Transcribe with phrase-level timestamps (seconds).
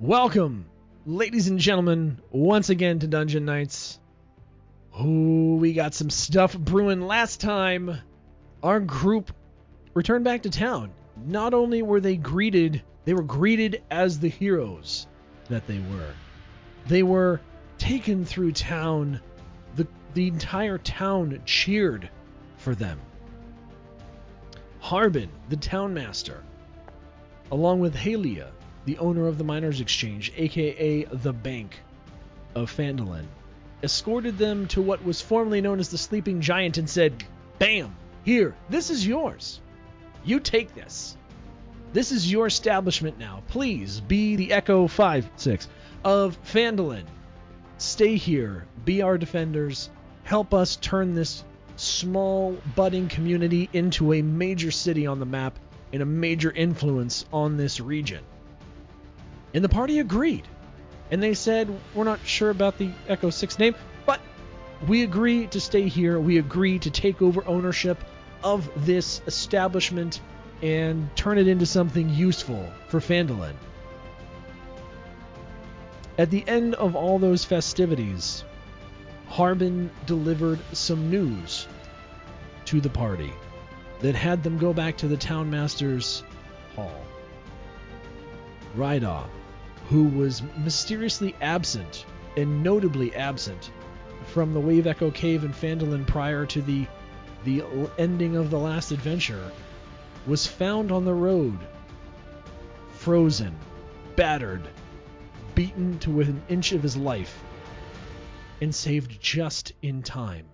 [0.00, 0.64] Welcome,
[1.04, 3.98] ladies and gentlemen, once again to Dungeon Nytes.
[4.98, 7.98] Oh, we got some stuff brewing last time.
[8.62, 9.30] Our group
[9.92, 10.92] returned back to town.
[11.26, 15.06] Not only were they greeted, they were greeted as the heroes
[15.50, 16.14] that they were.
[16.86, 17.42] They were
[17.76, 19.20] taken through town.
[19.76, 22.08] The, the entire town cheered
[22.56, 22.98] for them.
[24.78, 26.38] Harbin, the townmaster,
[27.52, 28.48] along with Halia,
[28.84, 31.80] the owner of the Miners Exchange, aka the Bank
[32.54, 33.26] of Phandalin,
[33.82, 37.24] escorted them to what was formerly known as the Sleeping Giant and said,
[37.58, 37.94] Bam!
[38.24, 39.60] Here, this is yours.
[40.24, 41.16] You take this.
[41.92, 43.42] This is your establishment now.
[43.48, 45.68] Please be the Echo 5 6
[46.04, 47.04] of Phandalin.
[47.78, 49.90] Stay here, be our defenders,
[50.22, 51.44] help us turn this
[51.76, 55.58] small, budding community into a major city on the map
[55.92, 58.22] and a major influence on this region.
[59.52, 60.46] And the party agreed.
[61.10, 63.74] And they said, We're not sure about the Echo 6 name,
[64.06, 64.20] but
[64.86, 66.20] we agree to stay here.
[66.20, 68.02] We agree to take over ownership
[68.44, 70.20] of this establishment
[70.62, 73.54] and turn it into something useful for Phandalin.
[76.18, 78.44] At the end of all those festivities,
[79.28, 81.66] Harbin delivered some news
[82.66, 83.32] to the party
[84.00, 86.22] that had them go back to the townmaster's
[86.76, 87.04] hall.
[88.76, 89.24] Ryda,
[89.90, 93.72] who was mysteriously absent and notably absent
[94.26, 96.86] from the Wave Echo Cave in Phandalin prior to the
[97.44, 97.64] the
[97.98, 99.50] ending of the last adventure,
[100.26, 101.58] was found on the road,
[102.92, 103.56] frozen,
[104.14, 104.68] battered,
[105.54, 107.42] beaten to within an inch of his life,
[108.60, 110.46] and saved just in time.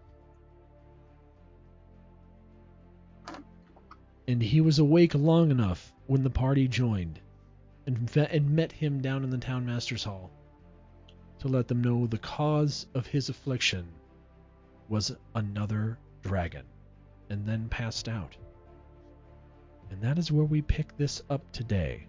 [4.28, 7.20] And he was awake long enough when the party joined
[7.86, 10.30] and, and met him down in the townmaster's hall
[11.38, 13.86] to let them know the cause of his affliction
[14.88, 16.64] was another dragon,
[17.30, 18.36] and then passed out.
[19.90, 22.06] And that is where we pick this up today.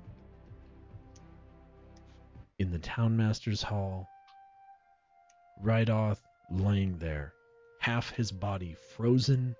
[2.60, 4.08] In the townmaster's hall,
[5.64, 7.34] Rydoth laying there,
[7.80, 9.56] half his body frozen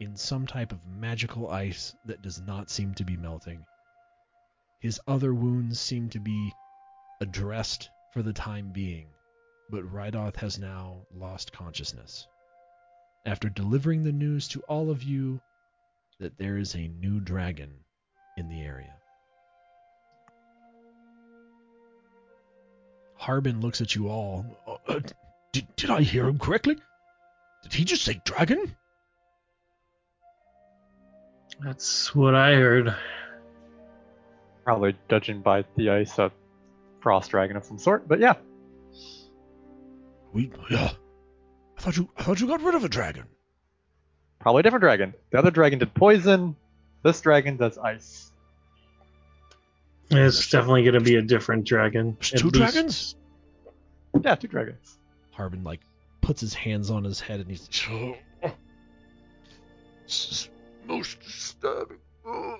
[0.00, 3.64] in some type of magical ice that does not seem to be melting.
[4.80, 6.52] His other wounds seem to be
[7.20, 9.06] addressed for the time being,
[9.70, 12.26] but Rydoth has now lost consciousness.
[13.26, 15.40] After delivering the news to all of you
[16.20, 17.72] that there is a new dragon
[18.36, 18.94] in the area.
[23.16, 24.44] Harbin looks at you all.
[24.86, 25.00] Uh,
[25.52, 26.76] did, did I hear him correctly?
[27.62, 28.76] Did he just say dragon?
[31.60, 32.94] That's what I heard.
[34.64, 36.32] Probably judging by the ice, a
[37.00, 38.08] frost dragon of some sort.
[38.08, 38.34] But yeah,
[40.32, 40.92] We yeah.
[41.76, 43.24] I thought you I thought you got rid of a dragon.
[44.40, 45.12] probably a different dragon.
[45.30, 46.56] The other dragon did poison.
[47.02, 48.30] This dragon does ice.
[50.10, 52.16] It's definitely going to be a different dragon.
[52.20, 53.16] There's two least- dragons?
[54.22, 54.98] Yeah, two dragons.
[55.32, 55.80] Harbin like
[56.20, 57.68] puts his hands on his head and he's
[60.06, 60.48] This is
[60.86, 61.98] most disturbing.
[62.26, 62.53] Oh.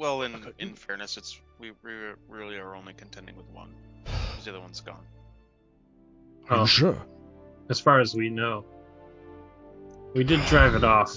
[0.00, 0.52] Well, in Okay.
[0.58, 1.92] in fairness, it's we, we
[2.26, 3.74] really are only contending with one.
[4.42, 5.04] the other one's gone.
[6.48, 6.60] Are Oh.
[6.62, 6.96] you sure?
[7.68, 8.64] As far as we know,
[10.14, 11.14] we did drive it off,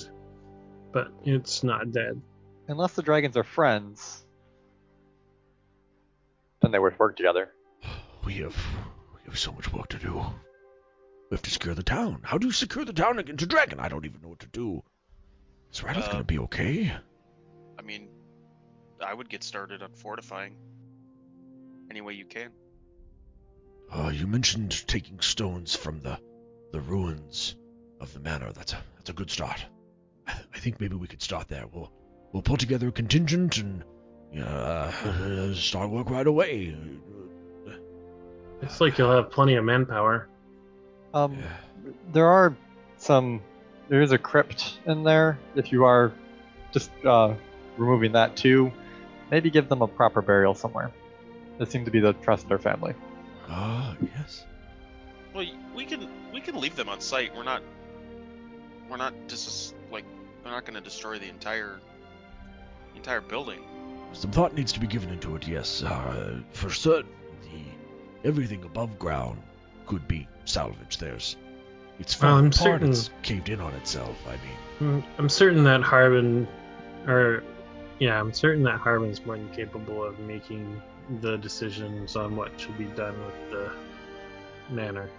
[0.92, 2.22] but it's not dead.
[2.68, 4.26] Unless the dragons are friends,
[6.62, 7.54] then they would work together.
[8.26, 8.58] We have
[9.16, 10.14] we have so much work to do.
[11.30, 12.20] We have to secure the town.
[12.24, 13.80] How do you secure the town against a dragon?
[13.80, 14.84] I don't even know what to do.
[15.72, 16.92] Is Rydoth Uh, gonna be okay?
[17.80, 18.10] I mean,
[19.04, 20.56] I would get started on fortifying.
[21.90, 22.50] Any way you can.
[23.92, 26.18] Uh, you mentioned taking stones from the
[26.72, 27.56] the ruins
[28.02, 28.52] of the manor.
[28.54, 29.64] That's a that's a good start.
[30.28, 31.66] I, I think maybe we could start there.
[31.72, 31.92] We'll
[32.32, 33.84] we'll pull together a contingent and
[34.42, 36.76] uh, start work right away.
[38.62, 40.28] It's like you'll have plenty of manpower.
[41.14, 41.92] Um, Yeah.
[42.14, 42.56] there are
[42.98, 43.42] some.
[43.90, 45.38] There is a crypt in there.
[45.56, 46.14] If you are
[46.72, 47.36] just uh,
[47.78, 48.72] removing that too,
[49.34, 50.92] maybe give them a proper burial somewhere.
[51.58, 52.94] They seem to be the Tressler family.
[53.50, 54.46] Ah, yes.
[55.34, 55.44] Well,
[55.76, 57.36] we can we can leave them on site.
[57.36, 57.64] We're not
[58.90, 60.06] we're not dis like
[60.46, 61.80] we're not going to destroy the entire
[62.96, 63.62] entire building.
[64.14, 65.48] Some thought needs to be given into it.
[65.48, 67.10] Yes, uh, for certain,
[67.42, 69.42] the everything above ground
[69.88, 71.00] could be salvaged.
[71.00, 71.38] There's
[72.00, 72.64] it's Well, fallen I'm apart.
[72.82, 74.16] certain- It's caved in on itself.
[74.28, 76.48] I mean, I'm certain that Harbin,
[77.08, 77.44] or
[78.00, 80.82] yeah, I'm certain that Harbin's more than capable of making
[81.22, 83.72] the decisions on what should be done with the
[84.74, 85.10] manor.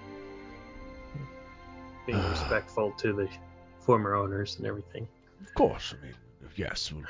[2.06, 3.28] Being respectful to the
[3.80, 5.08] former owners and everything.
[5.42, 6.14] Of course, I mean,
[6.56, 6.92] yes.
[6.92, 7.04] well,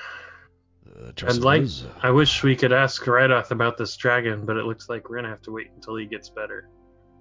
[0.87, 1.63] Uh, I'd like.
[1.63, 5.09] is, uh, I wish we could ask Rydoth about this dragon, but it looks like
[5.09, 6.69] we're gonna have to wait until he gets better.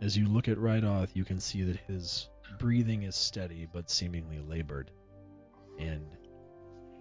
[0.01, 2.29] As you look at Rydoth, you can see that his
[2.59, 4.91] breathing is steady but seemingly labored.
[5.79, 6.05] And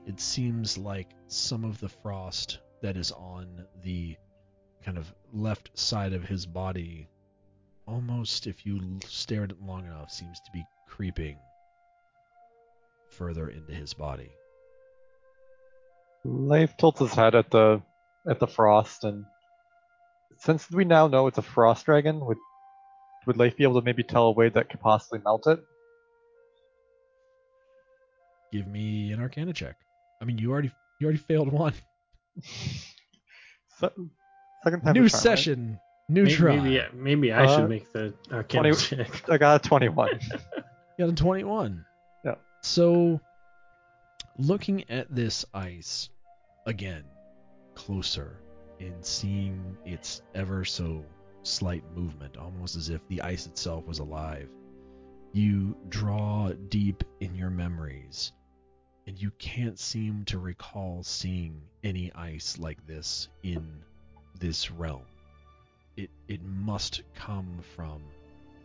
[0.06, 4.16] it seems like some of the frost that is on the
[4.84, 7.08] kind of left side of his body,
[7.86, 11.38] almost if you stare at it long enough, seems to be creeping
[13.10, 14.30] further into his body.
[16.24, 17.82] Leif tilts his head at the
[18.28, 19.24] at the frost, and
[20.38, 22.38] since we now know it's a frost dragon, would
[23.26, 25.60] would Leif be able to maybe tell a way that could possibly melt it?
[28.52, 29.76] Give me an Arcana check.
[30.22, 30.70] I mean, you already
[31.00, 31.74] you already failed one.
[33.78, 33.88] Se-
[34.64, 34.94] second time.
[34.94, 35.10] New a charm, right?
[35.10, 36.56] session, new Maybe, try.
[36.56, 38.76] maybe, maybe I Uh, should make the arcana 20
[39.06, 39.24] check.
[39.30, 40.20] I got a twenty-one.
[40.98, 41.84] You got a 21.
[42.22, 42.34] Yeah.
[42.62, 43.18] So,
[44.38, 46.10] looking at this ice
[46.66, 47.02] again,
[47.74, 48.36] closer,
[48.78, 51.02] and seeing its ever so
[51.44, 54.50] slight movement, almost as if the ice itself was alive,
[55.32, 58.32] you draw deep in your memories,
[59.06, 63.82] and you can't seem to recall seeing any ice like this in
[64.38, 65.02] this realm.
[65.96, 68.02] It it must come from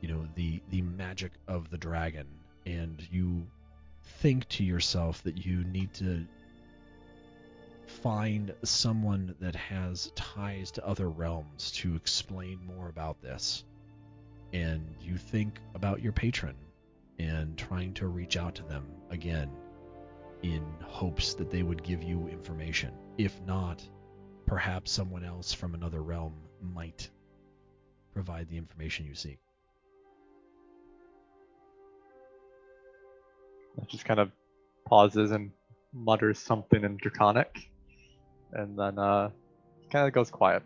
[0.02, 2.28] you know the the magic of the dragon
[2.66, 3.46] and you
[4.20, 6.26] think to yourself that you need to
[7.88, 13.64] find someone that has ties to other realms to explain more about this
[14.54, 16.56] and you think about your patron
[17.20, 19.50] and trying to reach out to them again
[20.44, 23.88] in hopes that they would give you information if not
[24.46, 27.10] perhaps someone else from another realm might
[28.14, 29.40] provide the information you seek
[33.82, 34.32] It just kind of
[34.86, 35.52] pauses and
[35.94, 37.70] mutters something in Draconic,
[38.54, 39.30] and then uh,
[39.92, 40.64] kind of goes quiet.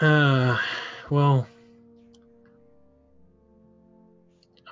[0.00, 0.56] Uh,
[1.10, 1.46] well,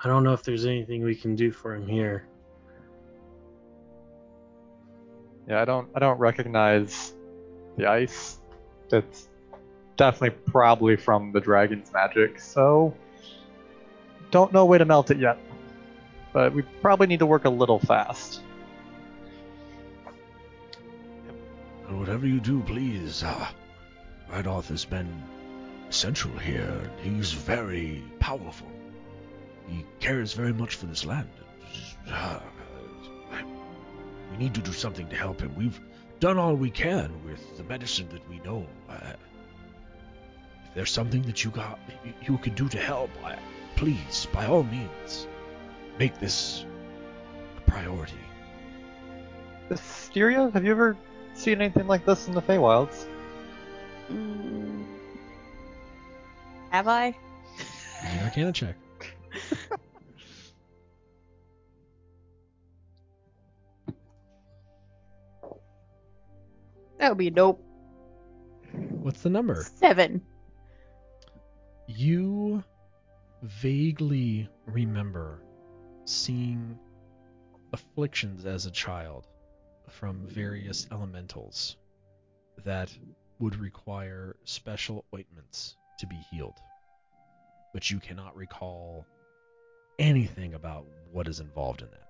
[0.07, 2.29] I don't know if there's anything we can do for him here.
[5.49, 7.13] Yeah, I don't I don't recognize
[7.77, 8.39] the ice.
[8.93, 9.29] It's
[9.97, 12.95] definitely probably from the dragon's magic, so
[14.31, 15.39] don't know a way to melt it yet.
[16.33, 18.43] But we probably need to work a little fast.
[21.89, 23.25] And whatever you do, please.
[23.25, 23.49] Uh,
[24.31, 25.21] Rydoth has been
[25.91, 26.93] central here.
[27.03, 28.69] He's very powerful.
[29.69, 31.29] He cares very much for this land.
[34.31, 35.55] We need to do something to help him.
[35.57, 35.81] We've
[36.21, 38.67] done all we can with the medicine that we know.
[38.89, 39.13] Uh,
[40.65, 43.39] if there's something that you got, you, you could do to help, I,
[43.77, 45.27] please, by all means,
[45.99, 46.65] make this
[47.57, 48.15] a priority.
[49.69, 50.97] Mysteria, have you ever
[51.35, 53.07] seen anything like this in the Feywilds?
[54.11, 54.85] Mm.
[56.71, 57.17] Have I?
[57.57, 58.77] Give me an Arcana check.
[66.99, 67.63] That would be dope.
[68.73, 69.65] What's the number?
[69.77, 70.23] Seven.
[71.87, 72.65] You
[73.43, 75.43] vaguely remember
[76.05, 76.79] seeing
[77.73, 79.27] afflictions as a child
[79.89, 81.77] from various elementals
[82.65, 82.91] that
[83.39, 86.59] would require special ointments to be healed.
[87.73, 89.07] But you cannot recall
[89.99, 92.06] anything about what is involved in that.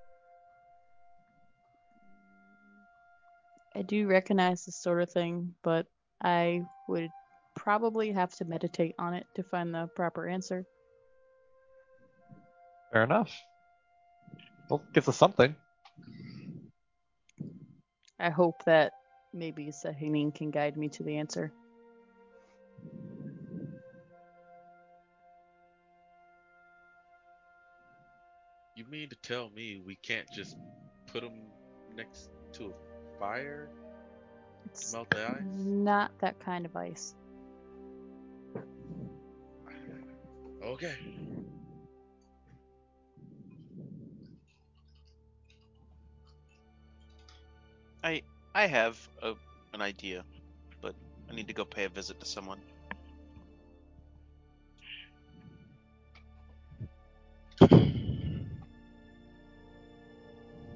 [3.76, 5.86] I do recognize this sort of thing, but
[6.22, 7.10] I would
[7.54, 10.64] probably have to meditate on it to find the proper answer.
[12.90, 13.30] Fair enough.
[14.70, 15.54] Well, gives us something.
[18.18, 18.92] I hope that
[19.34, 21.52] maybe Sahinin can guide me to the answer.
[28.74, 30.56] You mean to tell me we can't just
[31.12, 31.34] put them
[31.94, 32.85] next to a
[33.18, 33.68] fire
[34.66, 35.42] It's melt the ice?
[35.64, 37.14] not that kind of ice.
[40.62, 40.94] Okay.
[48.02, 48.22] I
[48.54, 49.34] I have a,
[49.72, 50.24] an idea,
[50.80, 50.94] but
[51.30, 52.60] I need to go pay a visit to someone.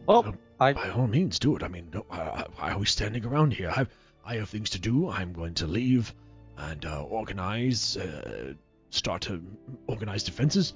[0.09, 1.63] Oh, I By all means, do it.
[1.63, 3.71] I mean, no, uh, why are we standing around here?
[3.71, 3.87] I,
[4.25, 5.09] I have things to do.
[5.09, 6.15] I'm going to leave
[6.59, 8.53] and uh, organize, uh,
[8.91, 9.43] start to
[9.87, 10.75] organize defenses.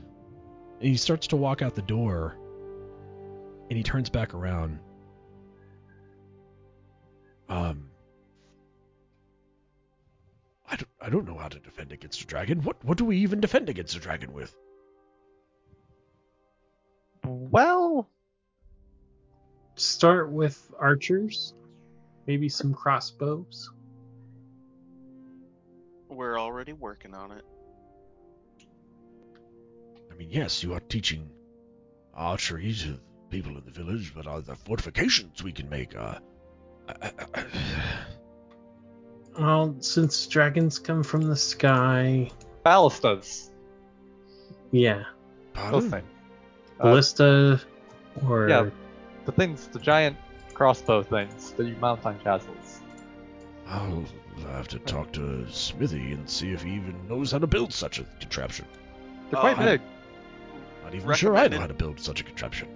[0.81, 2.39] And he starts to walk out the door,
[3.69, 4.79] and he turns back around.
[7.51, 7.91] Um,
[10.67, 12.63] I don't, I don't know how to defend against a dragon.
[12.63, 14.57] What, what do we even defend against a dragon with?
[17.27, 18.09] well,
[19.77, 21.55] Start with archers,
[22.27, 23.71] maybe some crossbows.
[26.09, 27.45] We're already working on it.
[30.11, 31.29] I mean, yes, you are teaching
[32.15, 33.01] archery to
[33.31, 35.97] people in the village, but are there fortifications we can make?
[35.97, 36.19] Uh,
[36.89, 37.43] uh, uh,
[39.37, 42.31] Well, since dragons come from the sky,
[42.65, 43.51] ballistas.
[44.71, 45.03] yeah,
[45.55, 45.91] Those pardon?
[45.91, 46.05] things.
[46.79, 47.61] Uh, ballista
[48.29, 48.71] or yeah.
[49.25, 50.17] The things, the giant
[50.53, 52.81] crossbow things that you mount on castles.
[53.67, 54.05] I'll
[54.49, 57.99] have to talk to Smithy and see if he even knows how to build such
[57.99, 58.67] a contraption.
[59.31, 59.81] They're quite Uh, big.
[60.85, 62.69] Not even sure I know how to build such a contraption.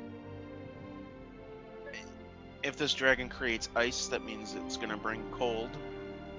[2.62, 5.70] If this dragon creates ice, that means it's gonna bring cold.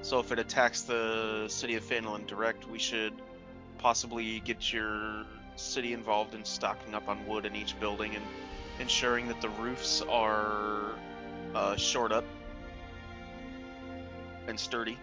[0.02, 3.14] So if it attacks the city of Phandalin direct, we should
[3.78, 5.26] possibly get your
[5.56, 8.24] city involved in stocking up on wood in each building and
[8.80, 10.96] ensuring that the roofs are
[11.56, 12.26] uh, shored up
[14.48, 14.98] and sturdy.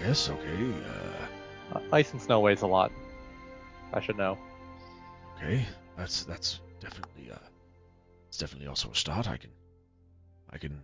[0.00, 1.26] Yes, okay, uh,
[1.74, 2.92] Uh, ice and snow weighs a lot.
[3.92, 4.38] I should know.
[5.36, 5.66] okay.
[5.96, 7.38] That's that's definitely uh,
[8.28, 9.28] it's definitely also a start.
[9.28, 9.50] I can,
[10.50, 10.80] I can,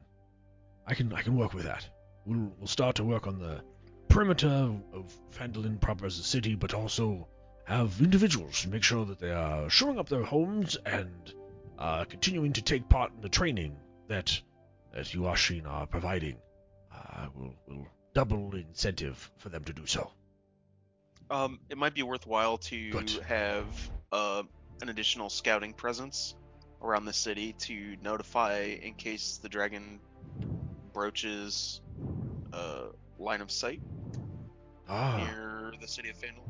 [0.87, 1.87] I can, I can work with that.
[2.25, 3.63] We'll we'll start to work on the
[4.09, 7.29] perimeter of Phandalin proper as a city, but also
[7.64, 11.33] have individuals to make sure that they are shoring up their homes and
[11.78, 13.76] uh, continuing to take part in the training
[14.09, 14.40] that
[14.92, 16.37] that Yuashin are providing.
[16.95, 20.11] Uh, will will double incentive for them to do so.
[21.31, 23.11] Um, it might be worthwhile to Good.
[23.26, 23.64] have
[24.12, 24.42] uh,
[24.83, 26.35] an additional scouting presence
[26.83, 29.99] around the city to notify in case the dragon
[30.92, 31.81] broaches
[32.52, 32.83] uh,
[33.19, 33.81] line of sight
[34.88, 36.42] Ah, near the city of Phandalin.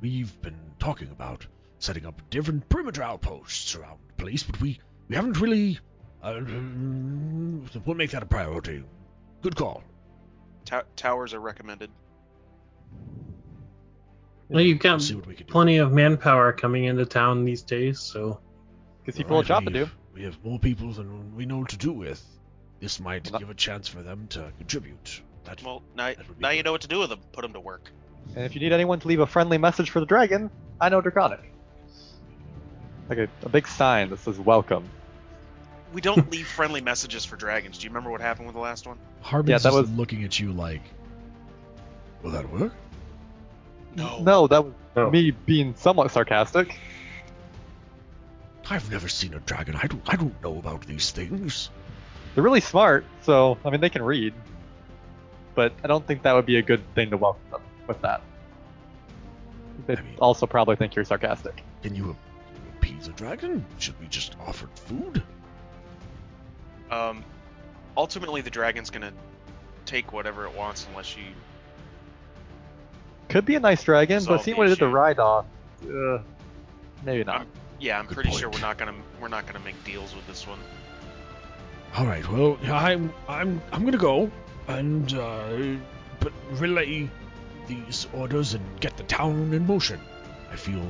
[0.00, 1.46] We've been talking about
[1.78, 5.78] setting up different perimeter outposts around the place, but we we haven't really.
[6.22, 6.40] Uh,
[7.84, 8.82] we'll make that a priority.
[9.42, 9.84] Good call.
[10.64, 11.90] Tow- towers are recommended.
[14.48, 15.52] well, you've We'll got see what we can do.
[15.52, 18.40] plenty of manpower coming into town these days, so
[19.04, 19.90] Gives people a Alright, job to do.
[20.14, 22.24] we've- more people than we know to do with.
[22.80, 25.22] This might Well, give a chance for them to contribute.
[25.44, 27.20] That, Well, now, that would be now you know what to do with them.
[27.32, 27.90] Put them to work.
[28.34, 31.00] And if you need anyone to leave a friendly message for the dragon, I know
[31.00, 31.40] Draconic.
[33.08, 34.88] Like a, a big sign that says welcome.
[35.92, 37.78] We don't leave friendly messages for dragons.
[37.78, 38.98] Do you remember what happened with the last one?
[39.20, 40.82] Harbin's Yeah, that just was- looking at you like,
[42.22, 42.72] Will that work?
[43.94, 44.18] No.
[44.22, 45.10] No, that was No.
[45.10, 46.76] me being somewhat sarcastic.
[48.68, 49.76] I've never seen a dragon.
[49.76, 50.02] I don't.
[50.06, 51.70] I don't know about these things.
[52.34, 54.34] They're really smart, so I mean they can read.
[55.54, 58.20] But I don't think that would be a good thing to welcome them with that.
[59.86, 61.62] They'd I mean- also probably think you're sarcastic.
[61.82, 62.16] Can you
[62.76, 63.64] appease a dragon?
[63.78, 65.22] Should we just offer food?
[66.90, 67.24] Um,
[67.96, 69.12] ultimately, the dragon's gonna
[69.84, 71.24] take whatever it wants unless you.
[73.28, 74.94] Could be a nice dragon, but Solve seeing what it did to issue.
[74.94, 75.44] Rydoth,
[75.84, 76.22] uh,
[77.04, 77.40] maybe not.
[77.40, 77.46] I'm,
[77.80, 80.46] yeah, I'm Good pretty sure we're not gonna we're not gonna make deals with this
[80.46, 80.60] one.
[81.96, 82.26] All right.
[82.28, 83.12] Well, I'm.
[83.28, 83.60] I'm.
[83.72, 84.30] I'm gonna go
[84.68, 85.76] and uh,
[86.20, 87.08] but relay
[87.66, 90.00] these orders and get the town in motion.
[90.50, 90.86] I feel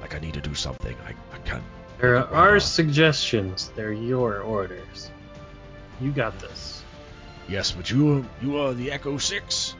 [0.00, 0.96] like I need to do something.
[1.06, 1.14] I.
[1.34, 1.62] I can't.
[1.98, 2.60] there are on.
[2.60, 3.70] suggestions.
[3.76, 5.10] They're your orders.
[6.00, 6.82] You got this.
[7.48, 8.26] Yes, but you.
[8.42, 9.76] You are the Echo Six.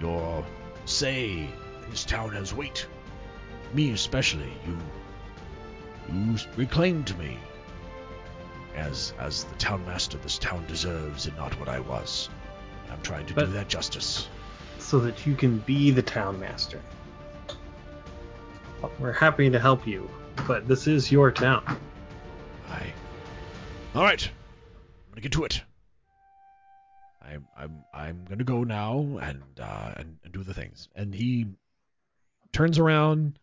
[0.00, 0.44] Your
[0.84, 2.86] say in this town has weight.
[3.74, 4.52] Me especially.
[4.66, 4.78] You.
[6.12, 7.38] You reclaimed me
[8.76, 12.28] as as the town master this town deserves, and not what I was.
[12.90, 14.28] I'm trying to do that justice.
[14.88, 16.80] So that you can be the town master.
[18.98, 20.08] We're happy to help you,
[20.46, 21.62] but this is your town.
[22.70, 22.86] I.
[23.94, 24.26] All right.
[24.26, 25.60] I'm gonna get to it.
[27.20, 30.88] I'm I'm I'm gonna go now and uh and, and do the things.
[30.94, 31.46] and he
[32.54, 33.38] turns around,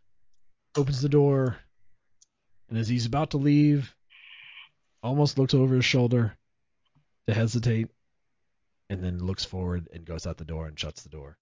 [0.76, 1.58] opens the door,
[2.70, 3.94] and as he's about to leave,
[5.04, 6.36] almost looks over his shoulder
[7.28, 7.90] to hesitate,
[8.90, 11.38] and then looks forward and goes out the door and shuts the door.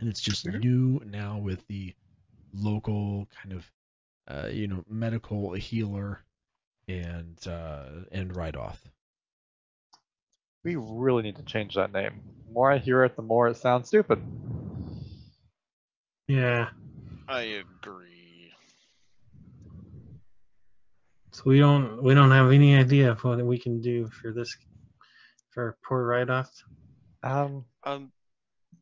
[0.00, 1.94] And it's just new now with the
[2.52, 3.70] local kind of
[4.28, 6.24] uh, you know, medical healer,
[6.88, 8.80] and uh, and off.
[10.64, 12.20] We really need to change that name.
[12.46, 14.20] The more I hear it, the more it sounds stupid.
[16.26, 16.70] Yeah.
[17.28, 18.52] I agree.
[21.30, 24.56] So we don't we don't have any idea of what we can do for this
[25.56, 26.52] for poor Rydoth.
[27.22, 28.12] Um, Um,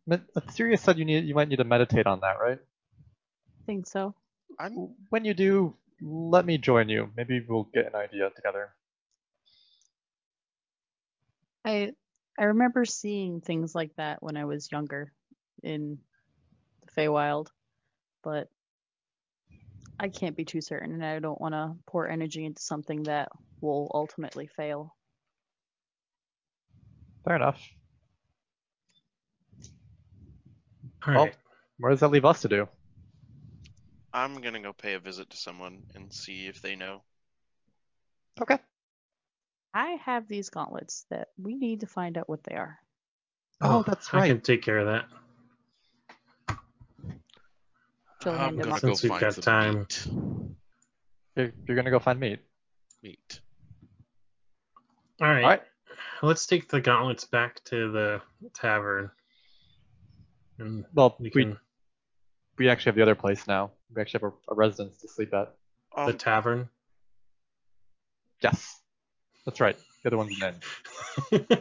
[0.07, 0.19] Me-
[0.51, 2.59] Sirius said you need you might need to meditate on that, right?
[2.59, 4.13] I think so.
[4.59, 7.11] I'm When you do, let me join you.
[7.17, 8.75] Maybe we'll get an idea together.
[11.65, 11.93] I
[12.39, 15.13] I remember seeing things like that when I was younger
[15.63, 15.99] in
[16.83, 17.47] the Feywild,
[18.25, 18.49] but
[20.01, 23.29] I can't be too certain, and I don't want to pour energy into something that
[23.61, 24.94] will ultimately fail.
[27.25, 27.61] Fair enough.
[31.07, 31.37] All Well, right.
[31.79, 32.69] where does that leave us to do?
[34.13, 37.03] I'm gonna go pay a visit to someone and see if they know.
[38.41, 38.59] Okay.
[39.73, 42.79] I have these gauntlets that we need to find out what they are.
[43.61, 44.25] Oh, oh that's right.
[44.25, 46.57] I can take care of that.
[48.23, 48.83] She'll I'm them gonna off.
[48.83, 49.79] go Since we've find got some time.
[49.81, 50.07] meat.
[51.37, 52.39] You're, you're gonna go find meat.
[53.03, 53.41] Meat.
[55.21, 55.43] All right.
[55.43, 55.63] All right.
[56.25, 58.23] Let's take the gauntlets back to the
[58.55, 59.11] tavern.
[60.59, 61.59] And Well, we we can
[62.57, 63.73] we actually have the other place now.
[63.95, 65.55] We actually have a, a residence to sleep at.
[65.97, 66.69] Um, the tavern.
[68.41, 68.81] Yes,
[69.45, 69.77] that's right.
[70.03, 70.55] The other one's an
[71.33, 71.47] inn.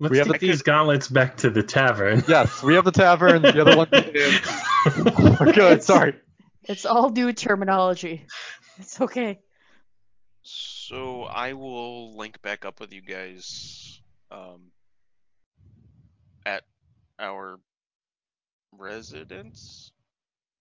[0.00, 2.22] Let's We have take the- these gauntlets back to the tavern.
[2.28, 3.42] Yes, we have the tavern.
[3.42, 5.36] The other one's an inn.
[5.40, 5.82] We're good.
[5.82, 6.14] Sorry.
[6.64, 8.26] It's all new terminology.
[8.78, 9.40] It's okay.
[10.88, 14.70] So I will link back up with you guys um,
[16.46, 16.62] at
[17.18, 17.60] our
[18.72, 19.92] residence.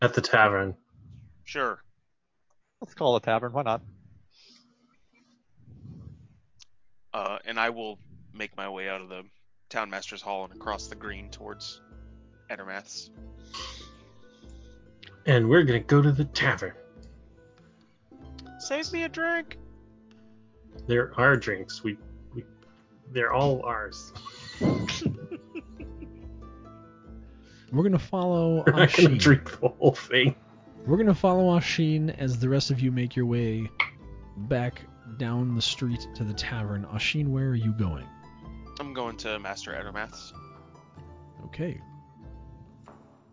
[0.02, 0.76] At the tavern.
[1.46, 1.82] Sure.
[2.82, 3.54] Let's call it a tavern.
[3.54, 3.82] Why not?
[7.14, 7.98] Uh, and I will
[8.34, 9.24] make my way out of the
[9.70, 11.80] townmaster's hall and across the green towards
[12.52, 13.12] Edermath's.
[15.26, 16.74] And we're gonna go to the tavern.
[18.60, 19.58] Save me a drink.
[20.88, 21.84] There are drinks.
[21.84, 21.98] We,
[22.34, 22.46] we
[23.12, 24.14] they're all ours.
[27.72, 30.36] We're gonna follow We're not gonna drink the whole thing.
[30.86, 33.70] We're gonna follow Ashin as the rest of you make your way
[34.38, 34.82] back
[35.18, 36.86] down the street to the tavern.
[36.94, 38.06] Ashin, where are you going?
[38.80, 40.34] I'm going to Master Edermath's.
[41.46, 41.82] Okay.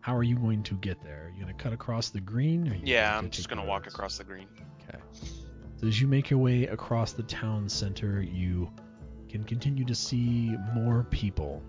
[0.01, 1.27] How are you going to get there?
[1.27, 2.69] Are you gonna cut across the green?
[2.69, 4.49] Or are you Yeah, I'm just gonna the walk across the green.
[4.89, 4.99] Okay.
[5.87, 8.71] As you make your way across the town center, you
[9.29, 11.63] can continue to see more people.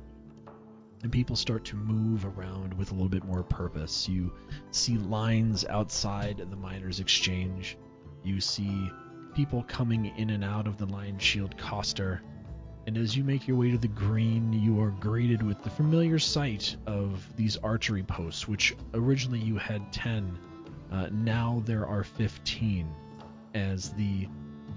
[1.03, 4.07] And people start to move around with a little bit more purpose.
[4.07, 4.31] You
[4.71, 7.77] see lines outside the Miners Exchange.
[8.23, 8.89] You see
[9.33, 12.21] people coming in and out of the Lion Shield Coster.
[12.87, 16.19] And as you make your way to the green, you are greeted with the familiar
[16.19, 20.39] sight of these archery posts, which originally you had 10.
[20.89, 22.87] Uh, now there are 15
[23.55, 24.27] as the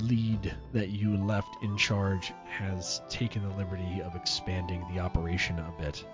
[0.02, 5.82] lead that you left in charge has taken the liberty of expanding the operation a
[5.82, 6.04] bit.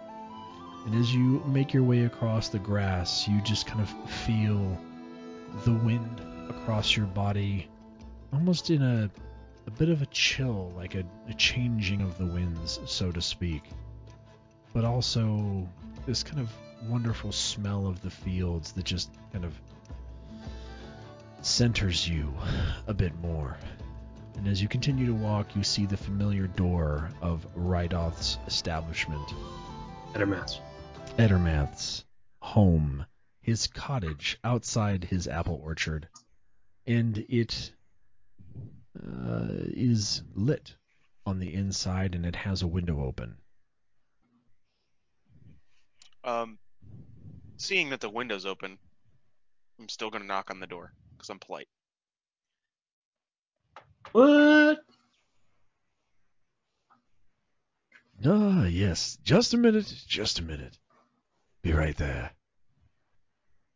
[0.86, 4.78] And as you make your way across the grass, you just kind of feel
[5.64, 7.68] the wind across your body,
[8.32, 9.10] almost in a,
[9.66, 13.62] a bit of a chill, like a, a changing of the winds, so to speak.
[14.72, 15.68] But also
[16.06, 16.50] this kind of
[16.88, 19.54] wonderful smell of the fields that just kind of
[21.44, 22.32] centers you
[22.86, 23.58] a bit more.
[24.36, 29.22] And as you continue to walk, you see the familiar door of Rydoth's establishment,
[30.14, 30.60] Edermath's.
[31.18, 32.04] Edermath's
[32.40, 33.06] home,
[33.40, 36.08] his cottage outside his apple orchard.
[36.86, 37.72] And it
[38.98, 40.74] uh, is lit
[41.26, 43.36] on the inside and it has a window open.
[46.24, 46.58] Um,
[47.56, 48.78] seeing that the window's open,
[49.78, 50.92] I'm still gonna knock on the door
[51.24, 51.68] because I'm polite.
[54.12, 54.80] What?
[58.26, 59.18] Ah, yes.
[59.24, 59.92] Just a minute.
[60.06, 60.78] Just a minute.
[61.62, 62.30] Be right there.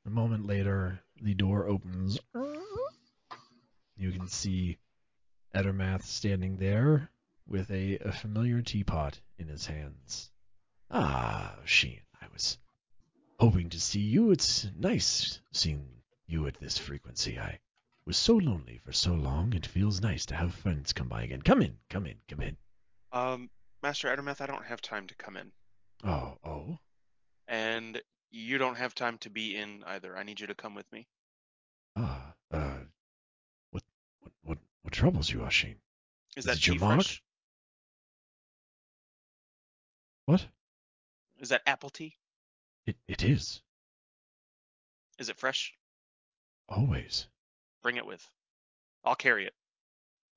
[0.06, 2.18] A moment later, the door opens.
[3.96, 4.78] You can see
[5.54, 7.10] Edermath standing there
[7.46, 10.30] with a, a familiar teapot in his hands.
[10.90, 12.58] Ah, Ashin, I was
[13.38, 14.30] hoping to see you.
[14.30, 15.97] It's nice seeing
[16.28, 17.38] you at this frequency.
[17.38, 17.58] I
[18.04, 19.52] was so lonely for so long.
[19.54, 21.42] It feels nice to have friends come by again.
[21.42, 22.56] Come in, come in, come in.
[23.12, 23.50] Um,
[23.82, 25.50] Master Edermath, I don't have time to come in.
[26.04, 26.78] Oh, oh.
[27.48, 30.16] And you don't have time to be in either.
[30.16, 31.08] I need you to come with me.
[31.96, 32.78] Ah, uh,
[33.70, 33.82] what,
[34.20, 35.76] what, what, what troubles you, Ashin?
[36.36, 36.96] Is, Is that your mark?
[36.96, 37.22] Fresh?
[40.26, 40.46] What?
[41.40, 42.16] Is that apple tea?
[42.86, 43.62] It, it is.
[45.18, 45.72] Is it fresh?
[46.68, 47.26] Always.
[47.82, 48.26] Bring it with.
[49.04, 49.54] I'll carry it.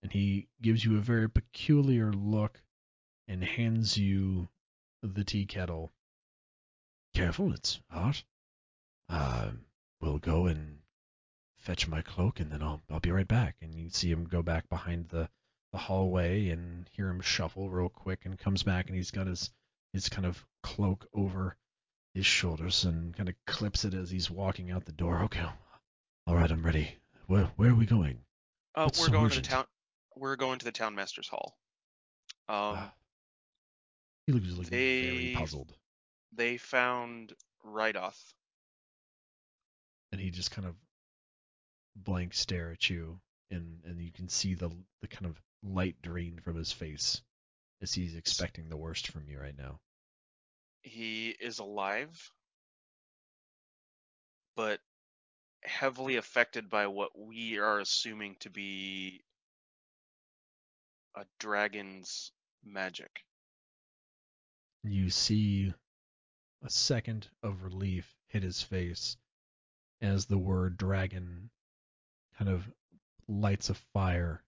[0.04, 2.62] and he gives you a very peculiar look
[3.28, 4.50] and hands you
[5.04, 5.92] the tea kettle.
[7.14, 8.24] Careful, it's hot.
[9.10, 9.52] Uh,
[10.00, 10.80] we'll go and
[11.58, 13.58] fetch my cloak, and then I'll I'll be right back.
[13.62, 15.30] And you see him go back behind the,
[15.72, 19.52] the hallway and hear him shuffle real quick and comes back and he's got his
[19.94, 21.58] his kind of cloak over
[22.14, 25.24] his shoulders and kind of clips it as he's walking out the door.
[25.24, 25.46] Okay.
[26.28, 26.98] All right, I'm ready.
[27.28, 28.20] Where where are we going?
[28.76, 29.46] Uh, What's we're so going urgent?
[29.46, 29.66] to the town.
[30.16, 31.58] We're going to the town master's hall.
[32.48, 32.94] Um, Ah,
[34.28, 35.74] He looks very They- puzzled.
[36.32, 37.34] they found
[37.66, 38.34] Rydoth.
[40.12, 40.76] and he just kind of
[41.96, 44.70] blank stare at you and and you can see the
[45.02, 47.22] the kind of light drain from his face
[47.82, 49.80] as he's expecting the worst from you right now
[50.84, 52.32] He is alive,
[54.56, 54.82] but
[55.64, 59.22] heavily affected by what we are assuming to be
[61.16, 62.32] a dragon's
[62.64, 63.24] magic.
[64.84, 65.74] you see
[66.64, 69.18] a second of relief hit his face
[70.02, 71.50] as the word dragon
[72.38, 72.64] kind of
[73.28, 74.44] lights a fire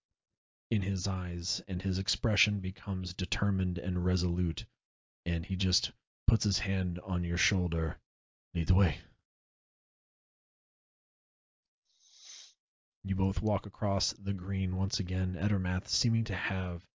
[0.71, 4.65] in his eyes and his expression becomes determined and resolute
[5.25, 5.91] and he just
[6.27, 7.97] puts his hand on your shoulder
[8.53, 8.97] lead the way.
[13.05, 16.85] You both walk across the green once again, Edermath seeming to have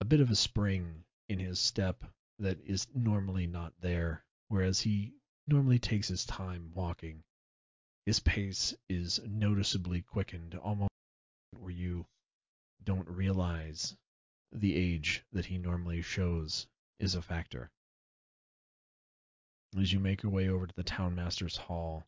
[0.00, 2.02] a bit of a spring in his step
[2.38, 5.12] that is normally not there, whereas he
[5.46, 7.22] normally takes his time walking.
[8.06, 10.90] His pace is noticeably quickened, almost
[11.58, 12.06] where you
[12.82, 13.94] don't realize
[14.50, 16.66] the age that he normally shows
[16.98, 17.70] is a factor.
[19.76, 22.06] As you make your way over to the townmaster's hall,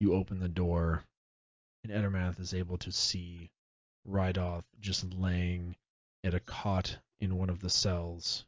[0.00, 1.04] you open the door
[1.84, 3.50] and Edermath is able to see
[4.08, 5.76] Rydoth just laying
[6.24, 8.46] at a cot in one of the cells,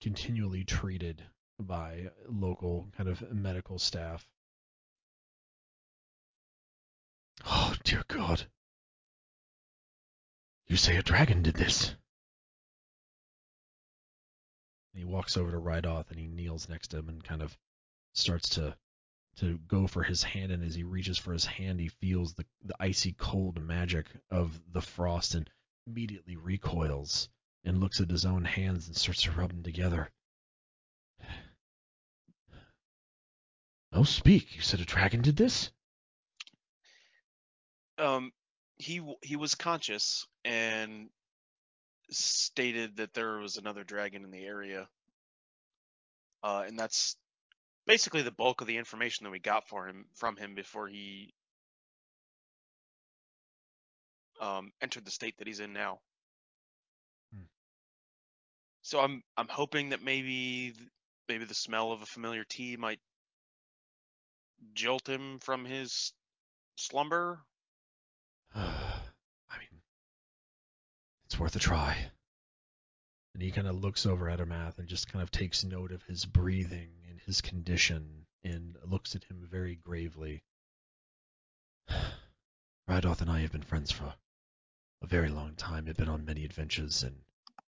[0.00, 1.24] continually treated
[1.58, 4.26] by local kind of medical staff.
[7.44, 8.46] Oh dear God!
[10.68, 11.88] You say a dragon did this?
[14.92, 17.56] And he walks over to Rydoth and he kneels next to him and kind of
[18.12, 18.76] starts to
[19.40, 22.44] to go for his hand and as he reaches for his hand he feels the,
[22.64, 25.48] the icy cold magic of the frost and
[25.86, 27.28] immediately recoils
[27.64, 30.10] and looks at his own hands and starts to rub them together.
[33.92, 34.54] Oh, speak!
[34.54, 35.70] You said a dragon did this?
[37.96, 38.32] Um,
[38.76, 41.08] he he was conscious and
[42.10, 44.88] stated that there was another dragon in the area.
[46.42, 47.16] Uh, and that's
[47.88, 51.32] basically the bulk of the information that we got for him from him before he
[54.40, 55.98] um, entered the state that he's in now.
[57.34, 57.44] Hmm.
[58.82, 60.74] So I'm I'm hoping that maybe
[61.28, 63.00] maybe the smell of a familiar tea might
[64.74, 66.12] jolt him from his
[66.76, 67.40] slumber.
[68.54, 69.80] I mean,
[71.26, 72.10] it's worth a try.
[73.34, 76.02] And he kind of looks over at Amath and just kind of takes note of
[76.02, 80.42] his breathing and his condition and looks at him very gravely.
[82.88, 84.14] Rydoth and I have been friends for
[85.02, 87.22] a very long time, have been on many adventures, and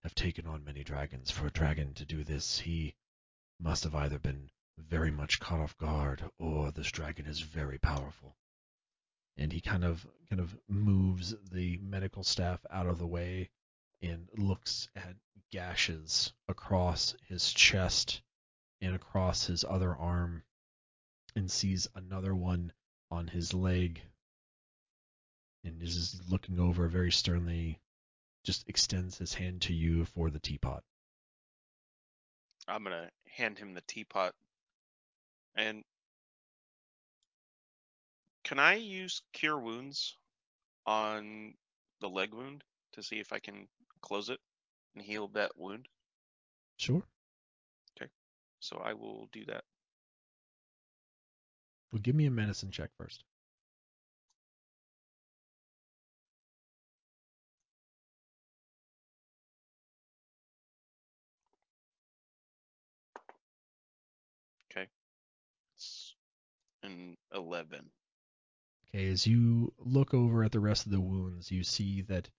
[0.03, 1.29] have taken on many dragons.
[1.29, 2.95] For a dragon to do this, he
[3.59, 8.37] must have either been very much caught off guard, or this dragon is very powerful.
[9.37, 13.49] and he kind of kind of moves the medical staff out of the way
[14.01, 15.15] and looks at
[15.51, 18.21] gashes across his chest
[18.81, 20.43] and across his other arm
[21.35, 22.71] and sees another one
[23.11, 24.01] on his leg
[25.63, 27.79] and is just looking over very sternly
[28.45, 30.83] just extends his hand to you for the teapot
[32.69, 34.35] I'm gonna hand him the teapot.
[35.55, 35.83] And
[38.43, 40.15] can I use cure wounds
[40.85, 41.55] on
[41.99, 43.67] the leg wound to see if I can
[44.01, 44.39] close it
[44.95, 45.87] and heal that wound?
[46.77, 47.03] sure
[47.97, 48.09] Okay.
[48.59, 49.63] So I will do that.
[51.91, 53.23] well give me a medicine check first
[65.79, 66.13] It's
[66.83, 67.89] an eleven.
[68.89, 72.29] Okay, as you look over at the rest of the wounds, you see that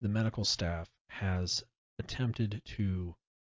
[0.00, 1.62] the medical staff has
[1.98, 3.14] attempted to,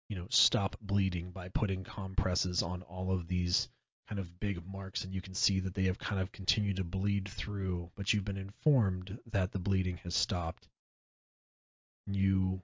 [0.09, 3.69] you know, stop bleeding by putting compresses on all of these
[4.09, 6.83] kind of big marks, and you can see that they have kind of continued to
[6.83, 10.67] bleed through, but you've been informed that the bleeding has stopped.
[12.07, 12.61] You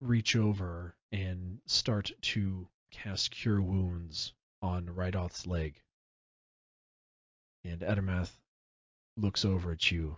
[0.00, 5.80] reach over and start to cast Cure Wounds on Rydoth's leg.
[7.64, 8.30] And Edermath
[9.16, 10.16] looks over at you.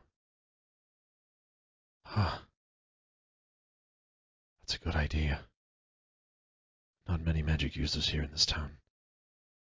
[2.07, 2.39] Huh.
[2.43, 2.50] Ah.
[4.71, 5.41] That's a good idea.
[7.09, 8.77] Not many magic users here in this town.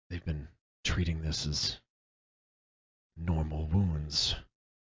[0.09, 0.49] They've been
[0.83, 1.79] treating this as
[3.15, 4.35] normal wounds.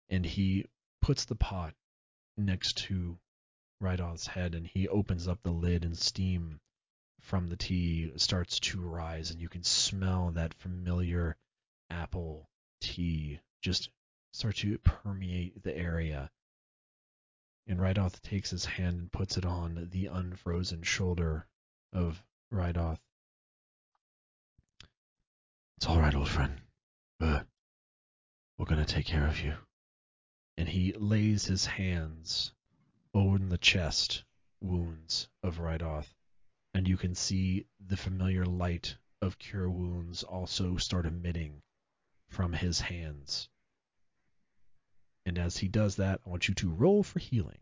[0.10, 0.68] And he
[1.02, 1.74] puts the pot
[2.38, 3.18] next to
[3.82, 6.60] Rydoth's head and he opens up the lid and steam
[7.22, 11.36] from the tea starts to rise and you can smell that familiar
[11.90, 12.48] apple
[12.80, 13.90] tea just
[14.34, 16.30] start to permeate the area.
[17.68, 21.48] And Rydoth takes his hand and puts it on the unfrozen shoulder
[21.92, 23.00] of Rydoth.
[25.78, 26.62] It's all right, old friend.
[27.20, 27.46] We're,
[28.58, 29.56] we're gonna take care of you.
[30.58, 32.54] And he lays his hands
[33.14, 34.24] over the chest
[34.62, 36.14] wounds of Rydoth,
[36.74, 41.62] and you can see the familiar light of cure wounds also start emitting
[42.30, 43.50] from his hands.
[45.26, 47.58] And as he does that, I want you to roll for healing.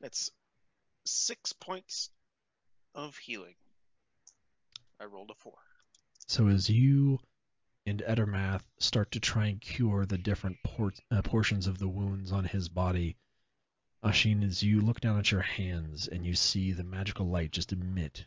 [0.00, 0.32] That's
[1.04, 2.10] six points
[2.94, 3.54] of healing.
[5.00, 5.58] I rolled a four.
[6.26, 7.20] So as you
[7.86, 12.32] and Edermath start to try and cure the different por- uh, portions of the wounds
[12.32, 13.16] on his body,
[14.04, 17.72] Ashin, as you look down at your hands and you see the magical light just
[17.72, 18.26] emit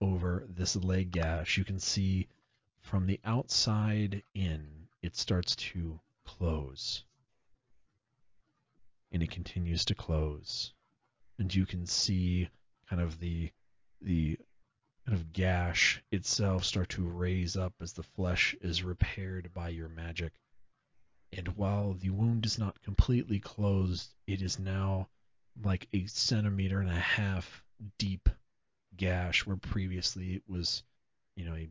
[0.00, 2.28] over this leg gash, you can see
[2.82, 7.04] from the outside in, it starts to close.
[9.10, 10.72] And it continues to close.
[11.38, 12.48] And you can see
[12.88, 13.50] kind of the
[14.00, 14.38] the
[15.04, 19.88] kind of gash itself start to raise up as the flesh is repaired by your
[19.88, 20.32] magic.
[21.32, 25.08] And while the wound is not completely closed, it is now
[25.62, 27.62] like a centimeter and a half
[27.98, 28.28] deep
[28.96, 30.82] gash where previously it was,
[31.36, 31.68] you know, a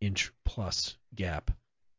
[0.00, 1.50] inch plus gap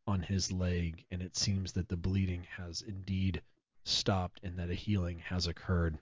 [0.06, 3.42] on his leg, and it seems that the bleeding has indeed
[3.84, 5.98] stopped and that a healing has occurred.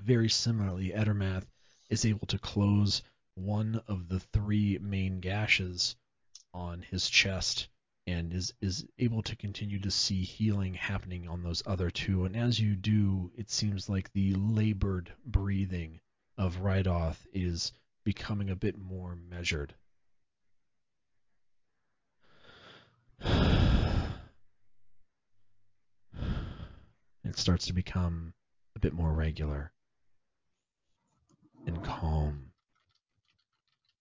[0.00, 1.46] Very similarly, Edermath
[1.88, 3.02] is able to close
[3.34, 5.96] one of the three main gashes
[6.52, 7.68] on his chest
[8.06, 12.24] and is is able to continue to see healing happening on those other two.
[12.24, 16.00] And as you do it seems like the labored breathing
[16.36, 17.72] of Rydoth is
[18.04, 19.74] becoming a bit more measured.
[27.24, 28.34] It starts to become
[28.76, 29.72] a bit more regular
[31.66, 32.52] and calm.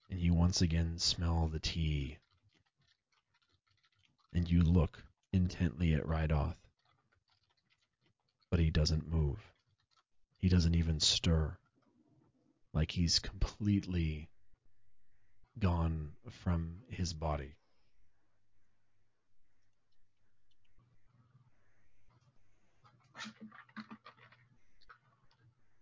[0.10, 2.18] And you once again smell the tea
[4.34, 6.56] and you look intently at Rydoth.
[8.50, 9.40] But he doesn't move.
[10.38, 11.58] He doesn't even stir.
[12.74, 14.30] Like he's completely
[15.60, 16.12] gone
[16.44, 17.56] from his body.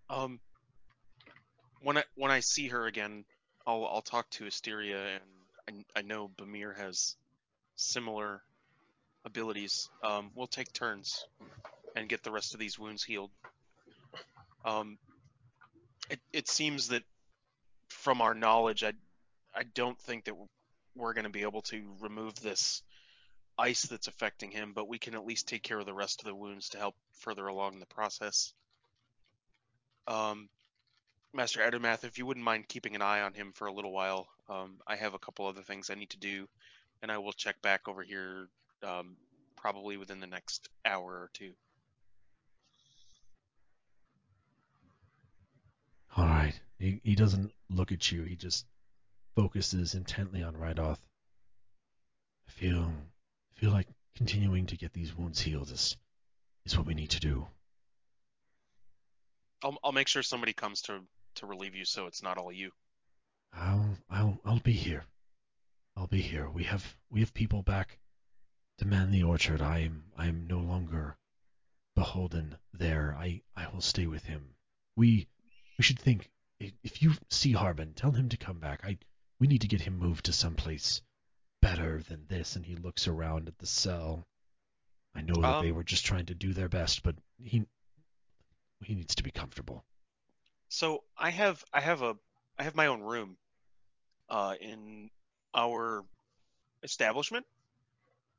[0.10, 0.40] Um,
[1.82, 3.26] when I when I see her again,
[3.66, 5.20] I'll I'll talk to Asteria,
[5.68, 7.16] and I, I know Bamir has
[7.80, 8.42] similar
[9.26, 9.90] abilities.
[10.04, 11.26] Um, we'll take turns
[11.96, 13.32] and get the rest of these wounds healed.
[14.66, 14.98] Um,
[16.10, 17.04] it it seems that
[17.88, 18.94] from our knowledge, I
[19.56, 20.36] I don't think that
[20.96, 22.84] we're going to be able to remove this
[23.58, 26.26] ice that's affecting him, but we can at least take care of the rest of
[26.26, 28.54] the wounds to help further along the process.
[30.08, 30.50] Um,
[31.34, 34.28] Master Edermath, if you wouldn't mind keeping an eye on him for a little while,
[34.50, 36.48] um, I have a couple other things I need to do,
[37.02, 38.48] and I will check back over here
[38.84, 39.16] um,
[39.56, 41.52] probably within the next hour or two.
[46.16, 46.60] All right.
[46.80, 48.24] He, he doesn't look at you.
[48.24, 48.66] He just
[49.36, 51.00] focuses intently on Rydoth.
[52.48, 52.92] I feel
[53.56, 55.96] feel like continuing to get these wounds healed is
[56.66, 57.48] is what we need to do.
[59.64, 61.00] I'll I'll make sure somebody comes to
[61.36, 62.72] to relieve you, so it's not all you.
[63.54, 65.06] I'll I'll I'll be here.
[66.00, 66.50] I'll be here.
[66.50, 68.00] We have we have people back
[68.78, 69.62] to man the orchard.
[69.62, 71.18] I am I am no longer
[71.96, 73.16] beholden there.
[73.20, 74.56] I I will stay with him.
[74.96, 75.28] We
[75.78, 76.32] we should think.
[76.60, 78.86] If you see Harbin, tell him to come back.
[78.86, 78.98] I
[79.40, 81.02] we need to get him moved to someplace
[81.62, 82.56] better than this.
[82.56, 84.26] And he looks around at the cell.
[85.16, 87.68] I know that they Um, were just trying to do their best, but he
[88.84, 89.86] he needs to be comfortable.
[90.70, 92.18] So I have I have a
[92.58, 93.38] I have my own room
[94.30, 95.12] uh, in
[95.54, 96.06] our
[96.84, 97.46] establishment,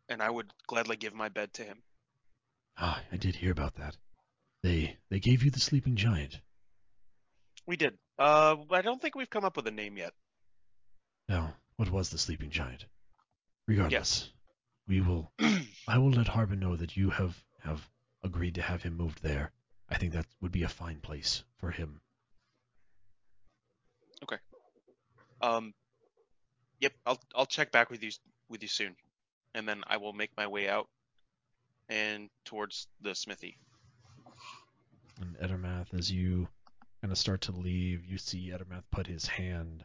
[0.08, 1.82] and I would gladly give my bed to him.
[2.78, 3.96] Ah, I did hear about that.
[4.62, 6.40] They they gave you the sleeping giant.
[7.66, 7.98] We did.
[8.18, 10.12] Uh, I don't think we've come up with a name yet.
[11.28, 12.84] Now, what was the sleeping giant?
[13.66, 14.30] Regardless,
[14.88, 15.30] we will.
[15.88, 17.88] I will let Harbin know that you have have
[18.22, 19.52] agreed to have him moved there.
[19.88, 22.00] I think that would be a fine place for him.
[24.22, 24.36] Okay.
[25.40, 25.72] Um,
[26.80, 28.10] yep, I'll I'll check back with you
[28.48, 28.96] with you soon,
[29.54, 30.88] and then I will make my way out
[31.88, 33.58] and towards the smithy.
[35.20, 36.48] And Edermath, as you
[37.00, 39.84] kind of start to leave, you see Edermath put his hand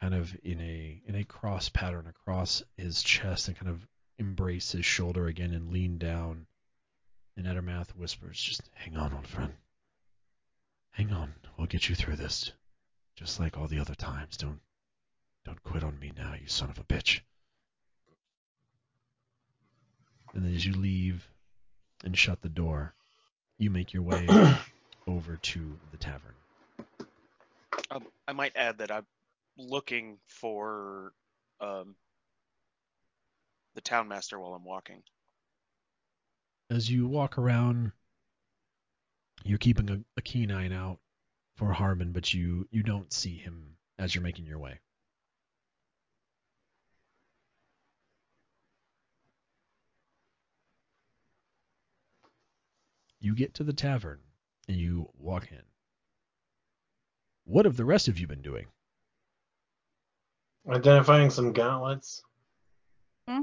[0.00, 3.86] kind of in a in a cross pattern across his chest and kind of
[4.18, 6.46] embrace his shoulder again and lean down.
[7.36, 9.54] And Edermath whispers, "Just hang on, old friend.
[10.90, 11.34] Hang on.
[11.56, 12.52] We'll get you through this,
[13.16, 14.36] just like all the other times.
[14.36, 14.60] Don't
[15.44, 17.20] don't quit on me now, you son of a bitch."
[20.34, 21.28] And then as you leave
[22.04, 22.94] and shut the door,
[23.58, 24.26] you make your way
[25.06, 26.34] over to the tavern.
[27.90, 29.06] Um, I might add that I'm
[29.58, 31.12] looking for
[31.60, 31.94] um
[33.74, 35.02] the townmaster while I'm walking.
[36.70, 37.92] As you walk around,
[39.44, 40.98] you're keeping a, a keen eye out
[41.56, 44.80] for Harbin, but you you don't see him as you're making your way.
[53.22, 54.18] You get to the tavern
[54.66, 55.62] and you walk in.
[57.44, 58.66] What have the rest of you been doing?
[60.68, 62.24] Identifying some gauntlets.
[63.28, 63.42] Hmm?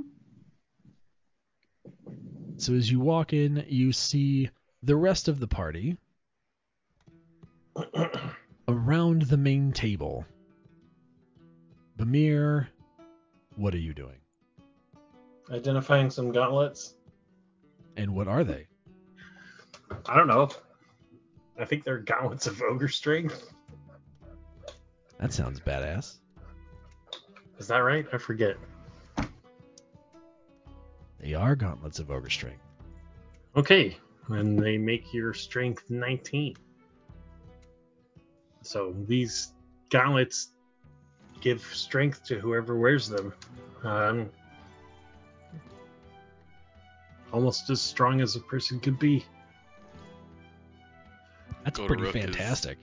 [2.57, 4.49] So as you walk in, you see
[4.83, 5.95] the rest of the party
[8.67, 10.25] around the main table.
[11.97, 12.67] Bamir,
[13.55, 14.19] what are you doing?
[15.49, 16.95] Identifying some gauntlets.
[17.95, 18.68] And what are they?
[20.05, 20.49] I don't know.
[21.57, 23.53] I think they're gauntlets of ogre strength.
[25.19, 26.17] That sounds badass.
[27.57, 28.05] Is that right?
[28.13, 28.55] I forget.
[31.19, 32.63] They are gauntlets of ogre strength.
[33.55, 33.97] Okay,
[34.29, 36.55] and they make your strength 19.
[38.61, 39.53] So these
[39.89, 40.51] gauntlets
[41.41, 43.33] give strength to whoever wears them.
[43.83, 44.29] Um,
[47.31, 49.25] almost as strong as a person could be.
[51.63, 52.77] That's Go pretty Rook is- fantastic.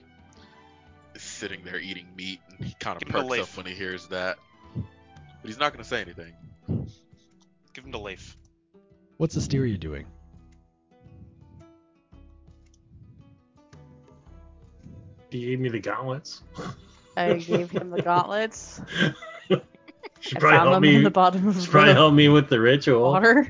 [1.15, 4.07] Is sitting there eating meat, and he kind of Give perks up when he hears
[4.07, 4.37] that.
[4.75, 4.85] But
[5.45, 6.33] he's not going to say anything.
[7.73, 8.37] Give him the Leif.
[9.17, 10.05] What's Asteria doing?
[15.29, 16.41] He gave me the gauntlets.
[16.57, 16.75] Oh,
[17.17, 18.79] I gave him the gauntlets.
[19.49, 19.61] Should
[20.37, 20.95] I probably found help them me.
[20.95, 23.01] in the bottom of should probably the help me with the ritual.
[23.03, 23.47] water.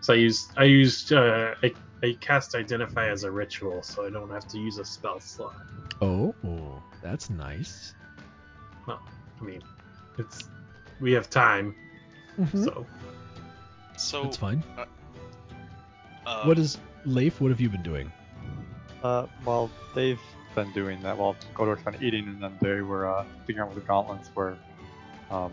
[0.00, 4.10] So I used I used uh, I, I cast identify as a ritual, so I
[4.10, 5.54] don't have to use a spell slot.
[6.00, 6.34] Oh,
[7.02, 7.94] that's nice.
[8.86, 9.00] Well,
[9.40, 9.62] I mean,
[10.18, 10.48] it's
[11.00, 11.74] we have time,
[12.38, 12.64] Mhm.
[12.64, 12.86] so
[13.96, 14.64] So That's fine.
[16.26, 17.40] uh, what is Leif?
[17.40, 18.10] What have you been doing?
[19.02, 20.20] Uh, well, they've
[20.54, 21.16] been doing that.
[21.18, 24.56] Well, Godor's been eating, and then they were uh, figuring out where the gauntlets were.
[25.30, 25.52] Um,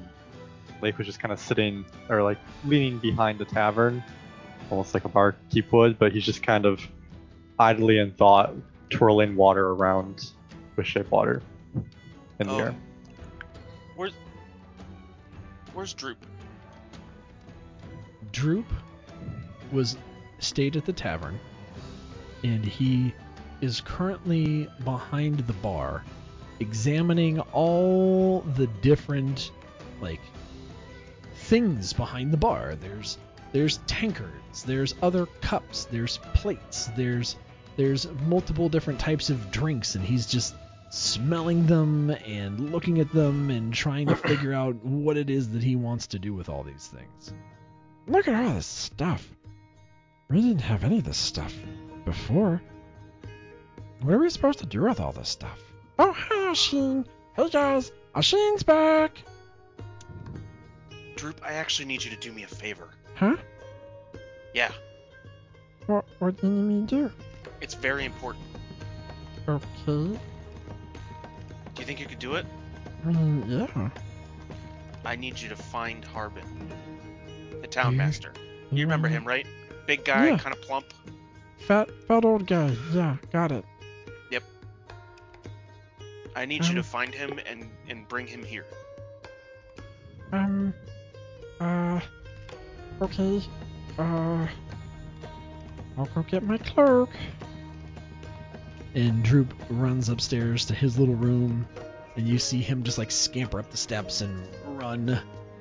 [0.82, 4.04] Lake was just kind of sitting, or like leaning behind the tavern,
[4.70, 6.82] almost like a barkeep would, but he's just kind of
[7.60, 8.54] idly in thought,
[8.90, 10.32] twirling water around
[10.76, 11.42] with shape water
[12.40, 12.76] in the um, air.
[13.96, 14.14] Where's
[15.74, 16.18] Where's Droop?
[18.32, 18.66] Droop
[19.72, 19.98] was
[20.40, 21.40] stayed at the tavern,
[22.44, 23.14] and he
[23.62, 26.04] is currently behind the bar,
[26.60, 29.52] examining all the different
[30.02, 30.22] like
[31.36, 32.76] things behind the bar.
[32.76, 33.18] There's
[33.52, 37.36] there's tankards, there's other cups, there's plates, there's
[37.76, 40.56] there's multiple different types of drinks, and he's just
[40.90, 45.64] smelling them and looking at them and trying to figure out what it is that
[45.64, 47.34] he wants to do with all these things.
[48.08, 49.28] Look at all this stuff.
[50.30, 51.54] We didn't have any of this stuff
[52.06, 52.62] before.
[54.02, 55.60] What are we supposed to do with all this stuff?
[56.00, 57.06] Oh, hi, Ashin.
[57.36, 57.92] Hey, guys.
[58.16, 59.24] Ashin's back.
[61.16, 62.90] Droop, I actually need you to do me a favor.
[63.18, 63.36] Huh?
[64.54, 64.72] Yeah.
[65.88, 67.12] What, what do you need me to do?
[67.62, 68.44] It's very important.
[69.48, 69.62] Okay.
[69.86, 70.20] Do
[71.78, 72.46] you think you could do it?
[73.06, 73.90] I mean, yeah.
[75.06, 76.44] I need you to find Harbin,
[77.62, 78.34] the town master.
[78.72, 79.48] You remember him, right?
[79.86, 80.38] Big guy, Yeah.
[80.38, 80.86] kind of plump.
[81.60, 82.76] Fat, fat old guy.
[82.94, 83.64] Yeah, got it.
[84.32, 84.44] Yep.
[86.36, 86.84] I need you to Um.
[86.84, 88.66] find him and and bring him here.
[90.34, 90.74] Um.
[93.02, 93.42] Okay.
[93.98, 94.48] Uh.
[95.98, 97.10] I'll go get my cloak.
[98.96, 101.68] And Droop runs upstairs to his little room,
[102.16, 105.20] and you see him just like scamper up the steps and run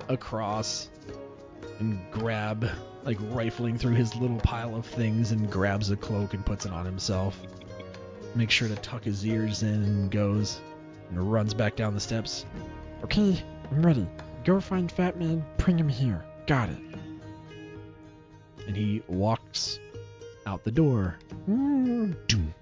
[0.09, 0.89] across
[1.79, 2.69] and grab,
[3.05, 6.73] like rifling through his little pile of things, and grabs a cloak and puts it
[6.73, 7.39] on himself.
[8.35, 10.61] Makes sure to tuck his ears in and goes
[11.11, 12.45] and runs back down the steps.
[13.05, 14.07] Okay, I'm ready.
[14.45, 15.45] Go find Fat Man.
[15.59, 16.25] Bring him here.
[16.47, 16.79] Got it.
[18.67, 19.79] And he walks
[20.47, 21.19] out the door.
[21.47, 22.55] Doom.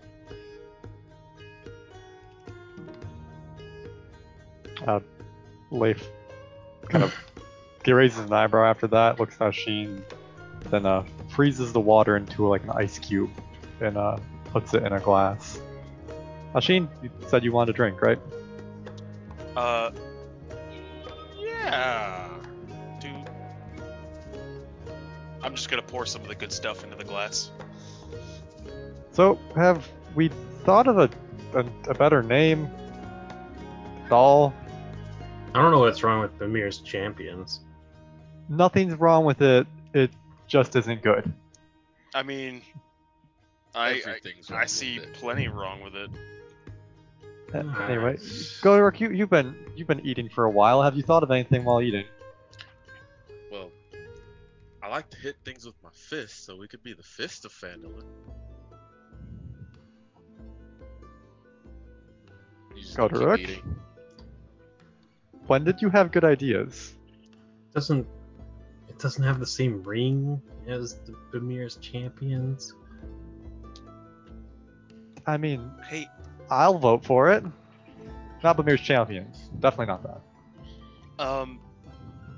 [4.86, 5.00] Uh,
[5.70, 6.10] Leif
[6.88, 7.14] kind of
[7.84, 10.02] he raises an eyebrow after that, looks at Sheen,
[10.70, 13.30] then uh, freezes the water into like an ice cube
[13.80, 15.60] and uh, puts it in a glass.
[16.54, 18.18] Ashin, you said you wanted a drink, right?
[19.56, 19.90] Uh,
[21.38, 22.23] yeah.
[25.54, 27.52] I'm just gonna pour some of the good stuff into the glass.
[29.12, 30.28] So, have we
[30.64, 31.08] thought of a,
[31.56, 32.68] a, a better name?
[34.08, 34.52] Doll?
[35.54, 37.60] I don't know what's wrong with Bamir's champions.
[38.48, 39.68] Nothing's wrong with it.
[39.92, 40.10] It
[40.48, 41.32] just isn't good.
[42.16, 42.60] I mean,
[43.76, 45.12] I Everything's I, I see it.
[45.12, 46.10] plenty wrong with it.
[47.54, 48.18] Uh, Anyway,
[48.60, 49.00] go to work.
[49.00, 50.82] You, you've been you've been eating for a while.
[50.82, 52.06] Have you thought of anything while eating?
[54.84, 57.46] Well, I like to hit things with my fist, so we could be the fist
[57.46, 58.04] of Phandalin.
[62.74, 63.40] You just Go gonna to keep work.
[63.40, 63.76] eating?
[65.46, 66.94] When did you have good ideas?
[67.72, 68.06] doesn't
[68.88, 72.74] it doesn't have the same ring as the Bamir's champions?
[75.26, 76.06] I mean, Hey,
[76.50, 77.42] I'll vote for it.
[78.42, 79.48] Not Bamir's champions.
[79.60, 80.20] Definitely not that.
[81.26, 81.58] um,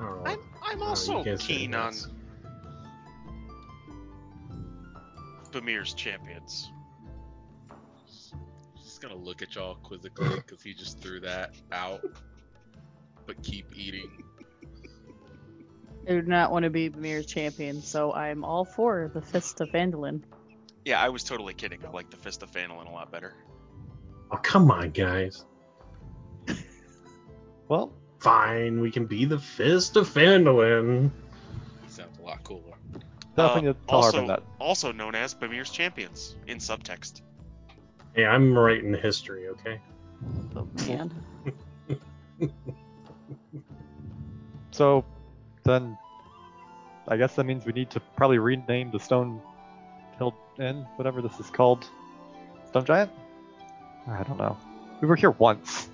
[0.01, 0.30] I don't know.
[0.30, 1.92] I'm I'm also keen on
[5.57, 5.64] this.
[5.64, 6.70] Bamir's champions.
[8.82, 12.00] Just gonna look at y'all quizzically because he just threw that out.
[13.26, 14.22] But keep eating.
[16.09, 19.68] I do not want to be Mirror's champion, so I'm all for the Fist of
[19.70, 20.22] Phandalin.
[20.84, 21.84] Yeah, I was totally kidding.
[21.84, 23.34] I like the Fist of Phandalin a lot better.
[24.30, 25.44] Oh come on, guys.
[27.68, 31.11] Well, Fine, we can be the Fist of Phandalin.
[31.84, 32.76] He sounds a lot cooler.
[33.37, 34.43] Definitely Uh, tell also, Harbin that.
[34.59, 37.20] also known as Bamir's champions in subtext.
[38.14, 39.80] Hey, I'm writing history, okay?
[40.57, 41.12] Oh man.
[44.72, 45.07] So,
[45.64, 45.97] then,
[47.09, 49.41] I guess that means we need to probably rename the Stone
[50.18, 51.89] Hill Inn, whatever this is called.
[52.68, 53.11] Stone Giant?
[54.07, 54.55] I don't know.
[55.01, 55.89] We were here once.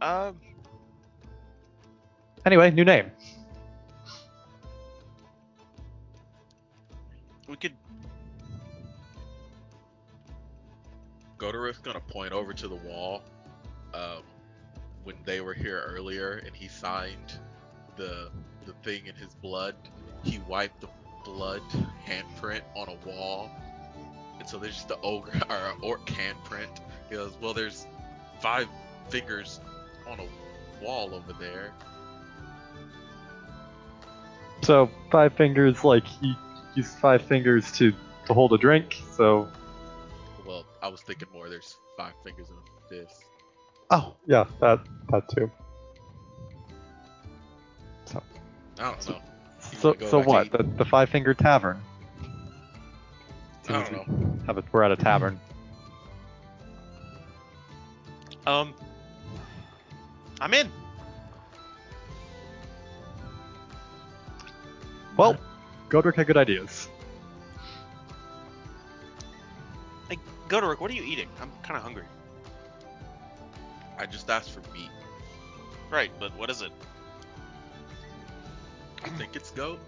[0.00, 0.36] Um,
[2.44, 3.10] Anyway, new name.
[11.38, 13.22] Godorith's gonna point over to the wall.
[13.94, 14.22] Um,
[15.04, 17.38] when they were here earlier, and he signed
[17.96, 18.30] the
[18.64, 19.76] the thing in his blood,
[20.24, 20.88] he wiped the
[21.24, 21.62] blood
[22.04, 23.50] handprint on a wall,
[24.38, 26.80] and so there's just the ogre or orc handprint.
[27.08, 27.86] He goes, "Well, there's
[28.40, 28.68] five
[29.08, 29.60] fingers
[30.08, 31.72] on a wall over there."
[34.62, 36.34] So, five fingers, like, he
[36.74, 37.92] used five fingers to,
[38.26, 39.48] to hold a drink, so.
[40.86, 41.48] Well, I was thinking more.
[41.48, 43.24] There's five fingers in a fist.
[43.90, 44.78] Oh, yeah, that,
[45.10, 45.50] that too.
[48.04, 48.22] So,
[48.78, 49.20] I don't know.
[49.72, 50.52] You so, so what?
[50.52, 51.82] The, the Five Finger Tavern.
[53.68, 54.38] I don't know.
[54.46, 55.40] Have it, we're at a tavern.
[58.46, 58.72] Um,
[60.40, 60.70] I'm in.
[65.16, 65.36] Well,
[65.88, 66.88] Godric had good ideas.
[70.48, 71.28] Hey, Godoric, what are you eating?
[71.40, 72.04] I'm kind of hungry.
[73.98, 74.90] I just asked for meat.
[75.90, 76.72] Right, but what is it?
[79.04, 79.78] I think it's goat.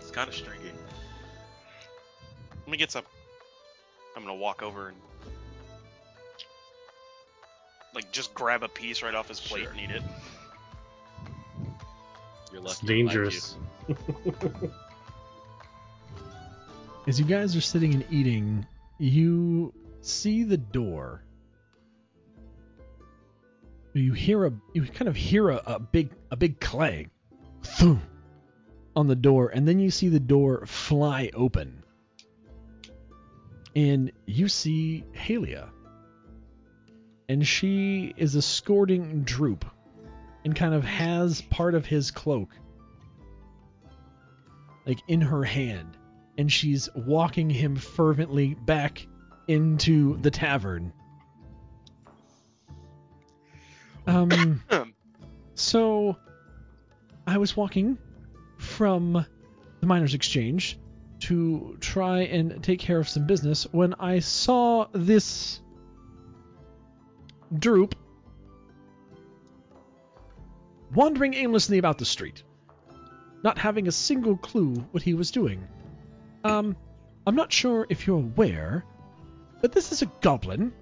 [0.00, 0.72] It's kind of stringy.
[2.66, 3.04] Let me get some.
[4.16, 4.96] I'm gonna walk over and
[7.94, 9.70] like just grab a piece right off his plate Sure.
[9.70, 10.02] and eat it.
[12.52, 12.86] You're It's lucky.
[13.00, 13.42] I like you.
[13.42, 13.56] dangerous.
[17.06, 18.66] as you guys are sitting and eating,
[18.98, 21.22] you see the door.
[23.92, 27.10] You hear a you kind of hear a, a big a big clang
[27.62, 28.02] thump,
[28.96, 31.82] on the door, and then you see the door fly open.
[33.76, 35.68] And you see Halia.
[37.28, 39.64] And she is escorting Droop
[40.44, 42.50] and kind of has part of his cloak
[44.86, 45.96] like in her hand
[46.36, 49.06] and she's walking him fervently back
[49.46, 50.92] into the tavern.
[54.06, 54.62] Um
[55.54, 56.16] so
[57.26, 57.98] I was walking
[58.58, 59.24] from
[59.80, 60.78] the miners exchange
[61.20, 65.60] to try and take care of some business when I saw this
[67.58, 67.94] droop
[70.94, 72.42] wandering aimlessly about the street,
[73.42, 75.66] not having a single clue what he was doing.
[76.44, 76.76] Um,
[77.26, 78.84] I'm not sure if you're aware,
[79.62, 80.74] but this is a goblin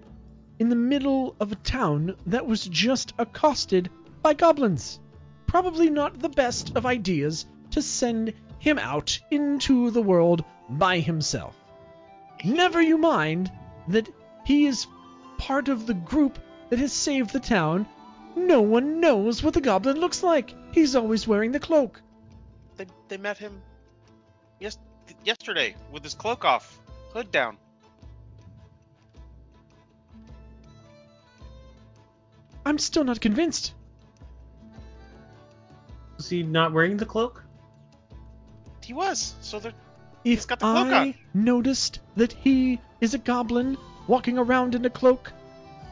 [0.59, 3.89] in the middle of a town that was just accosted
[4.23, 4.99] by goblins.
[5.47, 11.57] Probably not the best of ideas to send him out into the world by himself.
[12.45, 13.53] Never you mind
[13.87, 14.09] that
[14.45, 14.89] he is
[15.39, 16.41] part of the group
[16.71, 17.87] that has saved the town.
[18.35, 20.55] No one knows what the goblin looks like.
[20.73, 22.03] He's always wearing the cloak.
[22.77, 23.63] They, they met him
[25.25, 26.79] yesterday with his cloak off,
[27.13, 27.57] hood down.
[32.65, 33.75] I'm still not convinced.
[36.17, 37.43] Was he not wearing the cloak?
[38.85, 39.35] He was.
[39.41, 39.73] So they're
[40.25, 41.15] If got the cloak I on.
[41.35, 45.33] noticed that he is a goblin walking around in a cloak,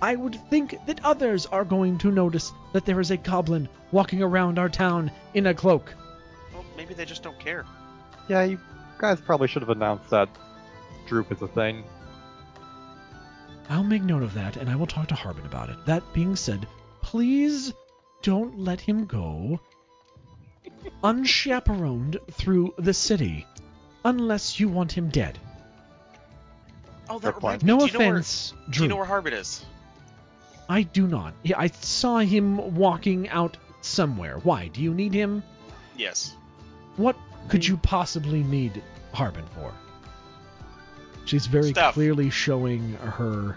[0.03, 4.23] I would think that others are going to notice that there is a goblin walking
[4.23, 5.95] around our town in a cloak.
[6.55, 7.67] well, maybe they just don't care.
[8.29, 8.59] Yeah, you
[9.01, 10.29] guys probably should have announced that
[11.07, 11.83] Droop is a thing.
[13.71, 15.87] I'll make note of that and I will talk to Harbin about it.
[15.87, 16.67] That being said,
[17.01, 17.73] please
[18.23, 19.59] don't let him go
[21.03, 23.47] unchaperoned through the city
[24.05, 25.39] unless you want him dead.
[27.09, 27.69] Oh, that reminds me.
[27.73, 29.65] No do you know where- offense, do you know where Harbin is?
[30.69, 31.35] I do not.
[31.43, 34.39] Yeah, I saw him walking out somewhere.
[34.39, 34.69] Why?
[34.69, 35.43] Do you need him?
[35.97, 36.37] Yes.
[36.97, 37.17] What
[37.49, 38.83] could you possibly need
[39.13, 39.73] Harbin for?
[41.25, 41.95] She's very Stuff.
[41.95, 43.57] clearly showing her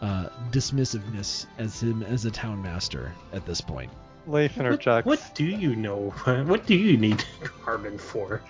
[0.00, 3.90] uh, dismissiveness as him as a town master at this point.
[4.26, 5.06] Leif What, interjects.
[5.06, 6.10] what do you know?
[6.46, 7.24] What do you need
[7.64, 8.42] Harbin for?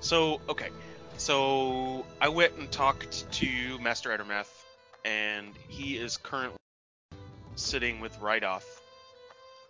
[0.00, 0.68] So okay,
[1.16, 4.48] so I went and talked to Master Edermath,
[5.04, 6.56] and he is currently
[7.56, 8.62] sitting with Rydoth.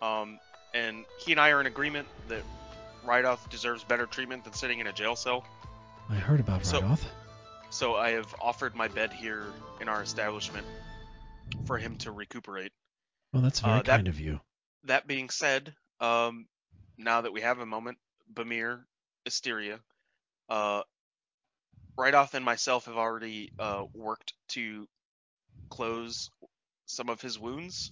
[0.01, 0.39] Um,
[0.73, 2.43] and he and I are in agreement that
[3.05, 5.45] Rydoth deserves better treatment than sitting in a jail cell.
[6.09, 7.03] I heard about So- Rydoth.
[7.71, 9.45] So I have offered my bed here
[9.79, 10.65] in our establishment
[11.65, 12.71] for him to recuperate.
[13.31, 14.41] Well, that's very uh, that- kind of you.
[14.85, 16.47] That being said, um,
[16.97, 17.97] now that we have a moment,
[18.33, 18.85] Bamir,
[19.25, 19.79] Asteria,
[20.49, 20.81] uh,
[21.97, 24.87] Rydoth and myself have already uh, worked to
[25.69, 26.31] close
[26.85, 27.91] some of his wounds,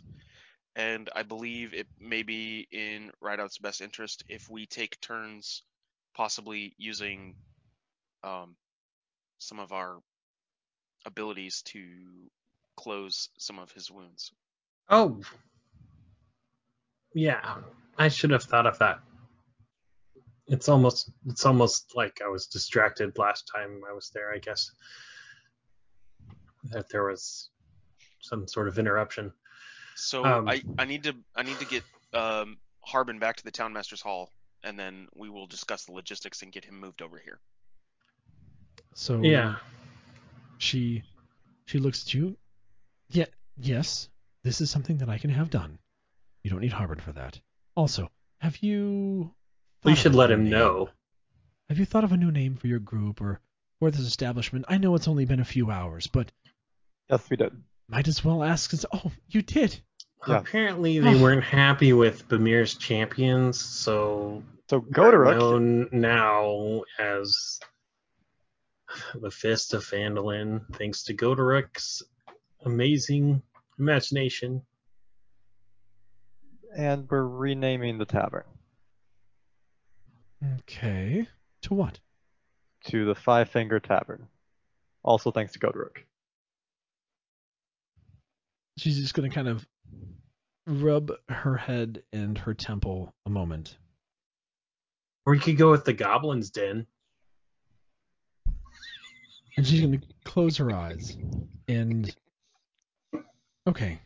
[0.78, 5.64] and I believe it may be in Rydoth's best interest if we take turns,
[6.16, 7.36] possibly using
[8.24, 8.56] um,
[9.40, 9.98] some of our
[11.06, 11.82] abilities to
[12.78, 14.32] close some of his wounds.
[14.88, 15.20] Oh.
[17.16, 17.56] Yeah,
[17.98, 19.00] I should have thought of that.
[20.46, 24.72] It's almost it's almost like I was distracted last time I was there, I guess.
[26.66, 27.50] That there was
[28.22, 29.34] some sort of interruption.
[29.98, 31.84] So Um, I, I need to I need to get
[32.14, 34.32] um, Harbin back to the town master's hall,
[34.64, 37.40] and then we will discuss the logistics and get him moved over here.
[38.94, 39.56] So Yeah.
[40.60, 41.04] she
[41.66, 42.38] she looks at you.
[43.10, 43.26] Yeah,
[43.58, 44.10] yes,
[44.44, 45.80] this is something that I can have done.
[46.44, 47.40] You don't need Harbin for that.
[47.76, 49.34] Also, have you?
[49.84, 50.52] We thought should let him name?
[50.52, 50.90] know.
[51.70, 53.42] Have you thought of a new name for your group or
[53.80, 54.66] for this establishment?
[54.70, 56.32] I know it's only been a few hours, but
[57.10, 57.54] Yes, we did.
[57.88, 58.70] might as well ask.
[58.72, 59.80] Since, oh, you did.
[60.28, 60.40] Yeah.
[60.40, 67.60] Apparently they weren't happy with Bamir's champions, so So we're known now as
[69.16, 72.02] the Fist of Phandalin, thanks to Godoruk's
[72.66, 73.42] amazing
[73.80, 74.62] imagination.
[76.76, 78.44] and we're renaming the tavern
[80.60, 81.28] Okay.
[81.64, 82.00] To what?
[82.86, 84.28] to the Five Finger Tavern.
[85.04, 85.98] Also thanks to Godoruk.
[88.78, 89.66] She's just gonna kind of
[90.68, 93.78] rub her head and her temple a moment.
[95.26, 96.86] Or we could go with the Goblin's Den.
[99.56, 101.18] And she's going to close her eyes.
[101.68, 102.14] And.
[103.66, 104.00] Okay.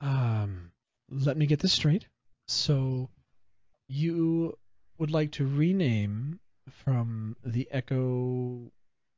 [0.00, 0.72] Um,
[1.10, 2.06] let me get this straight.
[2.48, 3.08] So,
[3.88, 4.58] you
[4.98, 8.72] would like to rename from the Echo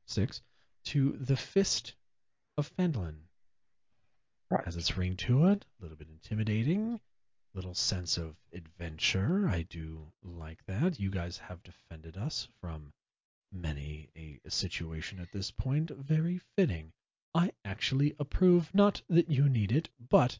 [0.07, 0.41] 6
[0.85, 1.95] to the Fist
[2.57, 3.15] of Phandalin.
[4.49, 4.65] Right.
[4.65, 6.99] Has its ring to it, a little bit intimidating,
[7.53, 9.47] little sense of adventure.
[9.47, 10.99] I do like that.
[10.99, 12.91] You guys have defended us from
[13.51, 15.91] many a, situation at this point.
[15.91, 16.91] Very fitting.
[17.35, 18.73] I actually approve.
[18.73, 20.39] Not that you need it, but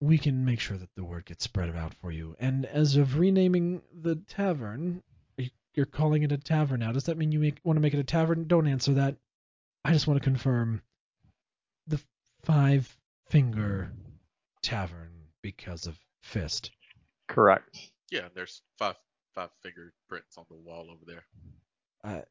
[0.00, 2.36] we can make sure that the word gets spread out for you.
[2.38, 5.02] And as of renaming the tavern,
[5.38, 6.92] you- you're calling it a tavern now.
[6.92, 8.46] Does that mean you make, want to make it a tavern?
[8.46, 9.16] Don't answer that.
[9.84, 10.82] I just want to confirm
[12.46, 12.96] Five
[13.28, 13.90] Finger
[14.62, 15.10] Tavern
[15.42, 16.70] because of Fist.
[17.26, 17.76] Correct.
[18.12, 18.94] Yeah, there's five
[19.34, 21.24] five finger prints on the wall over there.
[22.04, 22.22] Uh,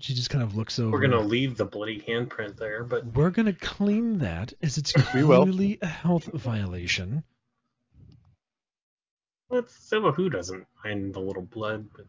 [0.00, 0.90] she just kind of looks over.
[0.90, 5.78] We're gonna leave the bloody handprint there, but We're gonna clean that as it's clearly
[5.80, 7.24] a health violation.
[9.48, 11.88] let's Silva who doesn't mind the little blood.
[11.96, 12.04] But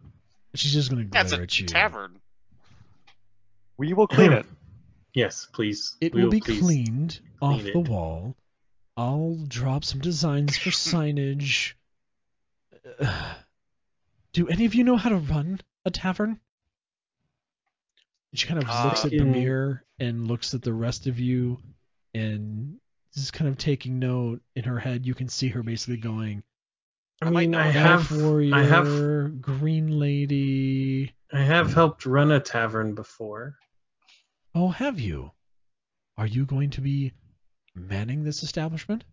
[0.56, 1.68] She's just gonna glare That's a at you.
[1.68, 2.20] tavern.
[3.78, 4.46] We will clean it.
[5.20, 5.96] Yes, please.
[6.02, 8.36] It we will be cleaned off clean the wall.
[8.98, 11.74] I'll drop some designs for signage.
[13.00, 13.34] Uh,
[14.34, 16.40] Do any of you know how to run a tavern?
[18.36, 21.58] She kind of looks Uh, at in- Bamir and looks at the rest of you
[22.14, 22.80] and
[23.16, 25.06] is kind of taking note in her head.
[25.06, 26.44] You can see her basically going,
[27.24, 31.16] I mean, I have, warrior, I have, green lady.
[31.34, 33.56] I have helped run a tavern before.
[34.62, 35.32] Oh, have you?
[36.18, 37.14] Are you going to be
[37.76, 39.06] manning this establishment?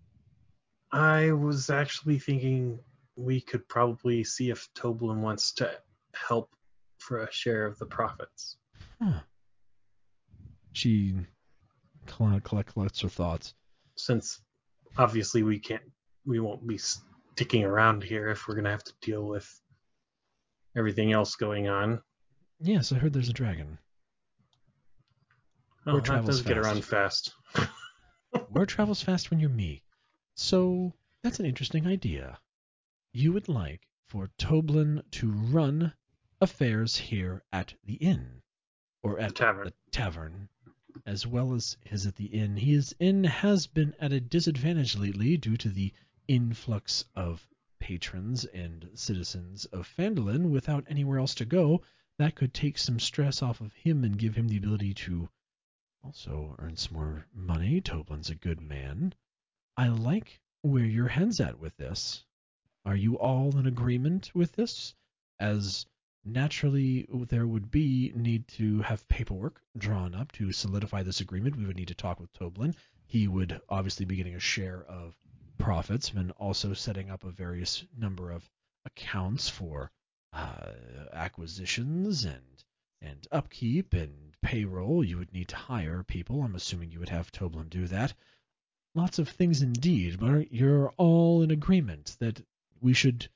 [0.91, 2.81] I was actually thinking
[3.15, 5.71] we could probably see if Toblin wants to
[6.17, 6.51] help
[6.99, 8.57] for a share of the profits.
[9.01, 9.21] Huh.
[10.73, 11.15] She
[12.07, 13.55] collect, collect, collects her thoughts.
[13.95, 14.41] Since
[14.99, 15.93] obviously we can't,
[16.25, 19.49] we won't be sticking around here if we're gonna have to deal with
[20.77, 22.03] everything else going on.
[22.59, 23.79] Yes, I heard there's a dragon.
[25.89, 26.67] Oh, Word travels does get fast.
[26.67, 27.35] around fast.
[28.51, 29.85] Word travels fast when you're me.
[30.35, 32.41] So that's an interesting idea.
[33.13, 35.93] You would like for Toblin to run
[36.41, 38.43] affairs here at the inn,
[39.05, 39.67] or at tavern.
[39.67, 40.49] the tavern,
[41.07, 42.57] as well as his at the inn.
[42.57, 45.93] His inn has been at a disadvantage lately due to the
[46.27, 47.47] influx of
[47.79, 51.83] patrons and citizens of Phandalin without anywhere else to go.
[52.19, 55.29] That could take some stress off of him and give him the ability to
[56.07, 57.81] also earn some more money.
[57.81, 59.13] Toblin's a good man.
[59.77, 62.25] I like where your head's at with this.
[62.85, 64.95] Are you all in agreement with this?
[65.41, 65.85] As
[66.25, 71.57] naturally there would be need to have paperwork drawn up to solidify this agreement.
[71.57, 72.77] We would need to talk with Toblin.
[73.07, 75.17] He would obviously be getting a share of
[75.59, 78.49] profits and also setting up a various number of
[78.85, 79.91] accounts for
[80.33, 80.71] uh,
[81.13, 82.65] acquisitions and
[83.03, 85.05] and upkeep and payroll.
[85.05, 86.43] You would need to hire people.
[86.43, 88.15] I'm assuming you would have Toblin do that.
[88.95, 92.41] Lots of things indeed, but you're all in agreement that
[92.81, 93.29] we should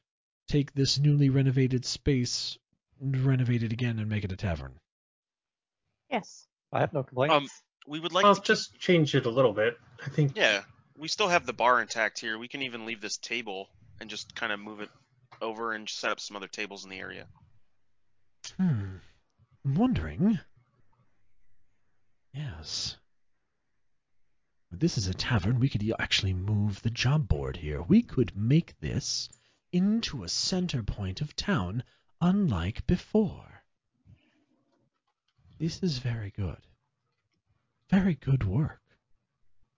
[0.49, 2.59] take this newly renovated space,
[3.01, 4.73] and renovate it again, and make it a tavern.
[6.11, 6.47] Yes.
[6.73, 7.35] I have no complaints.
[7.35, 7.49] Um,
[7.87, 9.79] We would like Well, to keep- just change it a little bit.
[10.05, 10.37] I think.
[10.37, 10.63] Yeah,
[10.97, 12.39] we still have the bar intact here.
[12.39, 13.69] We can even leave this table
[14.01, 14.91] and just kind of move it
[15.41, 17.27] over and set up some other tables in the area.
[18.57, 18.97] Hmm.
[19.65, 20.39] I'm wondering.
[22.33, 22.97] Yes.
[24.71, 25.59] This is a tavern.
[25.59, 27.83] We could actually move the job board here.
[27.83, 29.29] We could make this
[29.73, 31.83] into a center point of town,
[32.21, 33.65] unlike before.
[35.59, 36.67] This is very good.
[37.89, 38.81] Very good work.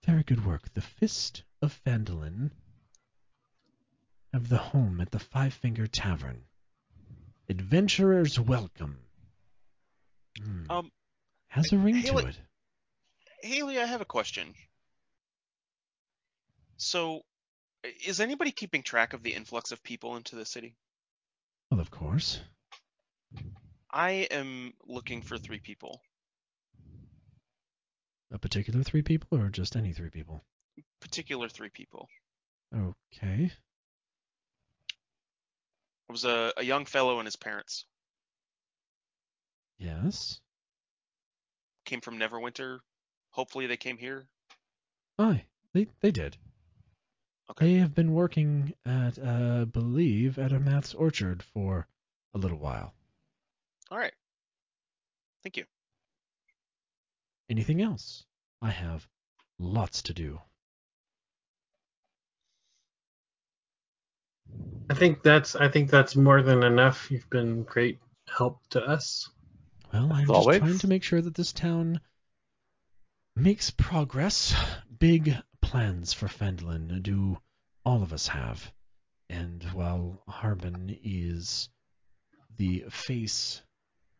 [0.05, 0.73] Very good work.
[0.73, 2.51] The Fist of Phandalin
[4.31, 6.43] have the home at the Five Finger Tavern.
[7.49, 8.99] Adventurers welcome.
[10.37, 10.71] Hmm.
[10.71, 10.91] Um,
[11.53, 12.39] Has a ring Haley- to it.
[13.43, 14.55] Haley, I have a question.
[16.77, 17.21] So,
[18.03, 20.75] is anybody keeping track of the influx of people into the city?
[21.69, 22.39] Well, of course.
[23.91, 26.01] I am looking for three people.
[28.31, 30.43] A particular three people or just any three people?
[31.01, 32.09] Particular three people.
[32.75, 33.51] Okay.
[34.89, 37.85] It was a, a young fellow and his parents.
[39.77, 40.39] Yes.
[41.85, 42.79] Came from Neverwinter.
[43.31, 44.25] Hopefully they came here.
[45.19, 46.37] Aye, they they did.
[47.51, 47.73] Okay.
[47.73, 51.87] They have been working at, uh, believe, at a Math's orchard for
[52.33, 52.93] a little while.
[53.91, 54.13] All right.
[55.43, 55.65] Thank you.
[57.49, 58.23] Anything else?
[58.61, 59.07] I have
[59.59, 60.39] lots to do.
[64.89, 67.11] I think that's I think that's more than enough.
[67.11, 69.29] You've been great help to us.
[69.93, 70.59] Well, I'm just always.
[70.59, 72.01] trying to make sure that this town
[73.35, 74.55] makes progress.
[74.99, 77.37] Big plans for Phandalin do
[77.85, 78.73] all of us have.
[79.29, 81.69] And while Harbin is
[82.57, 83.61] the face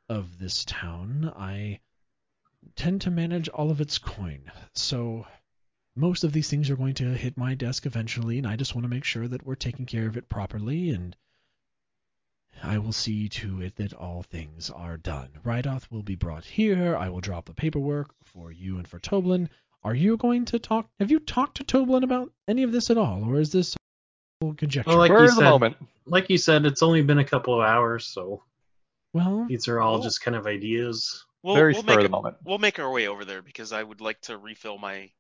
[0.10, 1.80] of this town, I
[2.76, 4.52] tend to manage all of its coin.
[4.76, 5.26] So
[5.96, 8.86] most of these things are going to hit my desk eventually, and I just want
[8.86, 11.16] to make sure that we're taking care of it properly and
[12.62, 15.30] I will see to it that all things are done.
[15.44, 16.96] Rydoth will be brought here.
[16.96, 19.50] I will drop the paperwork for you and for Toblin.
[19.84, 20.88] Are you going to talk?
[21.00, 23.76] Have you talked to Toblin about any of this at all, or is this
[24.42, 24.90] all conjecture?
[24.90, 25.78] Well, like Spur you the said- moment.
[26.06, 28.44] Like you said, it's only been a couple of hours, so
[29.14, 31.26] well, these are all Well- just kind of ideas.
[31.44, 32.38] We'll, Very we'll spur make of the it- moment.
[32.46, 35.12] We'll make our way over there because I would like to refill my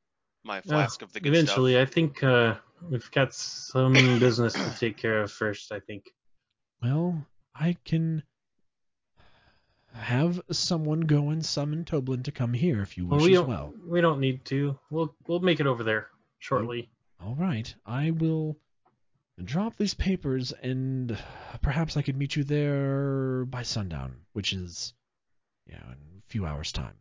[0.45, 1.87] my flask of the good Eventually, stuff.
[1.87, 2.55] I think uh,
[2.89, 5.71] we've got some business to take care of first.
[5.73, 6.13] I think.
[6.83, 7.25] Well,
[7.55, 8.23] I can
[9.93, 13.39] have someone go and summon Toblin to come here if you Well, wish we as
[13.41, 13.47] don't.
[13.49, 13.73] well.
[13.87, 14.77] We don't need to.
[14.89, 16.07] We'll we'll make it over there
[16.39, 16.89] shortly.
[17.21, 18.57] All right, I will
[19.43, 21.17] drop these papers, and
[21.61, 24.93] perhaps I could meet you there by sundown, which is,
[25.67, 26.95] yeah, in a few hours' time.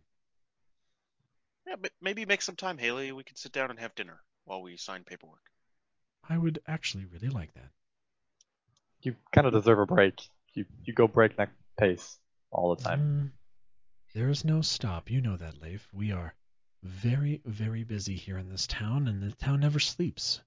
[1.66, 3.10] Yeah, but maybe make some time, Haley.
[3.12, 5.42] We could sit down and have dinner while we sign paperwork.
[6.28, 7.70] I would actually really like that.
[9.02, 10.20] You kind of deserve a break.
[10.54, 12.18] You you go breakneck pace
[12.50, 13.00] all the time.
[13.00, 13.30] Mm,
[14.14, 15.10] there is no stop.
[15.10, 15.88] You know that, Leif.
[15.92, 16.34] We are
[16.82, 20.40] very, very busy here in this town, and the town never sleeps.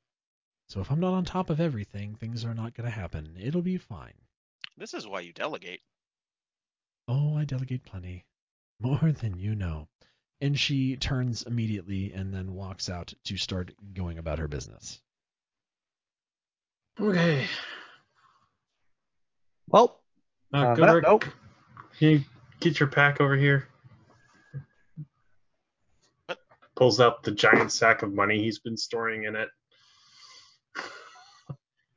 [0.67, 3.37] So if I'm not on top of everything, things are not going to happen.
[3.39, 4.13] It'll be fine.
[4.77, 5.81] This is why you delegate.
[7.07, 8.25] Oh, I delegate plenty.
[8.79, 9.87] More than you know.
[10.41, 15.01] And she turns immediately and then walks out to start going about her business.
[16.99, 17.47] Okay.
[19.67, 20.01] Well,
[20.53, 21.25] Uh, On that Godric, note-
[21.97, 22.23] can you
[22.59, 23.67] get your pack over here?
[26.27, 26.39] What?
[26.75, 29.49] Pulls out the giant sack of money he's been storing in it.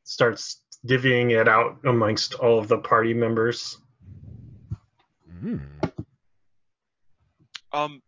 [0.04, 3.78] Starts divvying it out amongst all of the party members.
[5.30, 5.60] Mm.
[7.72, 8.02] Um,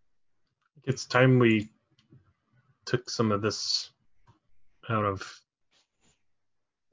[0.84, 1.70] It's time we
[2.86, 3.90] took some of this
[4.88, 5.22] out of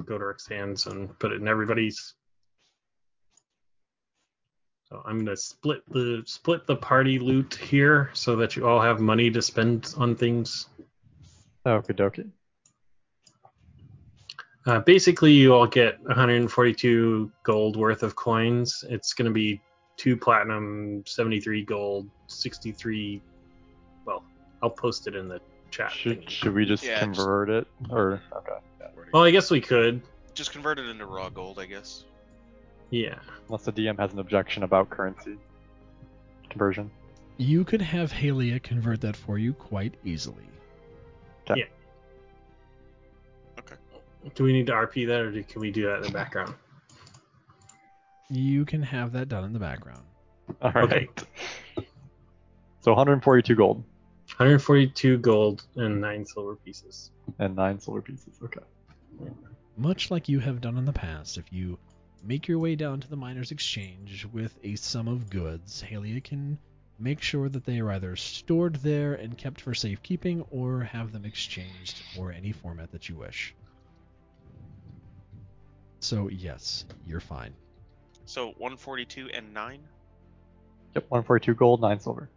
[0.05, 2.13] Godric's hands and put it in everybody's.
[4.89, 8.99] So I'm gonna split the split the party loot here so that you all have
[9.01, 10.69] money to spend on things.
[11.65, 12.29] okie dokie.
[14.65, 18.83] Uh, basically, you all get 142 gold worth of coins.
[18.89, 19.61] It's gonna be
[19.97, 23.21] two platinum, 73 gold, 63.
[24.05, 24.23] Well,
[24.61, 25.39] I'll post it in the
[25.71, 25.91] chat.
[25.91, 26.29] Should thingy.
[26.29, 28.53] should we just Yeah, just- convert it or okay?
[29.13, 30.01] Well, I guess we could.
[30.33, 32.05] just convert it into raw gold, I guess.
[32.89, 33.19] Yeah.
[33.47, 35.37] Unless the DM has an objection about currency
[36.49, 36.89] conversion.
[37.37, 40.43] You could have Halia convert that for you quite easily.
[41.55, 41.65] Yeah.
[43.59, 43.75] Okay.
[44.35, 46.53] Do we need to RP that, or can we do that in the background?
[48.29, 50.03] You can have that done in the background.
[50.61, 50.83] All right.
[50.85, 51.07] Okay.
[52.81, 53.83] So 142 gold
[54.37, 57.11] 142 gold and nine silver pieces.
[57.37, 58.39] and nine silver pieces.
[58.41, 58.61] Okay.
[59.75, 61.77] Much like you have done in the past, if you
[62.23, 66.57] make your way down to the miners' exchange with a sum of goods, Halia can
[66.99, 71.25] make sure that they are either stored there and kept for safekeeping or have them
[71.25, 73.53] exchanged for any format that you wish.
[75.99, 77.53] So, yes, you're fine.
[78.25, 79.79] So 142 and 9.
[80.95, 81.05] Yep.
[81.09, 82.29] 142 gold, nine silver.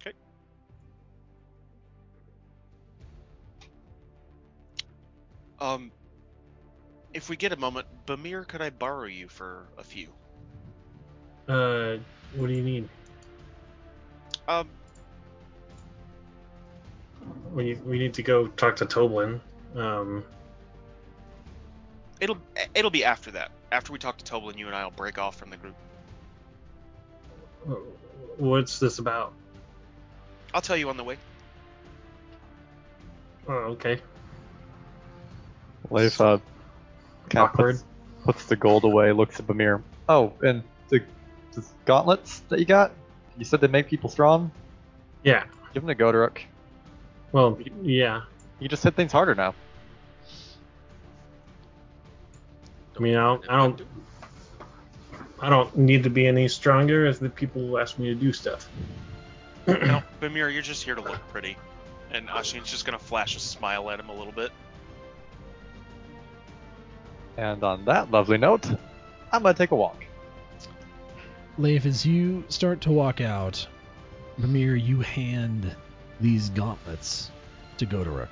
[0.00, 0.14] Okay.
[5.58, 5.90] Um,
[7.12, 10.08] if we get a moment, Bamir, could I borrow you for a few?
[11.48, 11.96] Uh,
[12.36, 12.88] what do you mean?
[14.46, 14.68] Um,
[17.52, 19.40] We we need to go talk to Toblin.
[19.74, 20.24] Um,
[22.20, 22.38] it'll
[22.74, 23.50] it'll be after that.
[23.72, 25.74] After we talk to Toblin, you and I'll break off from the group.
[28.38, 29.32] what's this about?
[30.54, 31.16] I'll tell you on the way.
[33.48, 34.00] Oh, okay.
[35.90, 36.49] Leif uh, kind of
[37.34, 37.80] Awkward.
[38.24, 39.82] Puts, the gold away, looks at Bamir.
[40.08, 41.02] Oh, and the,
[41.52, 42.92] the, gauntlets that you got?
[43.38, 44.50] You said they make people strong?
[45.22, 45.44] Yeah.
[45.72, 46.38] Give them to Godoruk.
[47.32, 48.22] Well, yeah.
[48.58, 49.54] You just hit things harder now.
[52.96, 53.82] I mean, I don't, I don't,
[55.40, 58.68] I don't need to be any stronger as the people ask me to do stuff.
[59.66, 61.56] no, Bamir, you're just here to look pretty,
[62.10, 64.50] and Ashin's just gonna flash a smile at him a little bit.
[67.40, 68.66] And on that lovely note,
[69.32, 70.04] I'm gonna take a walk.
[71.56, 73.66] Leif, as you start to walk out,
[74.38, 75.74] Ramir, you hand
[76.20, 77.30] these gauntlets
[77.78, 78.28] to Godoruk.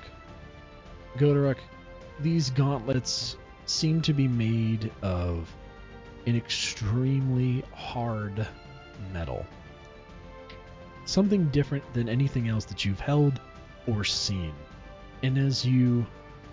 [1.17, 1.57] Godoruk,
[2.19, 3.35] these gauntlets
[3.65, 5.51] seem to be made of
[6.27, 8.45] an extremely hard
[9.11, 9.43] metal.
[11.05, 13.41] Something different than anything else that you've held
[13.87, 14.53] or seen.
[15.23, 16.05] And as you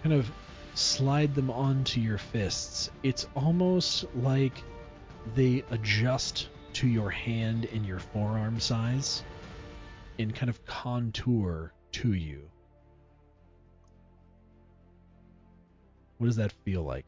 [0.02, 0.30] kind of
[0.76, 4.62] slide them onto your fists, it's almost like
[5.34, 9.24] they adjust to your hand and your forearm size
[10.18, 12.42] and kind of contour to you.
[16.18, 17.06] What does that feel like?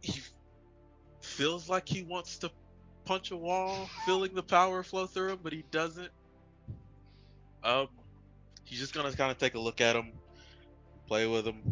[0.00, 0.22] He
[1.20, 2.50] feels like he wants to
[3.04, 6.10] punch a wall, feeling the power flow through him, but he doesn't.
[7.64, 7.88] Um,
[8.64, 10.12] he's just gonna kind of take a look at him,
[11.06, 11.62] play with him,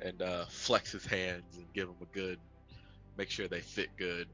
[0.00, 2.38] and uh, flex his hands and give him a good,
[3.16, 4.28] make sure they fit good.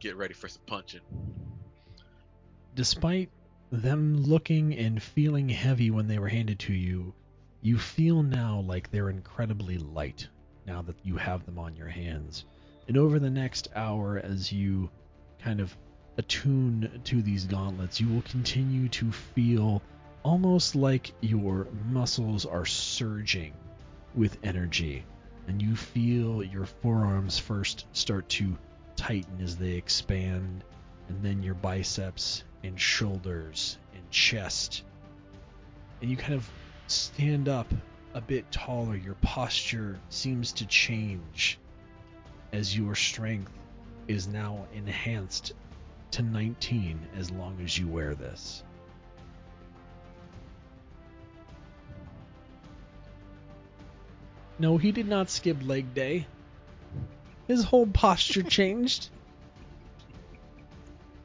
[0.00, 1.00] Get ready for some punching.
[2.74, 3.30] Despite
[3.72, 7.14] them looking and feeling heavy when they were handed to you,
[7.62, 10.28] you feel now like they're incredibly light
[10.66, 12.44] now that you have them on your hands.
[12.88, 14.90] And over the next hour, as you
[15.40, 15.76] kind of
[16.18, 19.82] attune to these gauntlets, you will continue to feel
[20.26, 23.52] almost like your muscles are surging
[24.16, 25.04] with energy.
[25.46, 28.58] And you feel your forearms first start to
[28.96, 30.64] tighten as they expand,
[31.08, 34.82] and then your biceps and shoulders and chest.
[36.02, 36.50] And you kind of
[36.88, 37.72] stand up
[38.12, 38.96] a bit taller.
[38.96, 41.56] Your posture seems to change
[42.52, 43.52] as your strength
[44.08, 45.52] is now enhanced
[46.10, 48.64] to 19 as long as you wear this.
[54.58, 56.26] No, he did not skip leg day.
[57.46, 59.08] His whole posture changed.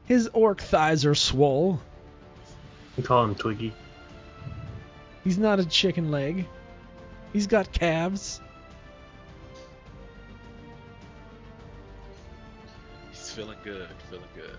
[0.04, 1.80] His orc thighs are swole.
[2.96, 3.72] We call him Twiggy.
[5.24, 6.46] He's not a chicken leg.
[7.32, 8.40] He's got calves.
[13.10, 14.58] He's feeling good, feeling good.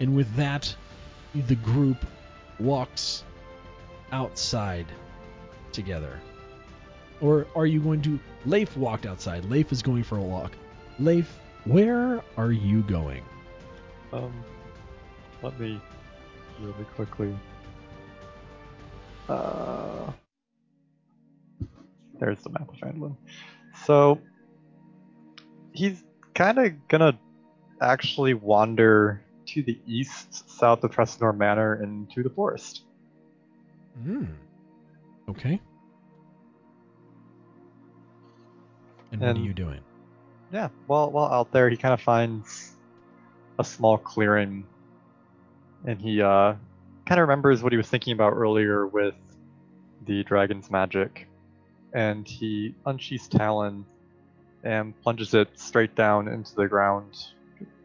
[0.00, 0.74] And with that,
[1.32, 2.04] the group
[2.62, 3.24] walks
[4.12, 4.86] outside
[5.72, 6.20] together.
[7.20, 8.18] Or are you going to.
[8.44, 9.44] Leif walked outside.
[9.44, 10.52] Leif is going for a walk.
[10.98, 13.22] Leif, where are you going?
[14.12, 14.44] Um,
[15.42, 15.80] let me
[16.60, 17.36] really quickly.
[19.28, 20.10] Uh,
[22.18, 23.16] there's the map of Phandalin.
[23.84, 24.20] So
[25.72, 26.02] he's
[26.34, 27.18] kind of gonna
[27.80, 29.22] actually wander
[29.54, 32.84] to the east, south of Tresendar Manor, into the forest.
[34.02, 34.24] Hmm.
[35.28, 35.60] Okay.
[39.12, 39.80] And, what are you doing?
[40.52, 42.72] Yeah, well, while out there, he kind of finds
[43.58, 44.66] a small clearing,
[45.86, 46.54] and he uh,
[47.06, 49.14] kind of remembers what he was thinking about earlier with
[50.06, 51.28] the dragon's magic,
[51.92, 53.84] and he unsheaths Talon
[54.64, 57.14] and plunges it straight down into the ground,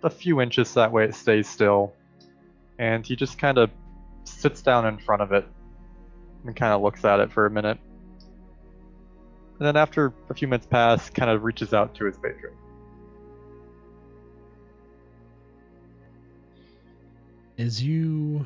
[0.03, 1.93] a few inches that way it stays still,
[2.79, 3.69] and he just kind of
[4.23, 5.47] sits down in front of it
[6.45, 7.77] and kind of looks at it for a minute.
[9.59, 12.53] And then after a few minutes pass, kind of reaches out to his patron.
[17.57, 18.45] As you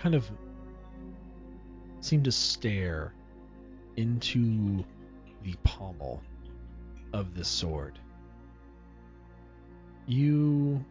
[0.00, 0.30] kind of
[2.00, 3.12] seem to stare
[3.96, 4.82] into
[5.42, 6.22] the pommel
[7.12, 7.98] of this sword,
[10.08, 10.82] you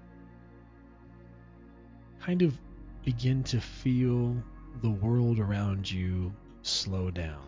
[2.21, 2.55] kind of
[3.03, 4.35] begin to feel
[4.83, 7.41] the world around you slow down.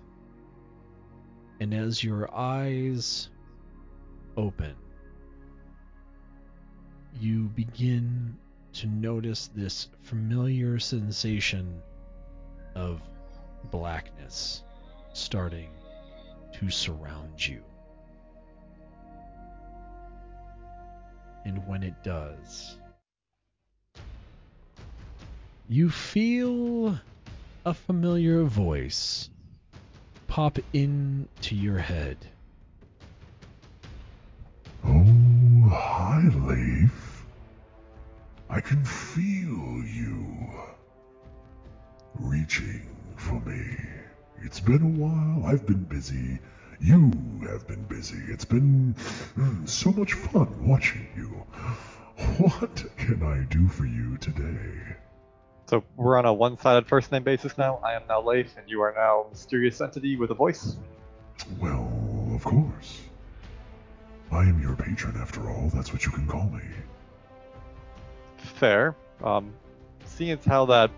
[1.59, 3.29] And as your eyes
[4.35, 4.75] open,
[7.19, 8.35] you begin
[8.73, 11.81] to notice this familiar sensation
[12.73, 13.01] of
[13.69, 14.63] blackness
[15.13, 15.69] starting
[16.53, 17.61] to surround you.
[21.49, 22.77] And when it does,
[25.67, 26.99] you feel
[27.65, 29.31] a familiar voice
[30.27, 32.17] pop into your head.
[34.85, 37.25] Oh, hi, Leif.
[38.47, 40.51] I can feel you
[42.19, 43.75] reaching for me.
[44.43, 45.47] It's been a while.
[45.47, 46.37] I've been busy.
[46.81, 47.11] You
[47.49, 48.21] have been busy.
[48.29, 48.95] It's been
[49.37, 51.45] mm, so much fun watching you.
[52.37, 54.95] What can I do for you today?
[55.67, 57.79] So we're on a one-sided first name basis now.
[57.83, 60.77] I am now Leif, and you are now a mysterious entity with a voice.
[61.59, 63.01] Well, of course.
[64.31, 65.69] I am your patron after all.
[65.73, 66.63] That's what you can call me.
[68.37, 68.95] Fair.
[69.23, 69.53] Um,
[70.05, 70.91] seeing as how that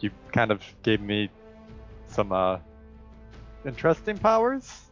[0.00, 1.30] you kind of gave me
[2.08, 2.58] some uh,
[3.66, 4.82] interesting powers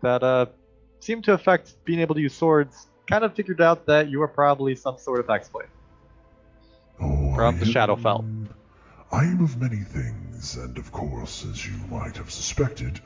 [0.00, 0.46] that uh,
[1.00, 4.28] seem to affect being able to use swords, kind of figured out that you are
[4.28, 5.68] probably some sort of Hexblade.
[7.00, 8.18] Oh, From I the Shadowfell.
[8.20, 8.48] am-
[9.10, 13.00] I am of many things, and of course, as you might have suspected,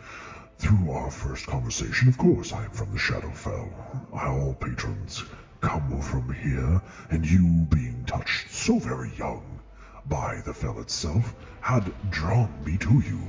[0.58, 3.68] through our first conversation, of course, I am from the Shadowfell.
[4.12, 5.22] All patrons
[5.60, 9.60] come from here, and you, being touched so very young
[10.06, 13.20] by the fell itself, had drawn me to you.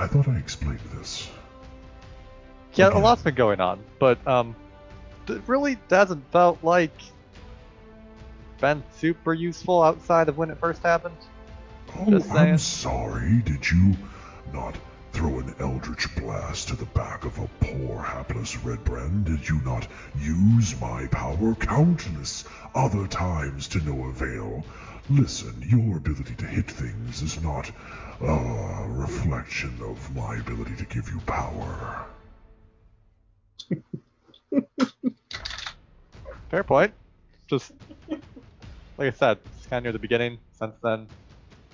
[0.00, 1.28] I thought I explained this.
[2.72, 2.98] Yeah, Okay.
[2.98, 4.56] a lot's been going on, but um,
[5.28, 6.94] it really hasn't felt like
[8.60, 11.16] been super useful outside of when it first happened.
[11.98, 12.22] Oh.
[12.30, 13.42] I'm sorry.
[13.44, 13.94] Did you
[14.54, 14.74] not
[15.12, 19.24] throw an eldritch blast to the back of a poor hapless Redbrand?
[19.24, 19.86] Did you not
[20.18, 22.44] use my power countless
[22.74, 24.64] other times to no avail?
[25.10, 27.70] Listen, your ability to hit things is not
[28.22, 32.06] a reflection of my ability to give you power.
[36.50, 36.92] Fair point.
[37.48, 37.72] Just
[38.98, 40.38] like I said, it's kind of near the beginning.
[40.52, 41.06] Since then,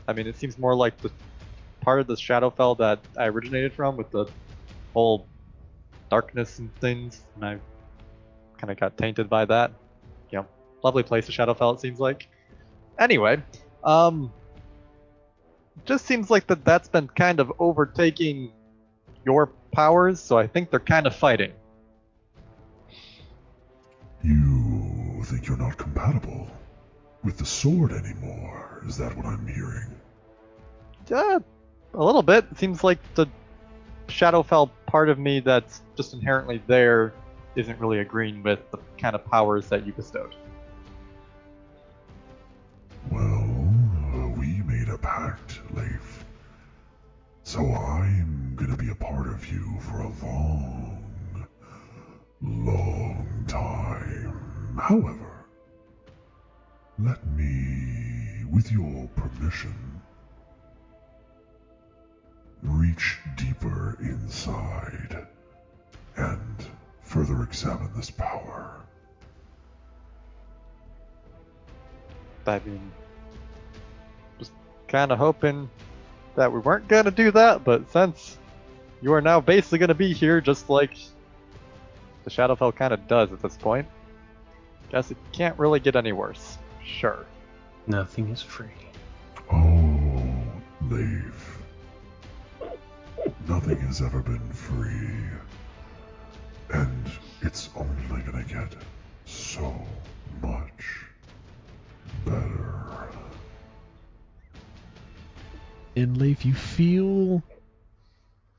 [0.07, 1.11] I mean, it seems more like the
[1.81, 4.27] part of the Shadowfell that I originated from, with the
[4.95, 5.27] whole
[6.11, 7.59] darkness and things, and I
[8.59, 9.73] kind of got tainted by that.
[10.31, 10.47] You know,
[10.85, 11.75] lovely place, the Shadowfell.
[11.75, 12.29] It seems like.
[12.99, 13.43] Anyway,
[13.85, 14.33] um,
[15.85, 18.53] just seems like that that's been kind of overtaking
[19.24, 21.53] your powers, so I think they're kind of fighting.
[24.22, 26.49] You think you're not compatible
[27.22, 28.83] with the sword anymore?
[28.87, 29.91] Is that what I'm hearing?
[31.11, 31.41] Uh,
[31.95, 32.47] a little bit.
[32.51, 33.27] It seems like the
[34.09, 37.12] Shadowfell part of me that's just inherently there
[37.57, 40.35] isn't really agreeing with the kind of powers that you bestowed.
[43.11, 43.36] Well,
[47.47, 51.47] So I'm gonna be a part of you for a long,
[52.43, 54.77] long time.
[54.77, 55.47] However,
[56.99, 60.03] let me, with your permission,
[62.65, 65.25] reach deeper inside
[66.17, 66.67] and
[67.03, 68.81] further examine this power.
[72.45, 72.91] I mean,
[74.37, 74.51] just
[74.89, 75.71] kind of hoping
[76.37, 78.39] that we weren't gonna do that, but since
[79.03, 80.97] you are now basically gonna be here, just like
[82.24, 83.87] the Shadowfell kind of does at this point,
[84.91, 86.59] guess it can't really get any worse.
[86.84, 87.26] Sure.
[87.87, 88.66] Nothing is free.
[89.53, 90.22] Oh,
[90.89, 91.59] Leif.
[93.49, 95.11] Nothing has ever been free.
[96.70, 97.11] And
[97.43, 98.74] it's only gonna get
[99.24, 99.72] so
[100.43, 101.07] much
[102.24, 103.06] better.
[105.97, 107.43] And Leif, you feel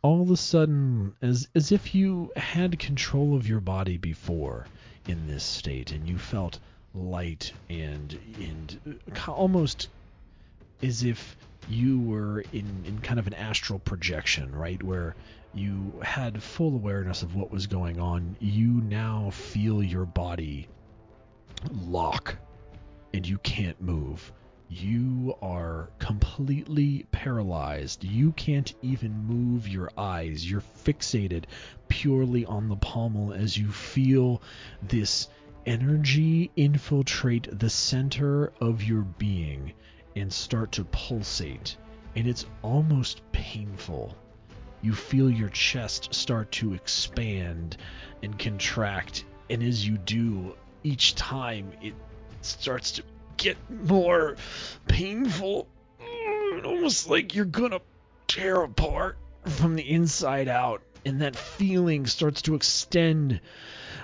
[0.02, 4.66] all of a sudden as as if you had control of your body before
[5.08, 6.58] in this state, and you felt
[6.96, 9.90] light and and almost
[10.82, 11.38] as if
[11.70, 15.16] you were in in kind of an astral projection, right, where
[15.54, 18.36] you had full awareness of what was going on.
[18.40, 20.68] You now feel your body
[21.72, 22.36] lock,
[23.14, 24.32] and you can't move
[24.70, 28.04] you are completely paralyzed.
[28.04, 30.50] You can't even move your eyes.
[30.50, 31.46] You're fixated
[31.88, 34.42] purely on the pommel as you feel
[34.82, 35.30] this
[35.66, 39.74] energy infiltrate the center of your being
[40.16, 41.78] and start to pulsate.
[42.16, 44.16] And it's almost painful.
[44.82, 47.78] You feel your chest start to expand
[48.24, 49.24] and contract.
[49.50, 51.94] And as you do, each time it
[52.42, 53.04] starts to
[53.38, 54.36] get more
[54.88, 55.68] painful.
[56.02, 57.82] Mm, Almost like you're gonna
[58.28, 60.82] tear apart from the inside out.
[61.06, 63.40] And that feeling starts to extend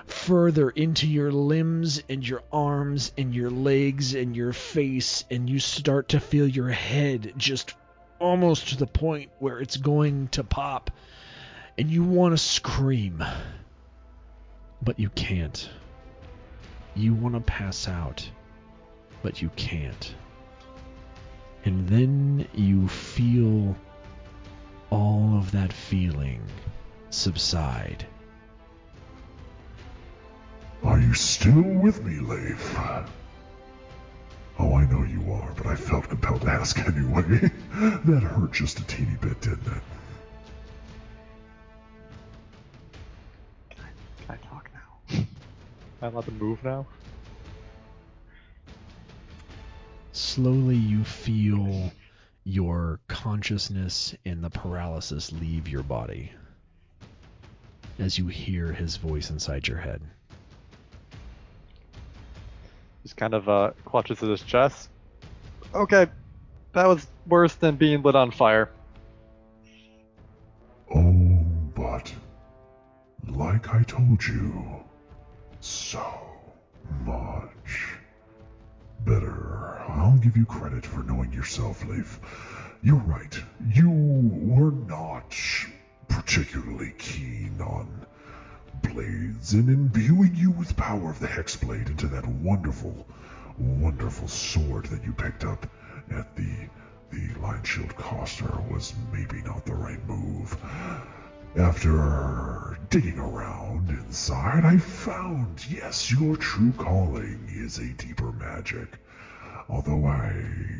[0.06, 5.26] further into your limbs and your arms and your legs and your face.
[5.30, 7.74] And you start to feel your head just
[8.20, 10.92] almost to the point where it's going to pop.
[11.78, 13.24] And you want to scream.
[14.82, 15.70] But you can't.
[16.96, 18.30] You want to pass out
[19.24, 20.14] but you can't.
[21.66, 23.76] And then you feel
[24.92, 26.44] all of that feeling
[27.10, 28.06] subside.
[30.84, 32.76] Are you still with me, Leif?
[34.60, 37.24] Oh, I know you are, but I felt compelled to ask anyway.
[37.74, 39.84] that hurt just a teeny bit, didn't it?
[43.70, 45.18] Can I talk now?
[45.18, 45.28] Am
[46.02, 46.86] I allowed to move now?
[50.14, 51.92] Slowly, you feel
[52.44, 56.32] your consciousness and the paralysis leave your body
[57.98, 60.02] as you hear his voice inside your head.
[63.02, 64.90] Just kind of uh, clutches at his chest.
[65.74, 66.06] Okay,
[66.74, 68.70] that was worse than being lit on fire.
[70.94, 71.44] Oh,
[71.74, 72.14] but
[73.30, 74.84] like I told you,
[75.60, 76.06] so
[77.04, 77.93] much
[79.06, 79.82] better.
[79.90, 82.20] I'll give you credit for knowing yourself, Leif.
[82.82, 83.38] You're right.
[83.70, 85.36] You were not
[86.08, 88.06] particularly keen on
[88.82, 93.08] blades and imbuing you with power of the Hexblade into that wonderful,
[93.58, 95.68] wonderful sword that you picked up
[96.12, 96.70] at the
[97.12, 100.58] the Lion Shield Coster was maybe not the right move.
[101.56, 108.98] After digging around inside, I found, yes, your true calling is a deeper magic.
[109.70, 110.34] Although I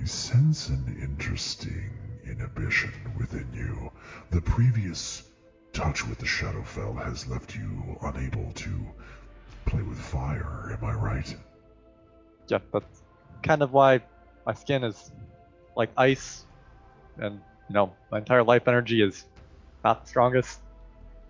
[0.04, 1.92] sense an interesting
[2.26, 3.92] inhibition within you.
[4.32, 5.30] The previous
[5.74, 8.72] touch with the Shadowfell has left you unable to
[9.66, 11.36] play with fire, am I right?
[12.48, 13.04] Yeah, that's
[13.44, 14.02] kind of why
[14.46, 15.12] my skin is
[15.76, 16.46] like ice,
[17.18, 17.36] and
[17.70, 19.26] you know my entire life energy is
[19.84, 20.60] not the strongest.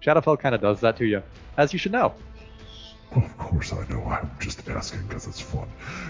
[0.03, 1.23] Shadowfell kind of does that to you,
[1.57, 2.13] as you should know.
[3.15, 4.03] Of course I know.
[4.03, 5.67] I'm just asking because it's fun.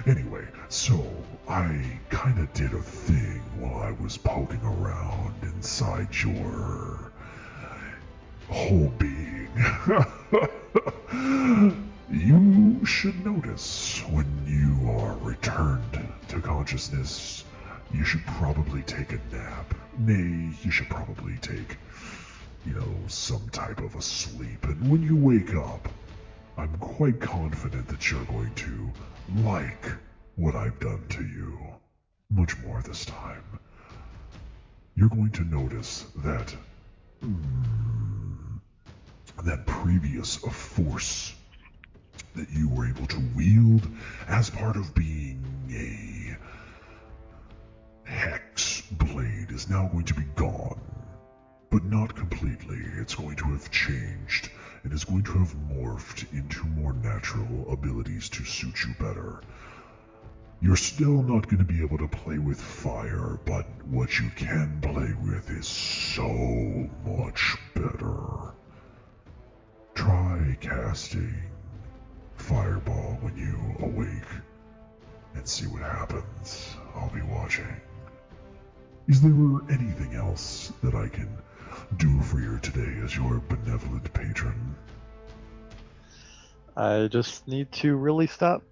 [0.07, 1.05] Anyway, so
[1.47, 7.11] I kind of did a thing while I was poking around inside your
[8.49, 9.49] whole being.
[12.09, 17.43] you should notice when you are returned to consciousness,
[17.93, 19.73] you should probably take a nap.
[19.99, 21.77] Nay, you should probably take,
[22.66, 24.64] you know, some type of a sleep.
[24.64, 25.89] And when you wake up,
[26.57, 28.91] I'm quite confident that you're going to
[29.43, 29.86] like
[30.36, 31.57] what I've done to you.
[32.30, 33.43] Much more this time.
[34.95, 36.55] You're going to notice that
[37.24, 38.59] mm,
[39.43, 41.34] that previous force
[42.36, 43.88] that you were able to wield
[44.28, 46.38] as part of being a
[48.09, 50.80] hex blade is now going to be gone.
[51.74, 52.78] But not completely.
[52.99, 54.51] It's going to have changed
[54.84, 59.41] and is going to have morphed into more natural abilities to suit you better.
[60.61, 64.82] You're still not going to be able to play with fire, but what you can
[64.84, 66.30] play with is so
[67.07, 68.53] much better.
[69.95, 71.34] Try casting
[72.36, 74.30] Fireball when you awake
[75.34, 76.76] and see what happens.
[76.93, 77.82] I'll be watching.
[79.07, 79.32] Is there
[79.71, 81.36] anything else that I can
[81.97, 84.76] do for you today as your benevolent patron?
[86.76, 88.63] I just need to really stop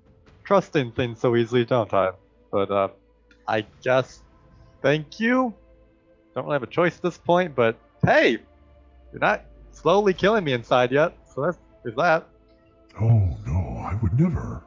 [0.43, 2.11] trusting things so easily, don't I?
[2.51, 2.87] But uh,
[3.47, 4.21] I guess
[4.81, 5.53] thank you.
[6.33, 7.75] Don't really have a choice at this point, but
[8.05, 8.39] hey,
[9.11, 12.27] you're not slowly killing me inside yet, so that's there's that.
[12.99, 14.63] Oh no, I would never.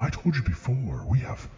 [0.00, 1.48] I told you before, we have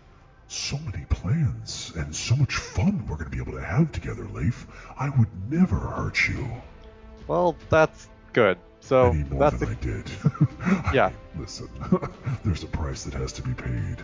[0.48, 4.24] so many plans and so much fun we're going to be able to have together,
[4.28, 4.66] Leif.
[4.98, 6.48] I would never hurt you
[7.26, 8.58] Well, that's good.
[8.80, 10.10] So any more that's than a- I did.
[10.94, 11.10] Yeah.
[11.36, 11.68] Listen,
[12.44, 13.98] there's a price that has to be paid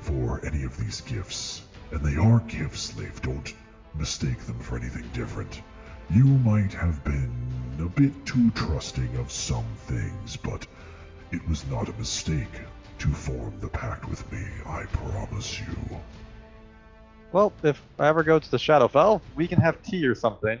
[0.00, 3.20] for any of these gifts, and they are gifts, Leif.
[3.22, 3.52] Don't
[3.94, 5.60] mistake them for anything different.
[6.10, 7.30] You might have been
[7.80, 10.66] a bit too trusting of some things, but
[11.32, 12.48] it was not a mistake
[13.00, 15.98] to form the pact with me, I promise you.
[17.32, 20.58] Well, if I ever go to the Shadowfell, we can have tea or something.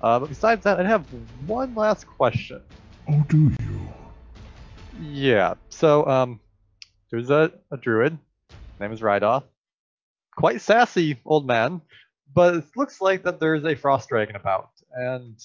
[0.00, 1.06] Uh, but besides that, I have
[1.46, 2.60] one last question.
[3.08, 3.88] Oh, do you?
[5.00, 5.54] Yeah.
[5.68, 6.40] So, um,
[7.10, 8.18] there's a, a druid.
[8.48, 9.44] His name is Rydoth.
[10.36, 11.80] Quite sassy old man,
[12.34, 15.38] but it looks like that there's a frost dragon about, and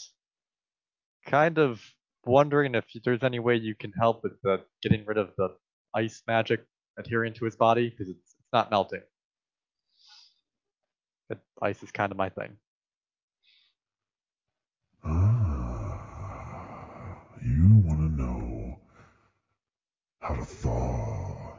[1.26, 1.82] kind of
[2.26, 5.56] wondering if there's any way you can help with the getting rid of the
[5.96, 6.66] ice magic
[6.98, 9.02] adhering to his body because it's, it's not melting.
[11.30, 12.58] But ice is kind of my thing.
[15.06, 16.00] Ah,
[17.42, 18.80] you want to know
[20.22, 21.58] how to thaw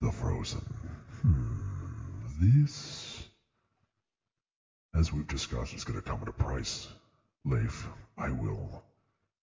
[0.00, 0.60] the frozen.
[1.22, 1.60] Hmm.
[2.40, 3.28] this,
[4.94, 6.88] as we've discussed, is going to come at a price.
[7.44, 7.86] Leif,
[8.16, 8.82] I will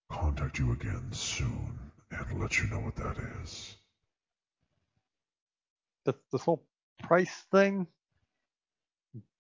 [0.09, 1.79] contact you again soon
[2.11, 3.75] and let you know what that is.
[6.07, 6.63] This, this whole
[7.03, 7.85] price thing.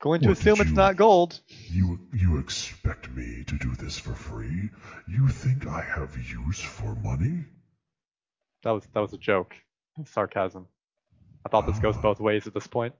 [0.01, 1.39] Going to What, assume it's you- not gold.
[1.71, 4.69] You you expect me to do this for free?
[5.07, 7.45] You think I have use for money?
[8.63, 9.55] That was that was a joke.
[10.05, 10.67] Sarcasm.
[11.45, 12.01] I thought this goes ah.
[12.01, 12.93] both ways at this point.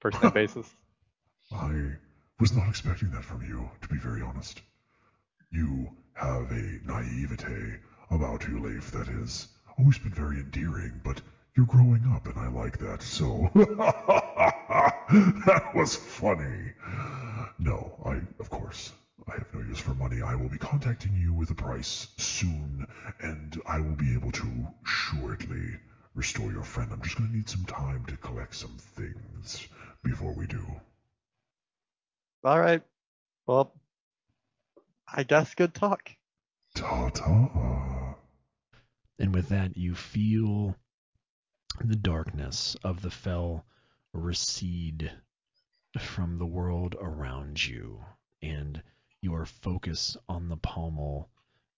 [0.00, 0.66] First name basis.
[1.52, 1.92] I
[2.40, 4.62] was not expecting that from you, to be very honest.
[5.50, 7.74] You have a naivete
[8.10, 9.48] about you, Leif, that has
[9.78, 11.20] always been very endearing, but
[11.56, 13.50] you're growing up, and I like that, so.
[13.54, 13.74] that
[15.74, 16.72] was funny.
[17.58, 18.92] No, I, of course,
[19.26, 20.20] I have no use for money.
[20.20, 22.86] I will be contacting you with a price soon,
[23.20, 25.76] and I will be able to shortly
[26.14, 26.90] restore your friend.
[26.92, 29.66] I'm just going to need some time to collect some things
[30.04, 30.62] before we do.
[32.44, 32.82] All right.
[33.46, 33.72] Well,
[35.12, 36.10] I guess good talk.
[36.74, 38.16] Ta ta.
[39.18, 40.76] And with that, you feel
[41.84, 43.64] the darkness of the fell
[44.12, 45.12] recede
[45.98, 48.04] from the world around you,
[48.42, 48.82] and
[49.20, 51.28] your focus on the pommel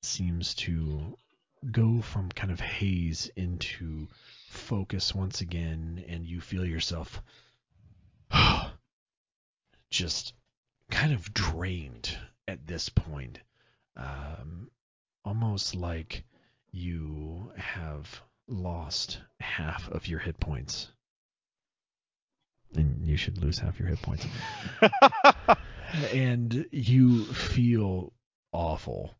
[0.03, 1.17] seems to
[1.71, 4.09] go from kind of haze into
[4.49, 7.23] focus once again, and you feel yourself
[9.91, 10.35] just
[10.91, 12.17] kind of drained
[12.47, 13.41] at this point.
[13.97, 14.71] Um,
[15.25, 16.25] almost like
[16.71, 20.89] you have lost half of your hit points.
[22.75, 24.27] And you should lose half your hit points.
[26.13, 28.13] and you feel
[28.53, 29.15] awful.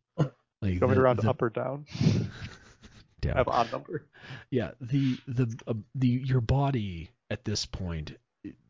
[0.61, 1.85] Like Going the- around the- up or down.
[3.21, 3.33] down.
[3.33, 4.05] I have odd number.
[4.51, 8.17] Yeah, the the uh, the your body at this point,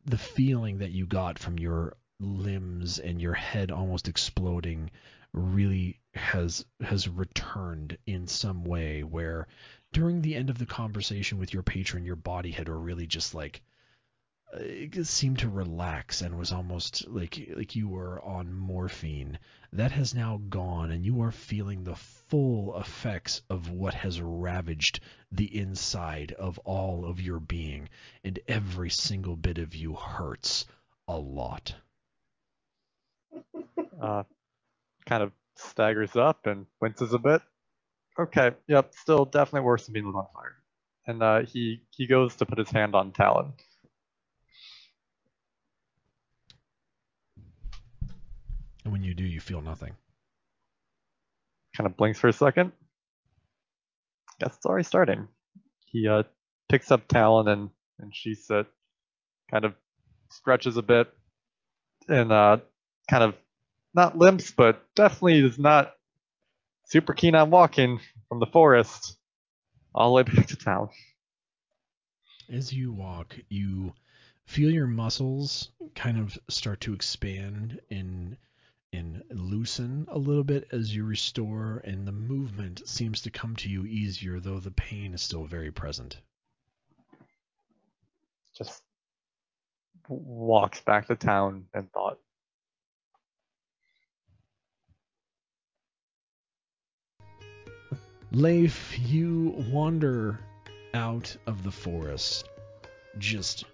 [0.06, 4.91] the feeling that you got from your limbs and your head almost exploding
[5.34, 9.48] really has has returned in some way where
[9.91, 13.61] during the end of the conversation with your patron your body had really just like
[14.53, 19.38] uh, it seemed to relax and was almost like like you were on morphine
[19.74, 24.99] that has now gone and you are feeling the full effects of what has ravaged
[25.32, 27.88] the inside of all of your being
[28.24, 30.66] and every single bit of you hurts
[31.07, 31.76] a lot
[34.02, 34.24] Uh,
[35.06, 37.41] kind of staggers up and winces a bit.
[38.20, 40.56] Okay, yep, still definitely worse than being lit on fire.
[41.08, 43.54] And uh, he he goes to put his hand on Talon.
[48.90, 49.96] and when you do you feel nothing
[51.78, 52.72] Kind of blinks for a second.
[54.40, 55.28] Guess it's already starting.
[55.86, 56.24] He uh,
[56.68, 57.70] picks up Talon and
[58.00, 58.64] and she's uh,
[59.52, 59.76] kind of
[60.32, 61.08] stretches a bit
[62.10, 62.58] and uh,
[63.10, 63.36] kind of
[63.94, 65.94] not limps, but definitely is not
[66.90, 69.18] super keen on walking from the forest
[69.94, 70.90] all the way back to town.
[72.52, 73.94] As you walk, you
[74.45, 78.36] feel your muscles kind of start to expand and
[78.91, 83.70] and loosen a little bit as you restore, and the movement seems to come to
[83.70, 86.18] you easier, though the pain is still very present.
[88.57, 88.82] Just
[90.07, 92.18] walks back to town and thought.
[98.32, 100.40] Leif, you wander
[100.94, 102.48] out of the forest,
[103.18, 103.66] just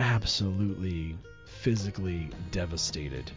[0.00, 1.16] absolutely
[1.46, 3.30] physically devastated.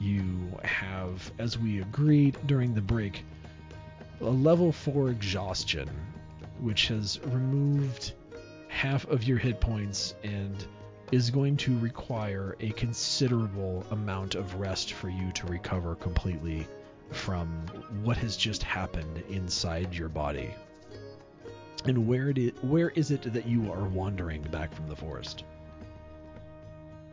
[0.00, 3.24] You have, as we agreed during the break,
[4.22, 5.90] a level 4 exhaustion,
[6.60, 8.14] which has removed
[8.68, 10.66] half of your hit points and
[11.12, 16.66] is going to require a considerable amount of rest for you to recover completely
[17.10, 17.48] from
[18.02, 20.54] what has just happened inside your body.
[21.84, 25.44] And where it is, where is it that you are wandering back from the forest?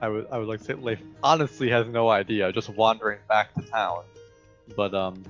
[0.01, 3.53] I would I would like to say Leif honestly has no idea, just wandering back
[3.53, 4.03] to town.
[4.75, 5.23] But um,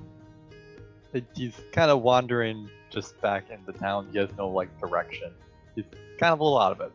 [1.34, 4.08] he's kind of wandering just back into town.
[4.12, 5.30] He has no like direction.
[5.74, 5.84] He's
[6.18, 6.92] kind of a little out of it.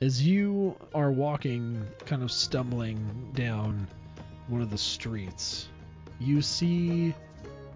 [0.00, 3.88] As you are walking, kind of stumbling down
[4.48, 5.68] one of the streets,
[6.18, 7.14] you see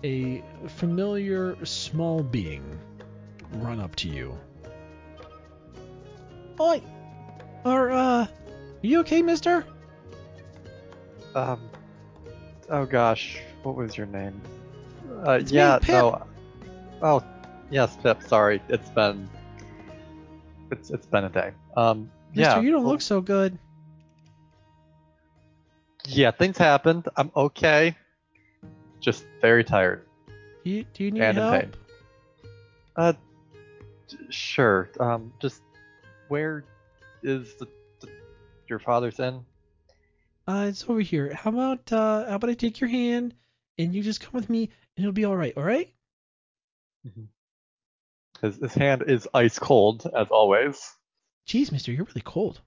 [0.05, 2.79] a familiar small being
[3.55, 4.37] run up to you.
[6.61, 6.83] Oi!
[7.65, 8.27] Are, uh,
[8.83, 9.65] you okay, mister?
[11.35, 11.69] Um,
[12.71, 14.41] oh gosh, what was your name?
[15.27, 15.89] Uh, It's me, yeah, Pip.
[15.89, 16.27] no.
[17.03, 17.23] Oh,
[17.71, 18.23] yes, Pip.
[18.23, 19.29] Sorry, it's been
[20.71, 21.53] it's it's been a day.
[21.77, 22.47] Um, Yeah.
[22.49, 23.59] Mister, you don't well, look so good.
[26.13, 27.09] Yeah, things happened.
[27.17, 27.97] I'm okay.
[29.01, 30.07] Just very tired.
[30.65, 31.61] Do you, do you need And in help?
[31.61, 31.73] pain.
[32.97, 33.13] Uh,
[34.09, 34.91] d- sure.
[34.99, 35.63] Um, just
[36.29, 36.65] where
[37.23, 37.67] is the,
[38.01, 38.09] the
[38.69, 39.45] your father's inn?
[40.47, 41.33] Uh, it's over here.
[41.35, 43.35] How about uh, how about I take your hand
[43.79, 45.55] and you just come with me and it'll be all right.
[45.57, 45.93] All right?
[48.43, 50.79] His his hand is ice cold as always.
[51.47, 52.61] Jeez, Mister, you're really cold.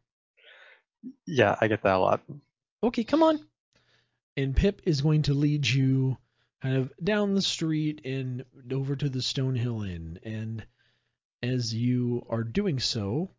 [1.28, 2.22] Yeah, I get that a lot.
[2.84, 3.40] Okay, come on.
[4.36, 6.18] And Pip is going to lead you
[6.62, 10.20] kind of down the street and over to the Stonehill Inn.
[10.24, 10.66] And
[11.42, 13.30] as you are doing so,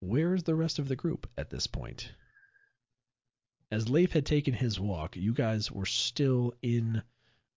[0.00, 2.12] where's the rest of the group at this point?
[3.70, 7.02] As Leif had taken his walk, you guys were still in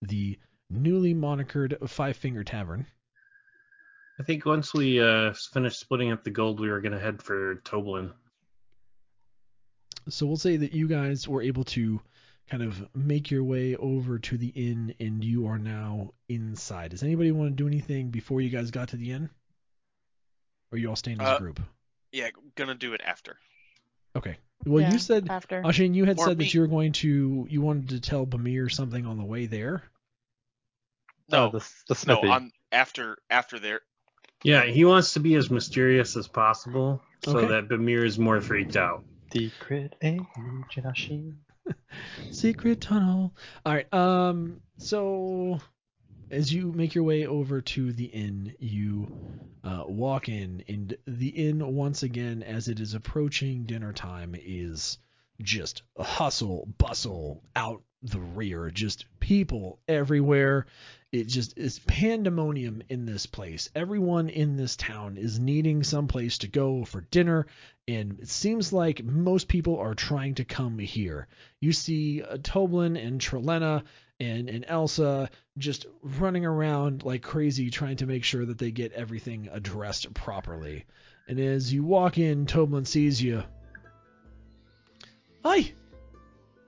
[0.02, 0.40] the
[0.70, 2.88] newly monikered Five Finger Tavern.
[4.18, 7.56] I think once we uh, finish splitting up the gold, we were gonna head for
[7.66, 8.14] Toblin.
[10.10, 12.00] So we'll say that you guys were able to
[12.50, 16.92] kind of make your way over to the inn and you are now inside.
[16.92, 19.30] Does anybody want to do anything before you guys got to the inn?
[20.72, 21.60] Or you all staying as a Uh, group?
[22.12, 23.38] Yeah, gonna do it after.
[24.16, 24.38] Okay.
[24.66, 25.62] Well, Yeah, you said, after.
[25.64, 26.46] Ashin, you had Or said me.
[26.46, 29.84] that you were going to, you wanted to tell Bamir something on the way there.
[31.30, 32.28] No, Uh, the the no, smithy.
[32.28, 33.82] on after after there.
[34.44, 37.48] Yeah, he wants to be as mysterious as possible so Okay.
[37.48, 39.04] that Bamir is more freaked out.
[39.36, 41.36] Secret age in Ashin.
[42.32, 43.36] Secret tunnel.
[43.66, 43.94] All right.
[43.94, 44.62] Um.
[44.78, 45.60] So,
[46.32, 49.12] as you make your way over to the inn, you
[49.64, 55.00] uh, walk in, and the inn once again, as it is approaching dinner time, is
[55.42, 58.70] just hustle bustle out the rear.
[58.70, 60.68] Just people everywhere.
[61.12, 63.70] It just is pandemonium in this place.
[63.74, 67.48] Everyone in this town is needing some place to go for dinner,
[67.88, 71.28] and it seems like most people are trying to come here.
[71.62, 73.84] You see uh, Toblin and Trilena
[74.20, 78.92] and, and Elsa just running around like crazy trying to make sure that they get
[78.92, 80.86] everything addressed properly.
[81.28, 83.44] And as you walk in, Toblin sees you.
[85.46, 85.72] Hi!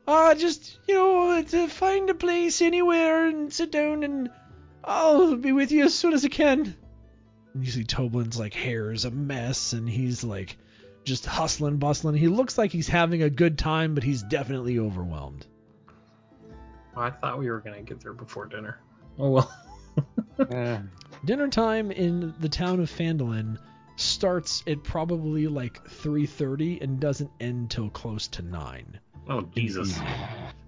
[0.08, 4.30] Uh, just, you know, to find a place anywhere and sit down and
[4.84, 6.76] I'll be with you as soon as I can.
[7.56, 10.58] And you see Toblin's like hair is a mess and he's like
[11.06, 12.18] just hustling, bustling.
[12.18, 15.48] He looks like he's having a good time, but he's definitely overwhelmed.
[16.96, 18.78] Well, I thought we were gonna get there before dinner.
[19.18, 19.54] Oh well.
[20.52, 20.80] Eh,
[21.26, 23.58] Dinner time in the town of Phandalin
[23.98, 29.00] starts at probably like 3:30 and doesn't end till close to 9
[29.30, 30.00] Oh Jesus.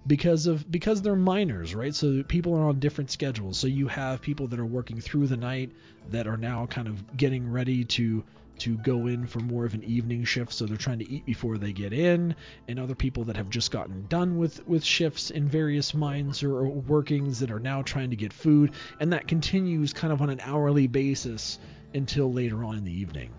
[0.07, 1.95] because of because they're miners, right?
[1.95, 3.57] So people are on different schedules.
[3.57, 5.72] So you have people that are working through the night
[6.10, 8.23] that are now kind of getting ready to
[8.60, 11.57] to go in for more of an evening shift, so they're trying to eat before
[11.57, 12.35] they get in,
[12.68, 16.57] and other people that have just gotten done with with shifts in various mines or,
[16.57, 20.30] or workings that are now trying to get food, and that continues kind of on
[20.30, 21.57] an hourly basis
[21.93, 23.31] until later on in the evening.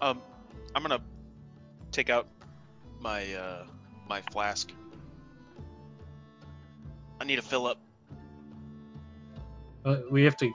[0.00, 0.20] Um,
[0.74, 1.00] I'm gonna
[1.92, 2.26] take out
[3.00, 3.64] my uh
[4.08, 4.72] my flask.
[7.20, 7.78] I need a fill up.
[9.84, 10.50] Uh, we have to.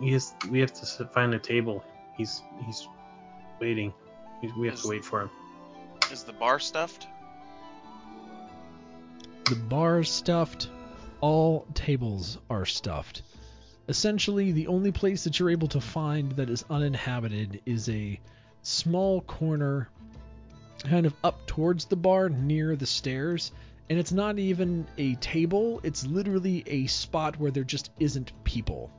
[0.00, 1.84] He has, we have to find a table.
[2.16, 2.88] He's he's
[3.60, 3.92] waiting.
[4.42, 5.30] We- We have Is- to wait for him.
[6.12, 7.08] Is the bar stuffed?
[9.46, 10.68] The bar stuffed.
[11.20, 13.22] All tables are stuffed.
[13.88, 18.18] Essentially, the only place that you're able to find that is uninhabited is a
[18.62, 19.88] small corner
[20.82, 23.52] kind of up towards the bar near the stairs.
[23.88, 28.90] And it's not even a table, it's literally a spot where there just isn't people.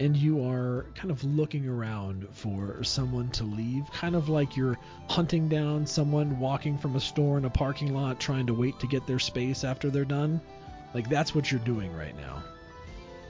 [0.00, 4.78] And you are kind of looking around for someone to leave, kind of like you're
[5.08, 8.86] hunting down someone walking from a store in a parking lot trying to wait to
[8.86, 10.40] get their space after they're done.
[10.92, 12.42] Like that's what you're doing right now.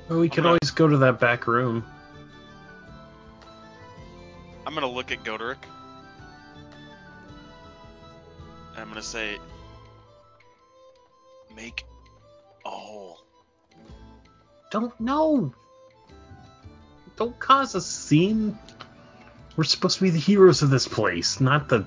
[0.09, 1.85] Well, we could gonna- always go to that back room.
[4.66, 5.59] I'm gonna look at Goderic.
[8.72, 9.39] And I'm gonna say,
[11.55, 11.85] make
[12.64, 13.24] a hole.
[14.70, 15.55] Don't know.
[17.16, 18.59] Don't cause a scene.
[19.56, 21.86] We're supposed to be the heroes of this place, not the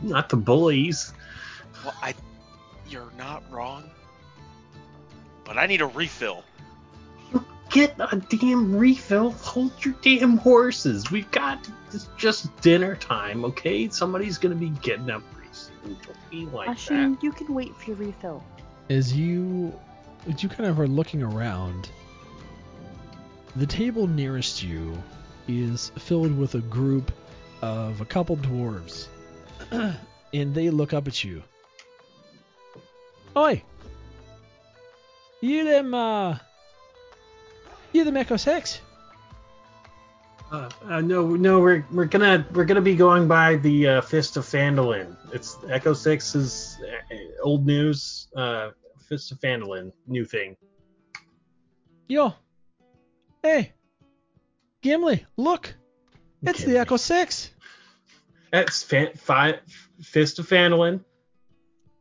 [0.00, 1.12] not the bullies.
[1.84, 2.14] Well, I,
[2.88, 3.88] you're not wrong.
[5.44, 6.42] But I need a refill.
[7.72, 9.30] Get a damn refill.
[9.30, 11.10] Hold your damn horses.
[11.10, 13.88] We've got it's just dinner time, okay?
[13.88, 15.96] Somebody's gonna be getting up pretty soon.
[16.04, 17.22] Don't be like Ashin, that.
[17.22, 18.44] you can wait for your refill.
[18.90, 19.72] As you
[20.28, 21.90] as you kind of are looking around,
[23.56, 24.96] the table nearest you
[25.48, 27.10] is filled with a group
[27.62, 29.06] of a couple dwarves,
[29.70, 31.42] and they look up at you.
[33.36, 33.62] Oi!
[35.40, 36.38] You them, uh.
[37.92, 38.80] You them Echo 6?
[40.50, 44.36] Uh, uh, no, no, we're we're gonna we're gonna be going by the uh, Fist
[44.36, 45.16] of Phandalin.
[45.32, 46.78] It's Echo Six is
[47.10, 48.28] uh, old news.
[48.36, 48.70] Uh,
[49.08, 50.56] Fist of Phandalin, new thing.
[52.06, 52.34] Yo.
[53.42, 53.72] Hey.
[54.82, 55.74] Gimli, look.
[56.42, 57.50] It's the Echo 6.
[58.52, 59.60] That's fa- fi-
[60.02, 61.02] Fist of Phandalin,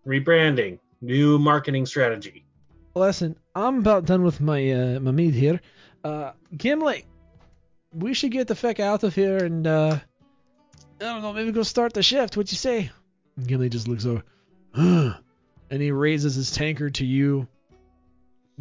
[0.06, 2.44] rebranding, new marketing strategy.
[2.96, 5.62] Listen, I'm about done with my uh, my meat here.
[6.04, 7.06] Uh, Gimli,
[7.94, 10.00] we should get the feck out of here and uh,
[11.00, 12.38] I don't know, maybe go start the shift.
[12.38, 12.90] What you say?
[13.46, 14.24] Gimli just looks over,
[14.74, 15.16] and
[15.82, 17.48] he raises his tankard to you,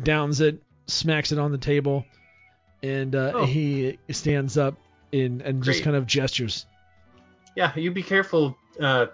[0.02, 2.04] downs it, smacks it on the table,
[2.82, 3.46] and uh, Oh.
[3.46, 4.74] he stands up
[5.12, 6.66] and and just kind of gestures.
[7.56, 9.06] Yeah, you be careful uh,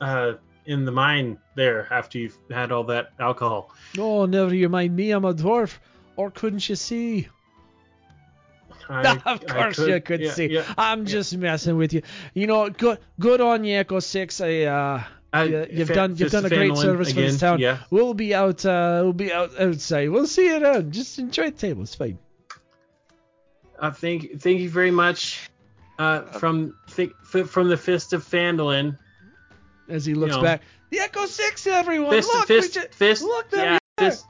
[0.00, 0.34] uh,
[0.64, 3.74] in the mine there after you've had all that alcohol.
[3.98, 5.10] Oh, never you mind me.
[5.10, 5.76] I'm a dwarf.
[6.16, 7.28] Or couldn't you see?
[8.88, 10.46] I, of I course you could yeah, see.
[10.46, 10.74] yeah.
[10.76, 12.02] I'm just messing with you.
[12.34, 14.40] You know, good good on you, Echo Six.
[14.40, 15.02] I, uh,
[15.32, 17.58] I- you've Fa- done you've done a great service for this town.
[17.58, 17.78] Yeah.
[17.90, 18.64] We'll be out.
[18.64, 20.10] Uh, we'll be out outside.
[20.10, 20.92] We'll see you around.
[20.92, 21.82] Just enjoy the table.
[21.82, 22.18] It's fine.
[23.78, 25.50] Uh, thank thank you very much.
[25.98, 28.98] Uh, from think, from the Fist of Phandalin.
[29.88, 30.42] As he looks know.
[30.42, 32.10] back, the Echo Six, everyone.
[32.10, 33.22] Fist, look, fist, we ju- fist.
[33.22, 34.26] look there yeah, fist.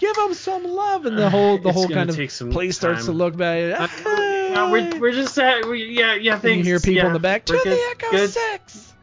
[0.00, 2.76] Give them some love, and the whole the It's whole kind of take some place
[2.76, 3.80] starts to look back.
[3.80, 7.12] Uh, uh, we're, we're just at, we, yeah yeah and you hear people yeah, in
[7.12, 7.44] the back.
[7.44, 8.30] To we're the Echo good.
[8.30, 8.94] Six.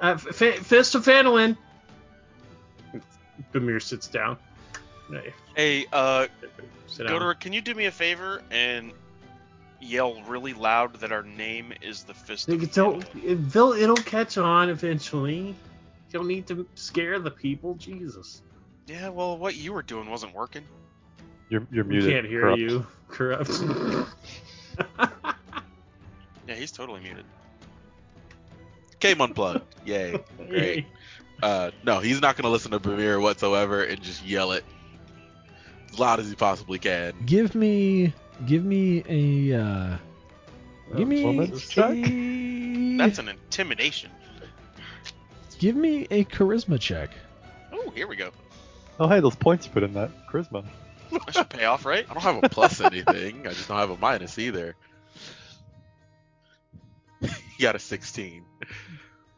[0.00, 1.56] Uh, F- F- Fist of Phandalin.
[3.52, 4.38] Bamir sits down.
[5.10, 6.28] Hey, Hey, uh,
[6.86, 7.20] sit down.
[7.20, 8.92] Godor, can you do me a favor and
[9.80, 13.96] yell really loud that our name is the Fist of Like, don't, it, they'll, it'll
[13.96, 15.48] catch on eventually.
[16.10, 17.74] You don't need to scare the people.
[17.74, 18.42] Jesus.
[18.88, 20.64] Yeah, well, what you were doing wasn't working.
[21.50, 22.12] You're, you're We muted.
[22.12, 22.58] can't hear corrupt.
[22.58, 22.86] you.
[23.08, 23.50] Corrupt.
[26.48, 27.26] Yeah, he's totally muted.
[29.00, 29.62] Came unplugged.
[29.84, 30.18] Yay.
[30.48, 30.86] Great.
[31.40, 34.64] Uh, no, he's not gonna listen to Bamir whatsoever and just yell it
[35.92, 37.12] as loud as he possibly can.
[37.26, 38.12] Give me,
[38.44, 39.96] give me a, uh,
[40.96, 41.90] give me Performance check?
[41.92, 44.10] a, That's an intimidation.
[45.60, 47.10] give me a charisma check.
[47.72, 48.30] Oh, here we go.
[48.98, 50.64] Oh, hey, those points you put in that charisma.
[51.10, 52.04] That should pay off, right?
[52.08, 53.46] I don't have a plus anything.
[53.46, 54.74] I just don't have a minus either.
[57.20, 57.28] you
[57.60, 58.44] got a 16.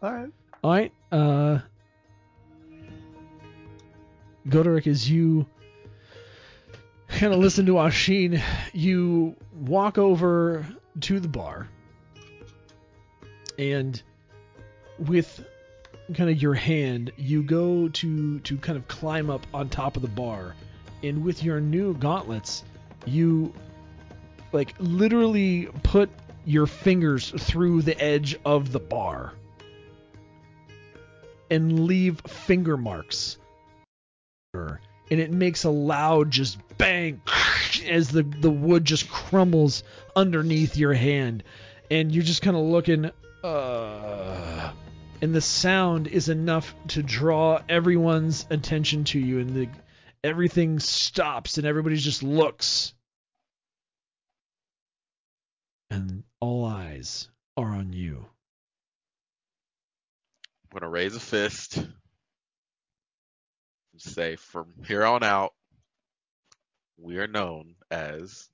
[0.02, 0.30] All right.
[0.62, 1.60] All right, uh,
[4.46, 5.46] Goderic, as you
[7.08, 8.42] kind of listen to Ashin,
[8.74, 10.66] you walk over
[11.00, 11.66] to the bar,
[13.58, 14.02] and
[14.98, 15.42] with
[16.14, 20.02] kind of your hand, you go to to kind of climb up on top of
[20.02, 20.54] the bar,
[21.02, 22.64] and with your new gauntlets,
[23.06, 23.52] you
[24.52, 26.10] like literally put
[26.44, 29.32] your fingers through the edge of the bar
[31.50, 33.38] and leave finger marks.
[34.54, 37.20] And it makes a loud just bang
[37.88, 39.82] as the, the wood just crumbles
[40.14, 41.42] underneath your hand.
[41.90, 43.10] And you're just kind of looking,
[43.42, 44.39] uh,
[45.22, 49.68] and the sound is enough to draw everyone's attention to you, and the
[50.22, 52.94] everything stops, and everybody just looks.
[55.90, 58.26] And all eyes are on you.
[60.64, 61.92] I'm gonna raise a fist and
[63.96, 65.52] say, from here on out,
[66.96, 68.48] we are known as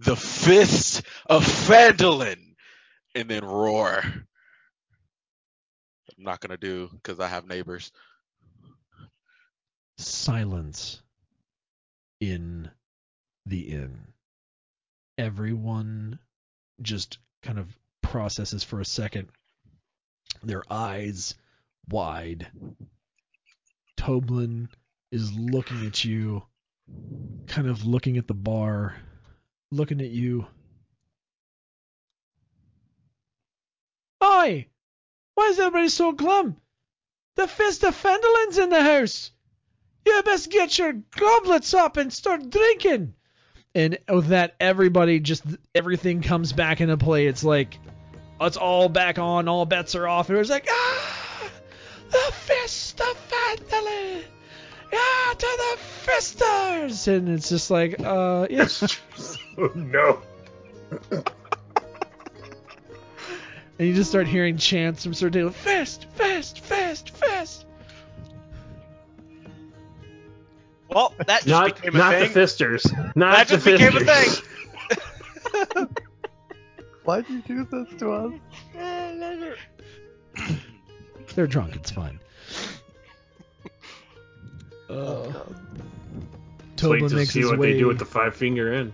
[0.00, 2.54] the Fist of Phandalin,
[3.14, 4.02] and then roar.
[6.18, 7.92] I'm not gonna do because I have neighbors.
[9.98, 11.02] silence
[12.20, 12.70] in
[13.46, 13.98] the inn.
[15.18, 16.18] Everyone
[16.82, 17.68] just kind of
[18.02, 19.28] processes for a second,
[20.42, 21.34] their eyes
[21.88, 22.46] wide.
[23.96, 24.68] Toblin
[25.10, 26.42] is looking at you,
[27.46, 28.96] kind of looking at the bar,
[29.70, 30.46] looking at you.
[34.22, 34.66] Oi!
[35.36, 36.56] Why is everybody so glum?
[37.34, 39.30] The Fist of Phandalin's in the house!
[40.06, 43.12] You best get your goblets up and start drinking.
[43.74, 45.44] And with that, everybody just
[45.74, 47.26] everything comes back into play.
[47.26, 47.78] It's like
[48.40, 49.46] it's all back on.
[49.46, 50.30] All bets are off.
[50.30, 51.50] And it's like ah,
[52.10, 54.24] the fist of Phandalin.
[54.94, 57.08] Ah, to the fisters.
[57.08, 58.98] And it's just like uh, yes.
[59.58, 60.22] oh no.
[63.78, 65.50] and you just start hearing chants from Sir Dale.
[65.50, 67.66] Fast, fast, fast, fast.
[70.90, 72.22] Well, that just Not, became a not thing.
[72.28, 72.86] the fisters.
[73.14, 75.88] Not that the just became a thing.
[77.04, 78.32] Why'd you do this to us?
[81.34, 81.76] They're drunk.
[81.76, 82.18] It's fine.
[84.88, 84.94] Uh,
[85.24, 85.34] Let's
[86.76, 87.72] Toba wait to makes see his what way.
[87.72, 88.92] they do with the five finger in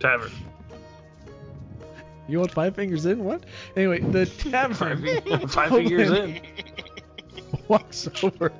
[0.00, 0.32] tavern.
[2.26, 3.22] You want five fingers in?
[3.22, 3.44] What?
[3.76, 5.20] Anyway, the tavern.
[5.22, 6.40] Five, five fingers in.
[7.68, 8.52] walks over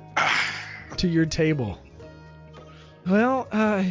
[0.97, 1.79] to your table.
[3.07, 3.83] Well, uh,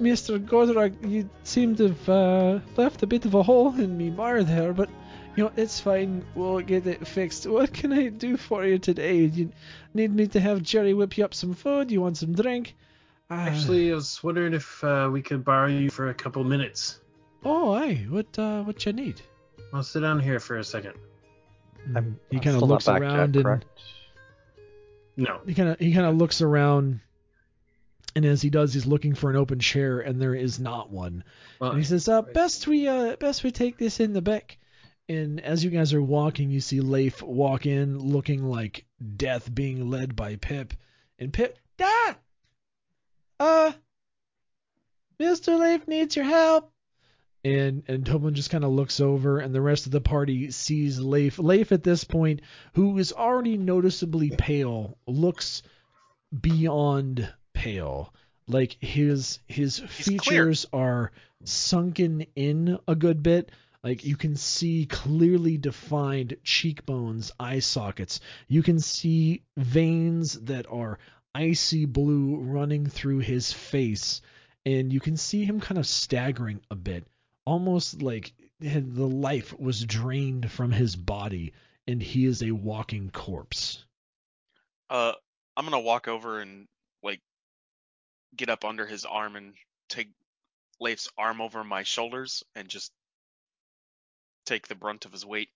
[0.00, 0.38] Mr.
[0.38, 4.42] Godrak, you seem to have uh, left a bit of a hole in me bar
[4.42, 4.88] there, but
[5.36, 6.24] you know it's fine.
[6.34, 7.46] We'll get it fixed.
[7.46, 9.24] What can I do for you today?
[9.24, 9.52] You
[9.92, 11.90] need me to have Jerry whip you up some food?
[11.90, 12.74] You want some drink?
[13.30, 17.00] Uh, Actually, I was wondering if uh, we could borrow you for a couple minutes.
[17.44, 19.20] Oh, hey, What uh, what you need?
[19.72, 20.94] I'll sit down here for a second.
[21.94, 23.64] I'm, he kind of looks back yet, around and?
[25.16, 25.40] No.
[25.46, 27.00] he kind of he kind of looks around
[28.16, 31.24] and as he does he's looking for an open chair and there is not one
[31.58, 34.58] Well, and he says uh best we uh best we take this in the back
[35.08, 38.84] and as you guys are walking you see Leif walk in looking like
[39.16, 40.74] death being led by Pip
[41.18, 42.16] and Pip Dad
[43.38, 43.72] uh
[45.20, 45.58] Mr.
[45.58, 46.69] Leif needs your help
[47.44, 50.98] and and Toblin just kind of looks over and the rest of the party sees
[50.98, 51.38] Leif.
[51.38, 52.40] Leif at this point
[52.74, 55.62] who is already noticeably pale looks
[56.38, 58.12] beyond pale.
[58.46, 60.18] Like his his He's clear.
[60.18, 61.12] features are
[61.44, 63.50] sunken in a good bit.
[63.82, 68.20] Like you can see clearly defined cheekbones eye sockets.
[68.48, 70.98] You can see veins that are
[71.34, 74.20] icy blue running through his face.
[74.66, 77.06] And you can see him kind of staggering a bit
[77.44, 81.52] almost like the life was drained from his body
[81.86, 83.84] and he is a walking corpse
[84.88, 85.12] Uh,
[85.56, 86.66] I'm gonna walk over and
[87.02, 87.20] like
[88.36, 89.54] get up under his arm and
[89.88, 90.08] take
[90.80, 92.90] Leif's arm over my shoulders and just
[94.46, 95.50] take the brunt of his weight.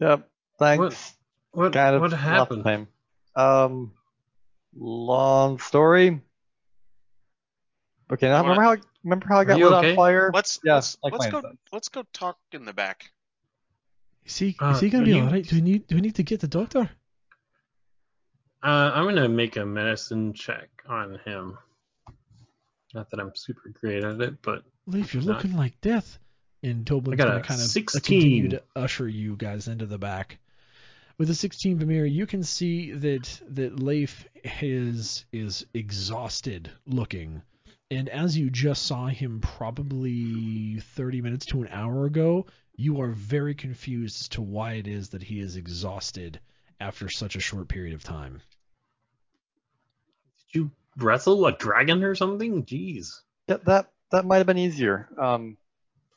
[0.00, 0.28] Yep.
[0.58, 1.14] Thanks.
[1.52, 2.64] What kind of what happened?
[2.64, 2.88] same.
[3.36, 3.92] Um,
[4.76, 6.20] long story.
[8.12, 9.90] Okay, now remember how remember how I got you lit okay?
[9.90, 10.30] on fire?
[10.34, 11.52] Let's Yeah, let's like let's go does.
[11.72, 13.10] let's go talk in the back.
[14.24, 16.00] is he Uh, is he gonna be you- all right do we need do we
[16.00, 16.90] need to get the doctor
[18.62, 21.58] Uh, I'm gonna make a medicine check on him.
[22.94, 26.18] Not that I'm super great at it, but Leif, you're Not- looking like death.
[26.62, 28.00] And Toblin's I gonna kind of 16.
[28.00, 30.38] continue to usher you guys into the back.
[31.18, 34.26] With a 16 Bamir, you can see that that Leif
[34.62, 37.42] is is exhausted looking.
[37.90, 42.46] And as you just saw him probably 30 minutes to an hour ago,
[42.76, 46.40] you are very confused as to why it is that he is exhausted
[46.80, 48.40] after such a short period of time.
[50.52, 52.64] did you wrestle a dragon or something?
[52.64, 53.20] Jeez.
[53.48, 55.08] Yeah, that that might have been easier.
[55.18, 55.56] Um,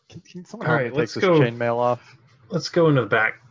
[0.09, 1.39] can, can someone All help me take let's this go.
[1.39, 2.17] chainmail off?
[2.49, 3.41] Let's go into the back.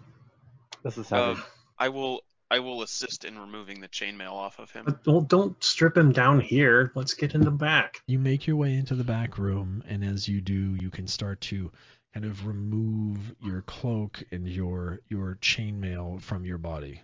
[0.83, 1.33] This is heavy.
[1.33, 1.43] Um,
[1.79, 2.21] I will
[2.51, 4.85] I will assist in removing the chainmail off of him.
[4.85, 6.93] But don't, don't strip him down here.
[6.95, 8.01] Let's get in the back.
[8.07, 11.41] You make your way into the back room, and as you do, you can start
[11.43, 11.73] to
[12.15, 17.03] kind of remove your cloak and your your chainmail from your body.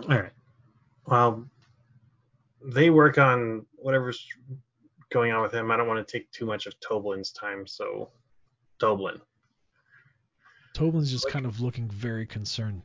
[0.00, 0.32] All right.
[1.06, 1.48] Well,
[2.64, 4.26] they work on whatever's
[5.12, 5.70] going on with him.
[5.70, 8.10] I don't want to take too much of Toblin's time, so
[8.80, 9.20] Toblin.
[10.74, 12.82] Toblin's just Like- kind of looking very concerned.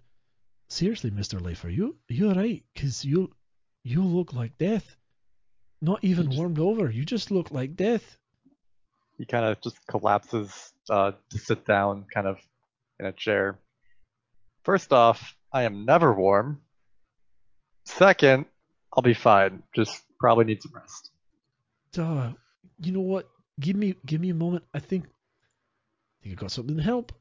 [0.69, 2.64] Seriously, Mister Leif, are you you alright?
[2.76, 3.31] Cause you
[3.84, 4.95] you look like death.
[5.81, 6.89] Not even just- warmed over.
[6.89, 8.18] You just look like death.
[9.18, 12.38] He kind of just collapses uh, to sit down, kind of
[12.99, 13.57] in a chair.
[14.64, 16.61] First off, I am never warm.
[17.85, 18.45] Second,
[18.94, 19.64] I'll be fine.
[19.76, 21.10] Just probably need some rest.
[21.98, 22.34] Uh,
[22.80, 23.27] you know what?
[23.60, 24.65] Give me give me a moment.
[24.73, 27.11] I think I think I got something to help.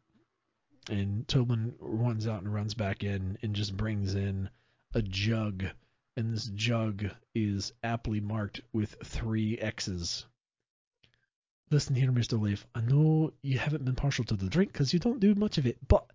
[0.88, 4.48] And Toblin runs out and runs back in and just brings in
[4.94, 5.64] a jug.
[6.16, 10.26] And this jug is aptly marked with three X's.
[11.70, 12.40] Listen here, Mr.
[12.40, 12.64] Leif.
[12.74, 15.66] I know you haven't been partial to the drink because you don't do much of
[15.66, 16.06] it, but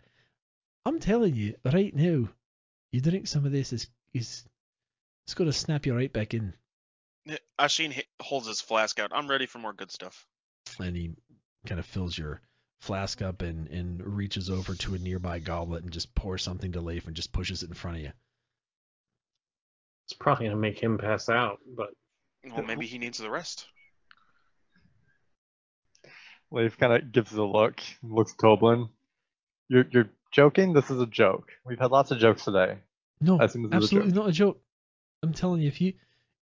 [0.85, 2.29] I'm telling you right now,
[2.91, 4.43] you drink some of this is is
[5.25, 6.53] it's gonna snap you right back in.
[7.59, 9.11] Ashin holds his flask out.
[9.13, 10.25] I'm ready for more good stuff.
[10.79, 11.11] and he
[11.67, 12.41] kind of fills your
[12.81, 16.81] flask up and, and reaches over to a nearby goblet and just pours something to
[16.81, 18.11] Leif and just pushes it in front of you.
[20.07, 21.91] It's probably gonna make him pass out, but
[22.43, 23.67] Well, maybe he needs the rest.
[26.49, 28.89] Leif kind of gives it a look, looks at Toblin.
[29.69, 30.73] You're you're joking.
[30.73, 31.49] This is a joke.
[31.63, 32.79] We've had lots of jokes today.
[33.21, 34.59] No, I assume this a absolutely not a joke.
[35.21, 35.93] I'm telling you, if you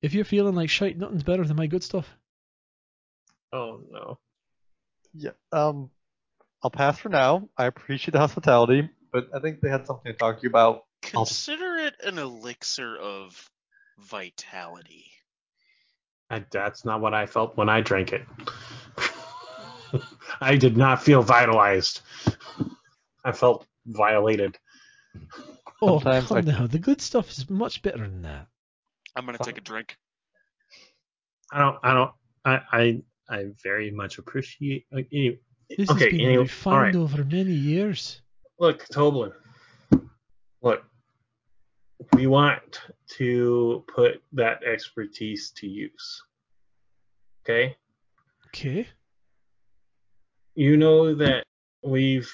[0.02, 2.08] if you're feeling like shite, nothing's better than my good stuff.
[3.52, 4.18] Oh no.
[5.14, 5.32] Yeah.
[5.52, 5.92] Um,
[6.64, 7.48] I'll pass for now.
[7.58, 10.84] I appreciate the hospitality, but I think they had something to talk to you about.
[11.16, 13.50] I'll- Consider it an elixir of
[14.00, 15.06] vitality.
[16.30, 18.24] I, that's not what I felt when I drank it.
[20.42, 22.02] I did not feel vitalized.
[23.24, 24.58] I felt violated.
[25.82, 26.68] Oh, Sometimes come I- now.
[26.68, 28.48] The good stuff is much better than that.
[29.16, 29.96] I'm gonna take a drink.
[31.52, 31.78] I don't.
[31.82, 32.12] I don't.
[32.46, 32.60] I.
[32.72, 33.02] I.
[33.32, 34.86] I very much appreciate.
[34.92, 35.40] Uh, like, any,
[35.78, 36.06] This okay.
[36.06, 37.02] has been anyway, refined right.
[37.02, 38.22] over many years.
[38.60, 39.32] Look, Toblin.
[40.62, 40.84] Look,
[42.14, 42.82] we want
[43.18, 46.24] to put that expertise to use.
[47.46, 47.76] Okay.
[48.48, 48.88] Okay.
[50.56, 51.46] you know that
[51.84, 52.32] we've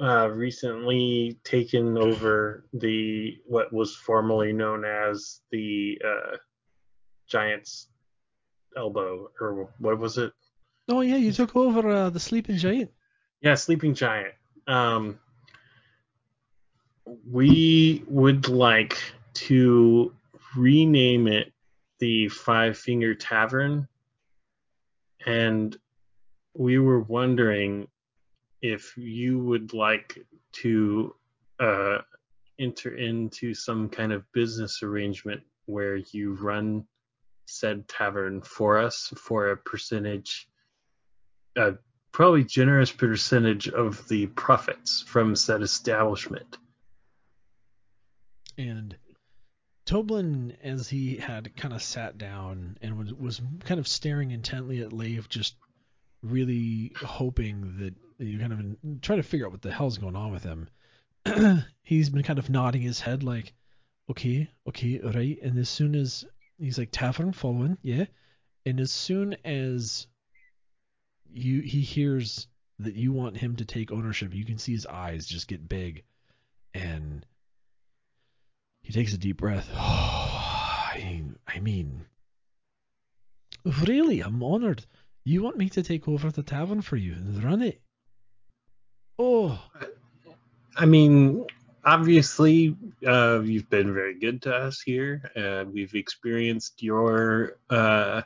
[0.00, 6.36] uh, recently taken over the what was formerly known as the uh,
[7.28, 7.88] Giant's
[8.76, 10.32] Elbow, or what was it?
[10.88, 12.90] Oh yeah, you took over uh, the sleeping giant.
[13.40, 14.34] Yeah, Sleeping Giant.
[14.66, 15.18] Um,
[17.30, 18.96] we would like
[19.34, 20.12] to
[20.56, 21.52] rename it
[21.98, 23.86] the Five Finger Tavern,
[25.26, 25.76] and
[26.54, 27.88] we were wondering
[28.62, 30.18] if you would like
[30.52, 31.14] to
[31.60, 31.98] uh,
[32.58, 36.84] enter into some kind of business arrangement where you run
[37.46, 40.48] said tavern for us for a percentage,
[41.56, 41.74] a
[42.12, 46.56] probably generous percentage of the profits from said establishment.
[48.58, 48.96] And
[49.84, 54.80] Toblin, as he had kind of sat down and was, was kind of staring intently
[54.80, 55.56] at Lave, just
[56.22, 60.32] really hoping that you kind of trying to figure out what the hell's going on
[60.32, 60.68] with him.
[61.82, 63.52] he's been kind of nodding his head like,
[64.10, 65.38] okay, okay, right.
[65.42, 66.24] And as soon as
[66.58, 68.06] he's like tavern following, yeah.
[68.64, 70.06] And as soon as
[71.36, 72.46] you he hears
[72.78, 76.04] that you want him to take ownership, you can see his eyes just get big,
[76.74, 77.24] and
[78.82, 79.68] he takes a deep breath.
[79.76, 82.06] I, I mean,
[83.86, 84.84] really, I'm honored.
[85.24, 87.80] You want me to take over the tavern for you and run it?
[89.18, 89.58] Oh,
[90.76, 91.46] I mean,
[91.84, 92.76] obviously,
[93.06, 95.66] uh, you've been very good to us here.
[95.72, 98.22] We've experienced your uh,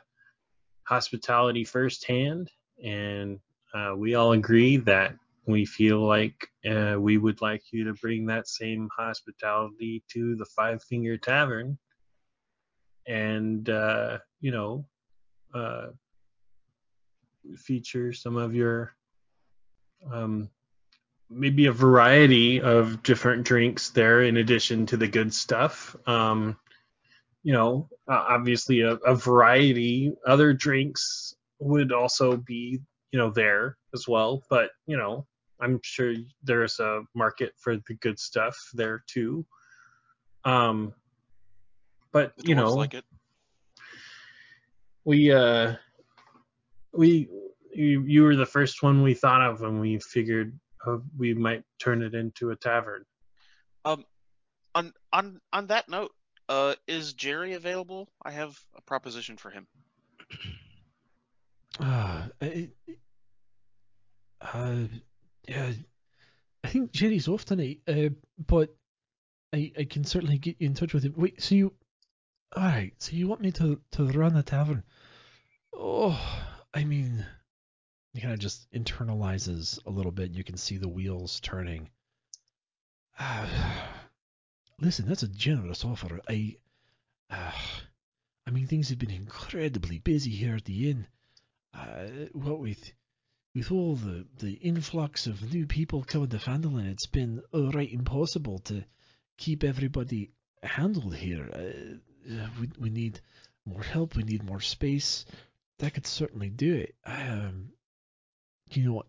[0.83, 2.51] hospitality firsthand,
[2.83, 3.39] and
[3.73, 5.13] uh, we all agree that
[5.45, 10.45] we feel like uh, we would like you to bring that same hospitality to the
[10.45, 11.77] Five Finger Tavern,
[13.07, 14.85] and uh, you know,
[15.53, 15.87] uh,
[17.57, 18.93] feature some of your
[20.11, 20.49] um,
[21.29, 25.95] maybe a variety of different drinks there in addition to the good stuff.
[26.05, 26.57] Um,
[27.43, 32.79] you know, obviously a, a variety other drinks would also be,
[33.11, 34.43] you know, there as well.
[34.49, 35.25] But you know,
[35.61, 36.13] I'm sure
[36.43, 39.45] there's a market for the good stuff there too.
[40.43, 40.93] Um,
[42.11, 43.05] but The you know, like it.
[45.05, 45.75] we uh,
[46.93, 47.29] we
[47.73, 51.63] you, you were the first one we thought of when we figured uh, we might
[51.79, 53.05] turn it into a tavern.
[53.85, 54.03] Um,
[54.73, 56.11] on on on that note,
[56.49, 58.09] uh, is Jerry available?
[58.23, 59.67] I have a proposition for him.
[61.81, 62.69] uh, I,
[64.41, 64.75] uh,
[65.47, 65.71] yeah,
[66.63, 67.81] I think Jerry's off tonight.
[67.87, 68.09] Uh,
[68.47, 68.75] but
[69.53, 71.13] I I can certainly get you in touch with him.
[71.17, 71.73] Wait, so you,
[72.55, 72.93] all right?
[72.99, 74.83] So you want me to to run a tavern?
[75.73, 76.19] Oh,
[76.73, 77.25] I mean,
[78.13, 80.31] he kind of just internalizes a little bit.
[80.31, 81.89] You can see the wheels turning.
[83.17, 83.47] Uh,
[84.79, 86.19] listen, that's a generous offer.
[86.29, 86.57] I,
[87.29, 87.51] uh,
[88.47, 91.07] I mean, things have been incredibly busy here at the inn.
[91.73, 92.91] Uh, what with
[93.55, 98.59] with all the the influx of new people coming to Phandalin, it's been right impossible
[98.59, 98.83] to
[99.37, 100.31] keep everybody
[100.63, 101.49] handled here.
[101.53, 103.19] Uh, we we need
[103.65, 104.15] more help.
[104.15, 105.25] We need more space.
[105.79, 106.95] That could certainly do it.
[107.05, 107.69] Um,
[108.71, 109.07] you know what?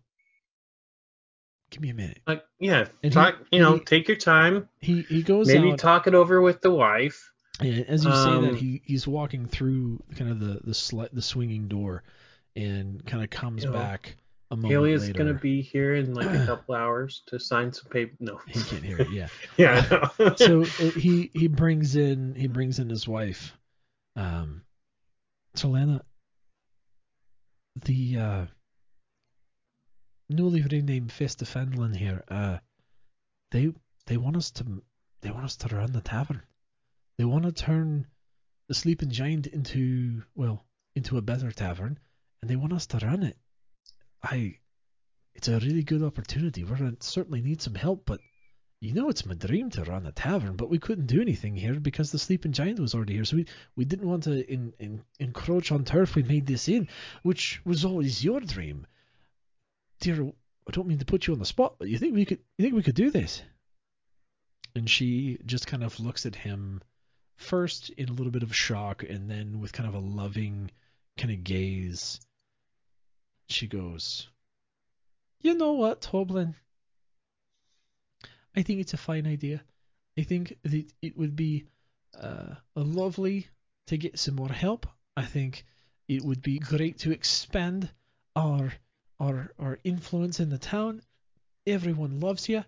[1.69, 2.19] Give me a minute.
[2.27, 3.35] Like, yeah, And he- talk.
[3.51, 4.69] you know, he- take your time.
[4.79, 5.79] He he goes Maybe out.
[5.79, 7.29] talk it over with the wife.
[7.61, 11.11] Yeah, as you say that, Um, he he's walking through kind of the the sli-
[11.11, 12.03] the swinging door,
[12.55, 14.15] and kind of comes You know, back
[14.51, 15.17] a moment Halia is later.
[15.17, 18.15] gonna be here in like a couple hours to sign some paper.
[18.19, 19.09] No, He can't hear it.
[19.11, 19.27] Yeah.
[19.57, 23.57] yeah, so uh, he he brings in he brings in his wife.
[24.15, 24.61] Um,
[25.55, 26.03] so Lana,
[27.85, 28.45] the uh,
[30.29, 32.23] newly renamed Fist of here.
[32.29, 32.57] Uh,
[33.51, 33.73] they
[34.05, 34.83] they want us to
[35.21, 36.41] they want us to run the tavern.
[37.17, 38.07] They want to turn
[38.67, 40.65] the Sleeping Giant into well
[40.95, 41.97] into a better tavern,
[42.43, 43.37] and they want us to run it.
[44.21, 44.57] I,
[45.33, 46.65] it's a really good opportunity.
[46.65, 48.19] We're gonna certainly need some help, but
[48.81, 51.79] you know it's my dream to run a tavern, but we couldn't do anything here
[51.79, 53.23] because the Sleeping Giant was already here.
[53.23, 53.45] So we,
[53.77, 56.89] we didn't want to in, in, encroach on turf we made this in,
[57.21, 58.87] which was always your dream.
[60.01, 60.25] Dear,
[60.67, 62.63] I don't mean to put you on the spot, but you think we could you
[62.63, 63.41] think we could do this?
[64.75, 66.81] And she just kind of looks at him
[67.37, 70.71] first in a little bit of shock and then with kind of a loving
[71.17, 72.19] kind of gaze.
[73.53, 74.27] She goes,
[75.41, 76.55] You know what, Toblin?
[78.55, 79.63] I think it's a fine idea.
[80.17, 81.65] I think that it would be
[82.19, 83.47] uh, lovely
[83.87, 84.87] to get some more help.
[85.15, 85.65] I think
[86.07, 87.91] it would be great to expand
[88.35, 88.73] our
[89.19, 91.03] our our influence in the town.
[91.67, 92.65] Everyone loves you.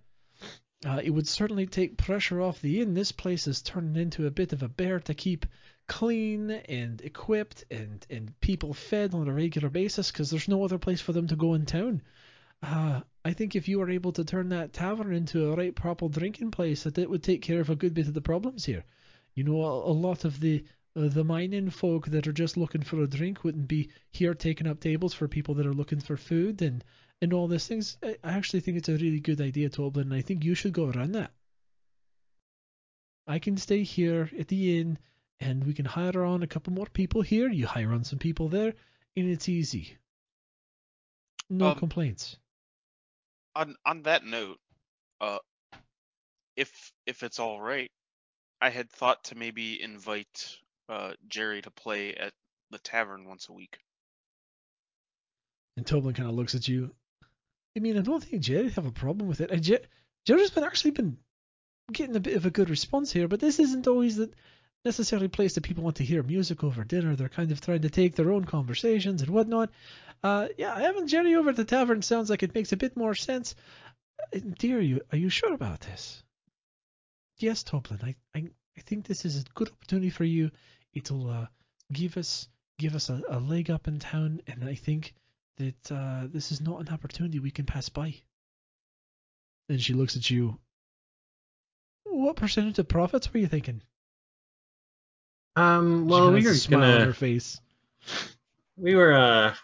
[0.86, 2.94] Uh, it would certainly take pressure off the inn.
[2.94, 5.48] This place is turning into a bit of a bear to keep
[5.88, 10.78] clean and equipped and and people fed on a regular basis because there's no other
[10.80, 12.02] place for them to go in town.
[12.64, 16.08] Uh, I think if you were able to turn that tavern into a right proper
[16.08, 18.84] drinking place, that it would take care of a good bit of the problems here.
[19.36, 20.64] You know, a, a lot of the
[20.96, 24.68] uh, the mining folk that are just looking for a drink wouldn't be here taking
[24.68, 26.84] up tables for people that are looking for food and
[27.22, 27.98] and all these things.
[28.04, 30.88] I, actually think it's a really good idea, Toblin, and I think you should go
[30.88, 31.32] run that.
[33.28, 34.98] I can stay here at the inn,
[35.40, 37.50] and we can hire on a couple more people here.
[37.50, 38.74] You hire on some people there,
[39.16, 39.98] and it's easy.
[41.50, 42.38] No Um, complaints.
[43.56, 44.60] on on that note,
[45.22, 45.40] uh,
[46.56, 47.92] if if it's all right,
[48.62, 50.58] I had thought to maybe invite
[50.90, 52.34] uh Jerry to play at
[52.72, 53.80] the tavern once a week.
[55.78, 56.96] And Toblin kind of looks at you.
[57.76, 59.52] I mean, I don't think Jerry'd have a problem with it.
[59.62, 59.86] Jer-
[60.26, 61.18] Jerry's been actually been
[61.92, 64.32] getting a bit of a good response here, but this isn't always the
[64.86, 67.16] necessarily place that people want to hear music over dinner.
[67.16, 69.72] They're kind of trying to take their own conversations and whatnot.
[70.24, 73.16] Uh, yeah, having Jerry over at the tavern sounds like it makes a bit more
[73.16, 73.56] sense.
[74.34, 76.24] Uh, Dear, you are you sure about this?
[77.38, 78.00] Yes, Toblin.
[78.04, 80.52] I, I I think this is a good opportunity for you.
[80.94, 81.48] It'll uh,
[81.92, 82.48] give us
[82.78, 85.14] give us a, a leg up in town, and I think
[85.58, 88.16] that uh, this is not an opportunity we can pass by.
[89.68, 90.60] Then she looks at you.
[92.04, 93.82] What percentage of profits were you thinking?
[95.56, 97.62] Um, well, we were smile on gonna, her face.
[98.78, 99.56] we were, uh,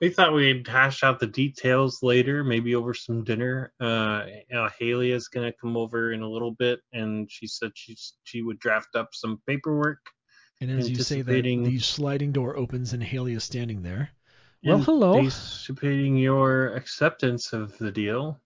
[0.00, 3.72] we thought we'd hash out the details later, maybe over some dinner.
[3.80, 8.14] Uh, you Halia is gonna come over in a little bit, and she said she's
[8.24, 10.00] she would draft up some paperwork.
[10.60, 14.10] And as you say that, the sliding door opens and Halia is standing there.
[14.64, 15.18] Well, hello.
[15.18, 18.40] Anticipating your acceptance of the deal.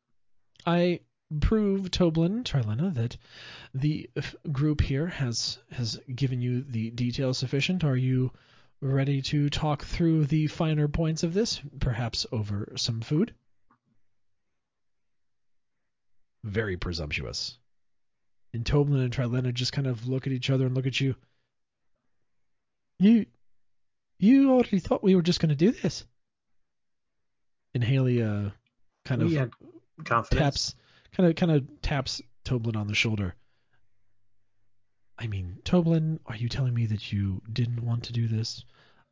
[0.67, 1.01] I
[1.39, 3.17] prove Toblin Trilena that
[3.75, 7.85] the f- group here has has given you the details sufficient.
[7.85, 8.33] Are you
[8.81, 13.33] ready to talk through the finer points of this, perhaps over some food?
[16.43, 17.59] Very presumptuous.
[18.53, 21.15] And Toblin and Trilena just kind of look at each other and look at you.
[22.99, 23.27] You
[24.19, 26.05] you already thought we were just going to do this.
[27.75, 28.51] And Halia uh
[29.05, 29.51] kind we of
[30.31, 30.75] taps
[31.13, 33.35] kind of kind of taps Toblin on the shoulder.
[35.19, 38.65] I mean, Toblin, are you telling me that you didn't want to do this?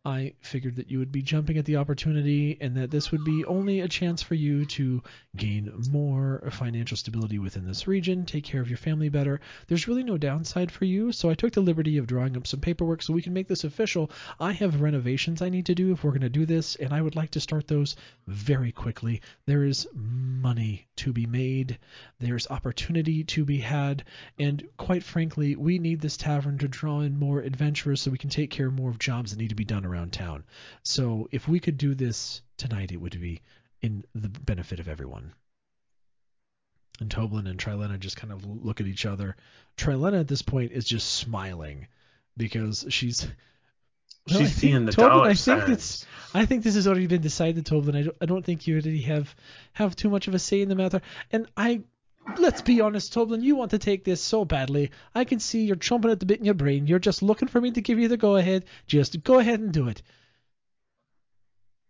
[0.08, 3.44] I figured that you would be jumping at the opportunity and that this would be
[3.44, 5.02] only a chance for you to
[5.36, 9.38] gain more financial stability within this region, take care of your family better.
[9.66, 12.60] There's really no downside for you, so I took the liberty of drawing up some
[12.60, 14.10] paperwork so we can make this official.
[14.40, 17.02] I have renovations I need to do if we're going to do this, and I
[17.02, 17.94] would like to start those
[18.26, 19.20] very quickly.
[19.44, 21.78] There is money to be made,
[22.18, 24.04] there's opportunity to be had,
[24.38, 28.30] and quite frankly, we need this tavern to draw in more adventurers so we can
[28.30, 30.44] take care of more of jobs that need to be done around town.
[30.82, 33.42] So if we could do this tonight, it would be
[33.82, 35.32] in the benefit of everyone.
[37.00, 39.36] And Toblin and Trilena just kind of look at each other.
[39.76, 41.86] Trilena at this point is just smiling
[42.36, 43.26] because she's
[44.28, 46.06] well, She's seeing the Toblin, dollar I think it's signs.
[46.34, 47.96] I think this has already been decided, Toblin.
[47.96, 49.34] I don't, I don't think you really have
[49.72, 51.00] have too much of a say in the matter.
[51.30, 51.82] And I,
[52.36, 54.90] let's be honest, Toblin, you want to take this so badly.
[55.14, 56.86] I can see you're chomping at the bit in your brain.
[56.86, 58.64] You're just looking for me to give you the go ahead.
[58.86, 60.02] Just go ahead and do it.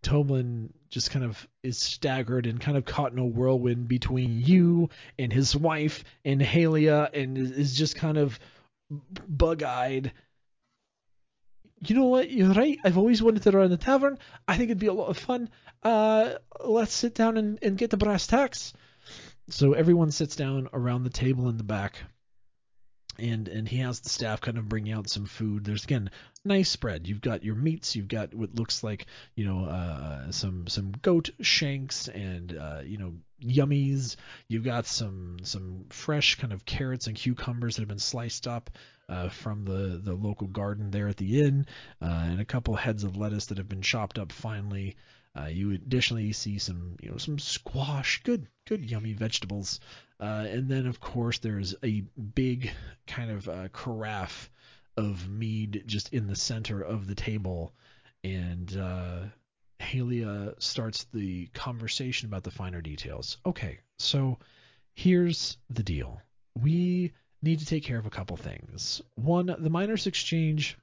[0.01, 4.89] Toblin just kind of is staggered and kind of caught in a whirlwind between you
[5.17, 8.39] and his wife and Halia and is just kind of
[9.27, 10.13] bug-eyed.
[11.85, 12.31] you know what?
[12.31, 12.79] You're right.
[12.83, 14.17] I've always wanted to run a tavern.
[14.47, 15.49] I think it'd be a lot of fun.
[15.83, 18.73] Uh, let's sit down and, and get the brass tacks.
[19.49, 21.99] So everyone sits down around the table in the back,
[23.17, 25.65] and and he has the staff kind of bring out some food.
[25.65, 26.11] There's again
[26.45, 27.07] nice spread.
[27.07, 27.95] You've got your meats.
[27.95, 32.97] You've got what looks like you know uh, some some goat shanks and uh, you
[32.97, 33.13] know
[33.43, 34.15] yummies.
[34.47, 38.69] You've got some some fresh kind of carrots and cucumbers that have been sliced up
[39.09, 41.65] uh, from the the local garden there at the inn,
[42.01, 44.95] uh, and a couple heads of lettuce that have been chopped up finely.
[45.39, 49.79] Uh, you additionally see some, you know, some squash, good, good, yummy vegetables,
[50.19, 52.01] uh, and then of course there's a
[52.35, 52.71] big
[53.07, 54.49] kind of uh, carafe
[54.97, 57.73] of mead just in the center of the table,
[58.23, 59.19] and uh,
[59.79, 63.37] Halia starts the conversation about the finer details.
[63.45, 64.39] Okay, so
[64.93, 66.21] here's the deal:
[66.61, 69.01] we need to take care of a couple things.
[69.15, 70.77] One, the miners' exchange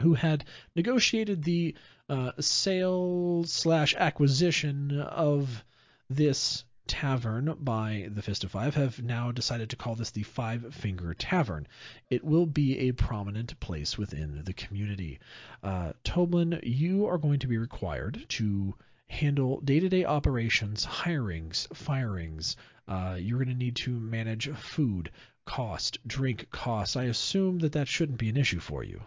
[0.00, 0.44] who had
[0.74, 1.74] negotiated the
[2.08, 5.64] uh, sale slash acquisition of
[6.10, 10.74] this tavern by the Fist of Five have now decided to call this the Five
[10.74, 11.66] Finger Tavern.
[12.10, 15.18] It will be a prominent place within the community.
[15.62, 18.74] Uh, Toblin, you are going to be required to
[19.08, 22.56] handle day-to-day operations, hirings, firings.
[22.86, 25.10] Uh, you're going to need to manage food,
[25.46, 26.96] cost, drink costs.
[26.96, 29.00] I assume that that shouldn't be an issue for you.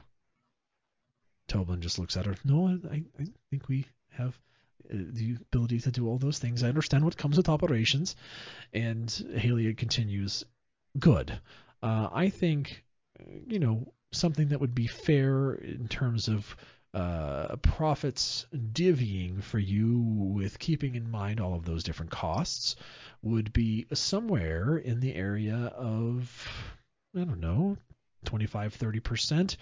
[1.47, 2.35] Toblin just looks at her.
[2.43, 4.37] No, I, I think we have
[4.91, 6.63] uh, the ability to do all those things.
[6.63, 8.15] I understand what comes with operations.
[8.73, 10.45] And Halia continues,
[10.99, 11.39] good.
[11.81, 12.83] Uh, I think,
[13.47, 16.55] you know, something that would be fair in terms of
[16.93, 22.75] uh, profits divvying for you with keeping in mind all of those different costs
[23.21, 26.47] would be somewhere in the area of,
[27.15, 27.77] I don't know,
[28.27, 29.57] 25 30%.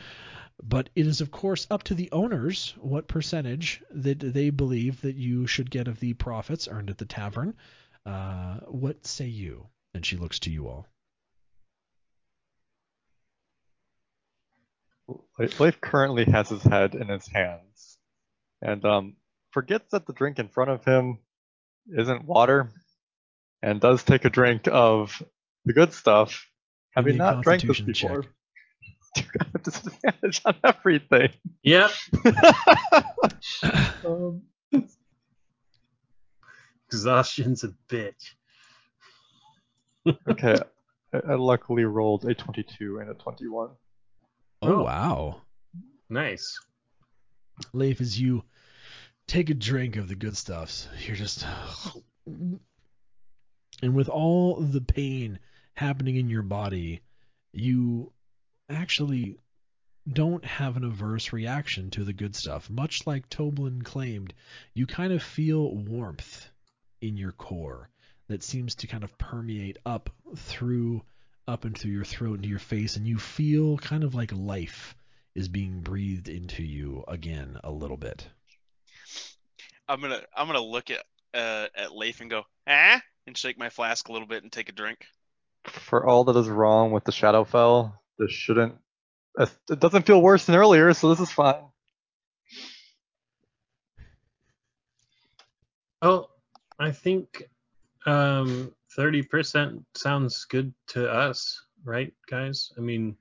[0.61, 5.15] But it is, of course, up to the owners what percentage that they believe that
[5.15, 7.55] you should get of the profits earned at the tavern.
[8.05, 9.67] Uh, what say you?
[9.93, 10.87] And she looks to you all.
[15.37, 17.97] Leif currently has his head in his hands
[18.61, 19.15] and um,
[19.51, 21.19] forgets that the drink in front of him
[21.87, 22.71] isn't water
[23.61, 25.21] and does take a drink of
[25.65, 26.47] the good stuff,
[26.91, 28.21] having not drank this before.
[28.21, 28.31] check.
[29.15, 29.23] You
[29.53, 31.29] have disadvantage on everything.
[31.63, 31.91] Yep.
[34.05, 34.41] um,
[36.87, 38.33] Exhaustion's a bitch.
[40.29, 40.55] okay,
[41.13, 43.69] I, I luckily rolled a 22 and a 21.
[44.61, 44.83] Oh, Oh.
[44.83, 45.41] wow.
[46.09, 46.59] Nice.
[47.73, 48.43] Leif, as you
[49.27, 51.45] take a drink of the good stuffs, you're just.
[53.81, 55.39] And with all the pain
[55.73, 57.01] happening in your body,
[57.51, 58.11] you
[58.69, 59.37] actually
[60.11, 62.69] don't have an averse reaction to the good stuff.
[62.69, 64.33] Much like Toblin claimed,
[64.73, 66.47] you kind of feel warmth
[67.01, 67.89] in your core
[68.27, 71.03] that seems to kind of permeate up through
[71.47, 74.95] up and through your throat into your face and you feel kind of like life
[75.35, 78.27] is being breathed into you again a little bit.
[79.87, 83.69] I'm gonna I'm gonna look at uh, at Leif and go, ah, and shake my
[83.69, 85.05] flask a little bit and take a drink.
[85.65, 88.75] For all that is wrong with the Shadowfell, this shouldn't.
[89.37, 91.63] It doesn't feel worse than earlier, so this is fine.
[96.01, 96.29] Oh,
[96.79, 97.43] I think
[98.05, 102.71] um, 30% sounds good to us, right, guys?
[102.77, 103.17] I mean,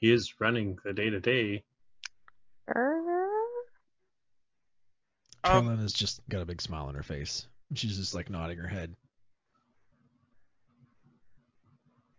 [0.00, 1.64] he is running the day to day.
[5.44, 7.46] Um, Trilena has just got a big smile on her face.
[7.74, 8.94] She's just like nodding her head.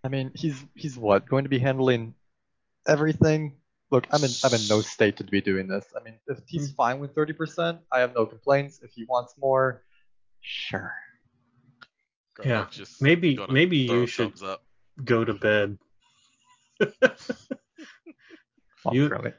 [0.04, 2.14] I mean, he's he's what going to be handling
[2.88, 3.56] everything.
[3.92, 5.86] Look, I'm in I'm in no state to be doing this.
[5.96, 6.76] I mean, if he's mm-hmm.
[6.76, 8.80] fine with 30%, I have no complaints.
[8.82, 9.84] If he wants more,
[10.42, 10.94] sure.
[12.44, 14.64] Yeah, just maybe- maybe you should- up.
[15.04, 15.78] Go to bed.
[18.92, 19.34] You- really.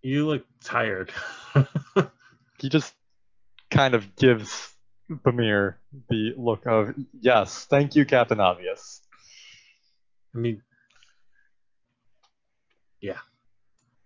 [0.00, 1.12] You look tired.
[2.58, 2.94] He just
[3.70, 4.74] kind of gives
[5.10, 5.74] Bamir
[6.08, 9.02] the look of yes, thank you, Captain Obvious.
[10.36, 10.62] I mean,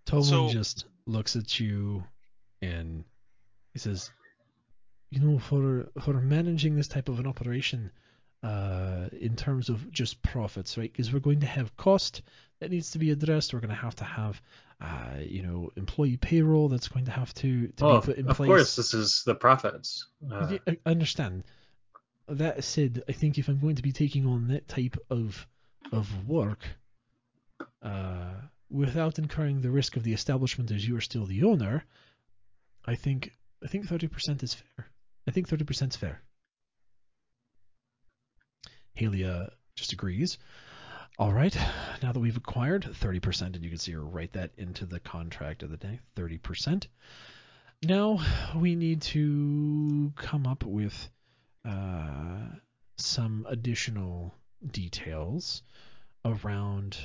[0.06, 2.04] Toblin So- just looks at you
[2.62, 3.04] and
[3.72, 4.10] he says,
[5.10, 7.90] "You know, for for managing this type of an operation,
[8.42, 10.90] uh, in terms of just profits, right?
[10.92, 12.22] Because we're going to have cost
[12.58, 13.52] that needs to be addressed.
[13.54, 14.40] We're going to have to have,
[14.80, 18.28] uh, you know, employee payroll that's going to have to to oh, be put in
[18.28, 18.48] of place.
[18.48, 20.06] Of course, this is the profits.
[20.30, 21.44] Uh, Yeah, I I understand.
[22.28, 25.46] That said, I think if I'm going to be taking on that type of
[25.92, 26.64] of work,
[27.82, 28.34] uh,
[28.70, 31.84] without incurring the risk of the establishment as you are still the owner,
[32.86, 33.32] I think
[33.62, 34.86] I think 30% is fair.
[35.28, 36.22] I think 30% is fair.
[38.98, 40.38] Halia just agrees.
[41.18, 41.54] All right,
[42.02, 45.62] now that we've acquired 30%, and you can see her write that into the contract
[45.62, 46.86] of the day, 30%.
[47.82, 48.20] Now
[48.56, 51.10] we need to come up with
[51.68, 52.46] uh,
[52.96, 54.34] some additional
[54.68, 55.62] details
[56.24, 56.96] around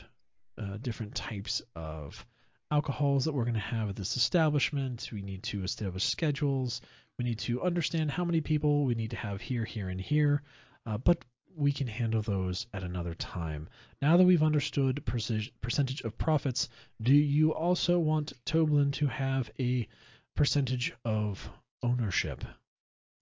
[0.57, 2.25] uh, different types of
[2.71, 5.09] alcohols that we're going to have at this establishment.
[5.11, 6.81] We need to establish schedules.
[7.17, 10.41] We need to understand how many people we need to have here, here, and here.
[10.85, 11.23] Uh, but
[11.55, 13.69] we can handle those at another time.
[14.01, 16.67] Now that we've understood percentage of profits,
[17.01, 19.87] do you also want Toblin to have a
[20.35, 21.49] percentage of
[21.81, 22.43] ownership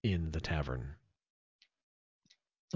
[0.02, 0.96] in the tavern?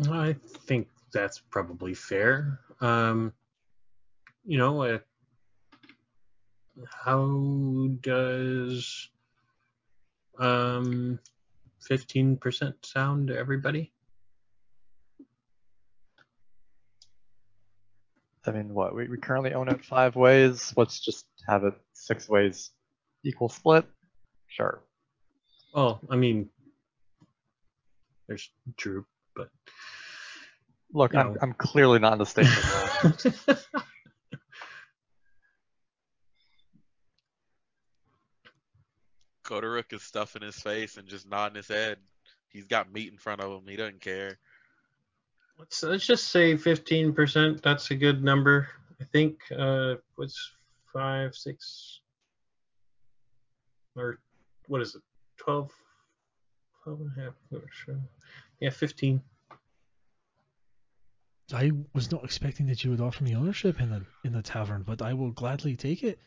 [0.08, 0.36] I
[0.66, 2.60] think that's probably fair.
[2.80, 3.32] Um,
[4.44, 4.98] you know, uh,
[7.04, 9.08] how does
[10.38, 11.18] um,
[11.90, 13.92] 15% sound to everybody?
[18.46, 20.72] I mean, what we, we currently own it five ways.
[20.76, 22.70] Let's just have it six ways,
[23.24, 23.84] equal split.
[24.46, 24.80] Sure.
[25.74, 26.48] Well, I mean,
[28.26, 29.04] there's Drew,
[29.36, 29.50] but
[30.92, 32.46] look, I'm I'm clearly not in the state.
[39.44, 41.96] Kodoruk is stuffing his face and just nodding his head.
[42.48, 43.66] He's got meat in front of him.
[43.66, 44.38] He doesn't care.
[45.58, 47.62] Let's let's just say fifteen percent.
[47.62, 48.68] That's a good number.
[49.00, 50.52] I think uh what's
[50.92, 52.00] five, six
[53.96, 54.18] or
[54.66, 55.02] what is it?
[55.38, 55.70] 12,
[56.84, 57.34] 12 and a half.
[57.70, 57.98] Sure.
[58.60, 59.22] Yeah, fifteen.
[61.52, 64.82] I was not expecting that you would offer me ownership in the in the tavern,
[64.82, 66.18] but I will gladly take it.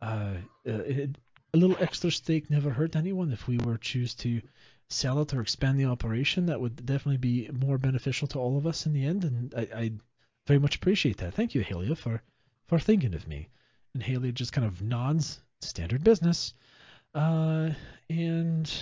[0.00, 0.34] Uh,
[0.64, 1.16] it,
[1.54, 3.32] a little extra stake never hurt anyone.
[3.32, 4.40] If we were choose to
[4.88, 8.66] sell it or expand the operation, that would definitely be more beneficial to all of
[8.66, 9.24] us in the end.
[9.24, 9.92] And I, I
[10.46, 11.34] very much appreciate that.
[11.34, 12.22] Thank you, Halia, for
[12.66, 13.48] for thinking of me.
[13.94, 16.54] And Halia just kind of nods, standard business.
[17.14, 17.70] Uh,
[18.08, 18.72] and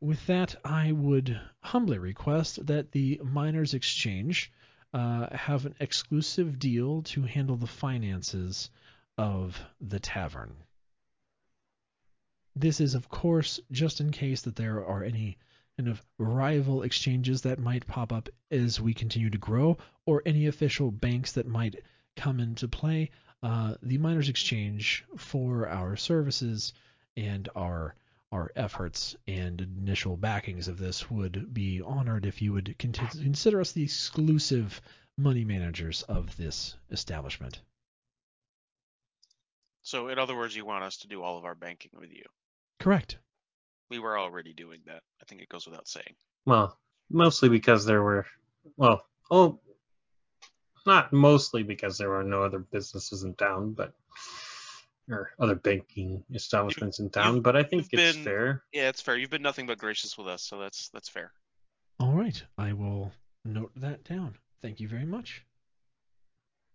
[0.00, 4.52] with that, I would humbly request that the Miners Exchange
[4.94, 8.70] uh, have an exclusive deal to handle the finances
[9.18, 10.54] of the tavern.
[12.54, 15.36] This is, of course, just in case that there are any
[15.76, 19.76] kind of rival exchanges that might pop up as we continue to grow,
[20.06, 21.74] or any official banks that might
[22.14, 23.10] come into play.
[23.42, 26.72] Uh, the Miners Exchange for our services
[27.16, 27.96] and our
[28.34, 33.70] our efforts and initial backings of this would be honored if you would consider us
[33.70, 34.82] the exclusive
[35.16, 37.60] money managers of this establishment.
[39.82, 42.24] So, in other words, you want us to do all of our banking with you?
[42.80, 43.18] Correct.
[43.88, 45.02] We were already doing that.
[45.22, 46.16] I think it goes without saying.
[46.44, 46.76] Well,
[47.10, 48.26] mostly because there were,
[48.76, 49.60] well, oh,
[50.86, 53.92] not mostly because there were no other businesses in town, but
[55.08, 57.40] or other banking establishments in town.
[57.40, 58.64] But I think it's been, fair.
[58.72, 59.16] Yeah, it's fair.
[59.16, 61.32] You've been nothing but gracious with us, so that's that's fair.
[62.00, 63.12] All right, I will
[63.44, 64.36] note that down.
[64.62, 65.44] Thank you very much.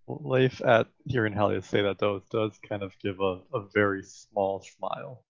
[0.07, 4.61] Leif at hearing Halia say that though does kind of give a, a very small
[4.61, 5.23] smile.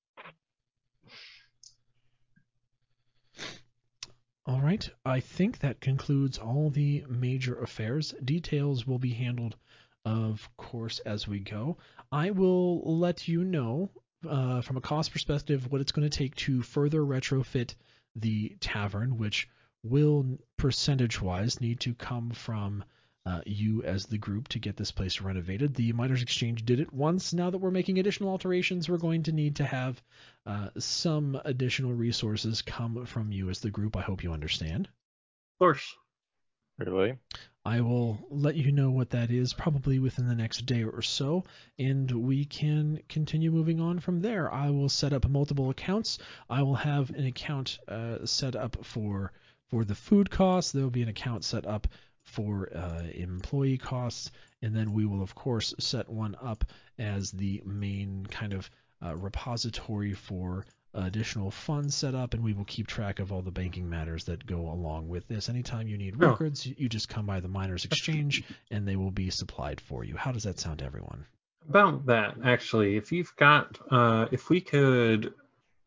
[4.45, 8.15] All right, I think that concludes all the major affairs.
[8.23, 9.55] Details will be handled,
[10.09, 11.77] of course, as we go.
[12.11, 13.91] I will let you know
[14.27, 17.75] uh, from a cost perspective what it's going to take to further retrofit
[18.15, 19.47] the tavern, which
[19.83, 22.83] will percentage wise need to come from
[23.27, 25.75] uh, you as the group to get this place renovated.
[25.75, 27.31] The Miners Exchange did it once.
[27.31, 30.01] Now that we're making additional alterations, we're going to need to have
[30.47, 33.95] uh, some additional resources come from you as the group.
[33.95, 34.87] I hope you understand.
[34.87, 35.95] Of course.
[36.79, 37.17] Really?
[37.65, 41.43] I will let you know what that is probably within the next day or so,
[41.77, 44.51] and we can continue moving on from there.
[44.51, 46.19] I will set up multiple accounts.
[46.49, 49.33] I will have an account uh, set up for
[49.67, 50.71] for the food costs.
[50.71, 51.87] There will be an account set up
[52.23, 54.31] for uh, employee costs,
[54.61, 56.63] and then we will of course set one up
[56.97, 58.69] as the main kind of
[59.03, 63.51] uh, repository for additional funds set up, and we will keep track of all the
[63.51, 65.49] banking matters that go along with this.
[65.49, 66.29] Anytime you need Oh.
[66.29, 70.15] records, you just come by the Miners Exchange, and they will be supplied for you.
[70.15, 71.25] How does that sound to everyone?
[71.67, 75.33] About that, actually, if you've got, uh, if we could,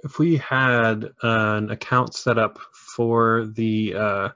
[0.05, 4.29] if we had an account set up for the uh,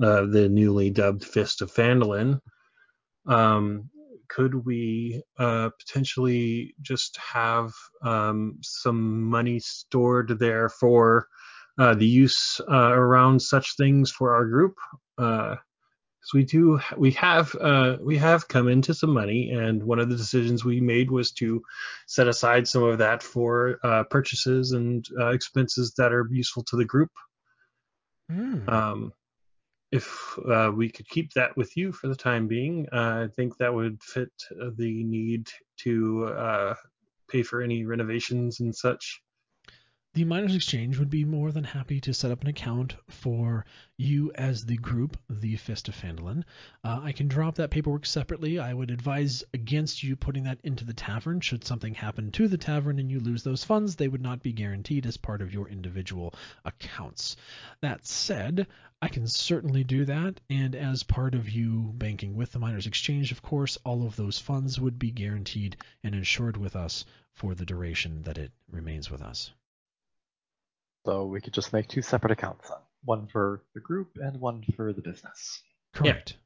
[0.00, 2.40] uh, the newly dubbed Fist of Phandalin,
[3.26, 3.90] um,
[4.30, 11.26] could we uh, potentially just have um, some money stored there for
[11.78, 14.76] uh, the use uh, around such things for our group?
[15.16, 15.58] Because
[16.34, 20.16] we do, we have, uh, we have come into some money, and one of the
[20.16, 21.62] decisions we made was to
[22.06, 26.76] set aside some of that for uh, purchases and uh, expenses that are useful to
[26.76, 27.10] the group.
[28.30, 28.68] Hmm.
[28.68, 29.12] Um,
[29.92, 33.56] if uh, we could keep that with you for the time being, uh, I think
[33.56, 34.30] that would fit
[34.60, 35.48] uh, the need
[35.78, 36.74] to uh,
[37.28, 39.20] pay for any renovations and such.
[40.12, 43.64] The Miners Exchange would be more than happy to set up an account for
[43.96, 46.42] you as the group, the Fist of Phandalin.
[46.82, 48.58] Uh, I can drop that paperwork separately.
[48.58, 51.40] I would advise against you putting that into the tavern.
[51.40, 54.52] Should something happen to the tavern and you lose those funds, they would not be
[54.52, 56.34] guaranteed as part of your individual
[56.64, 57.36] accounts.
[57.80, 58.66] That said,
[59.00, 63.30] I can certainly do that, and as part of you banking with the Miners Exchange,
[63.30, 67.64] of course, all of those funds would be guaranteed and insured with us for the
[67.64, 69.52] duration that it remains with us.
[71.04, 72.78] So we could just make two separate accounts then.
[73.04, 75.62] One for the group and one for the business.
[75.94, 76.36] Correct.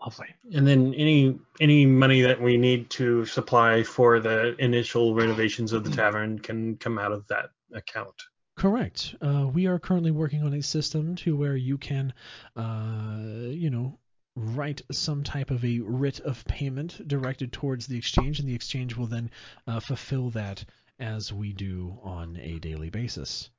[0.00, 0.26] Lovely.
[0.52, 5.84] And then any any money that we need to supply for the initial renovations of
[5.84, 8.14] the tavern can come out of that account.
[8.56, 9.14] Correct.
[9.20, 12.12] Uh, we are currently working on a system to where you can,
[12.56, 13.18] uh,
[13.48, 13.98] you know,
[14.36, 18.96] write some type of a writ of payment directed towards the exchange, and the exchange
[18.96, 19.30] will then
[19.66, 20.64] uh, fulfill that
[20.98, 23.50] as we do on a daily basis.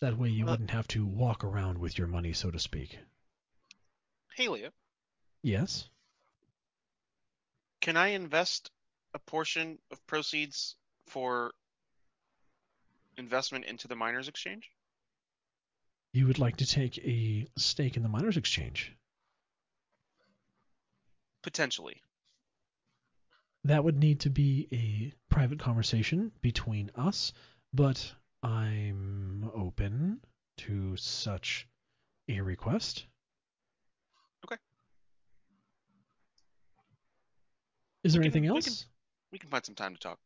[0.00, 2.98] That way, you Uh, wouldn't have to walk around with your money, so to speak.
[4.38, 4.72] Halia,
[5.42, 5.88] Yes.
[7.80, 8.70] can I invest
[9.14, 10.76] a portion of proceeds
[11.06, 11.54] for
[13.16, 14.70] investment into the miners exchange?
[16.12, 18.92] You would like to take a stake in the miners' exchange.
[21.42, 22.02] Potentially.
[23.66, 27.32] That would need to be a private conversation between us,
[27.74, 30.20] but I'm open
[30.58, 31.66] to such
[32.28, 33.06] a request.
[34.44, 34.56] Okay.
[38.04, 38.86] Is there We can- anything we can- else?
[39.32, 40.20] We can find some time to talk.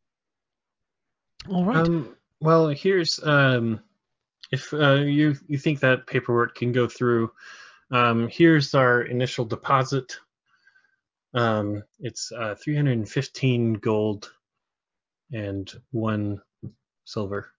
[1.49, 1.77] All right.
[1.77, 3.81] Um, well, here's um,
[4.51, 7.33] if uh, you you think that paperwork can go through,
[7.89, 10.17] um, here's our initial deposit.
[11.33, 14.31] Um, it's uh, 315 gold
[15.31, 16.41] and one
[17.05, 17.49] silver.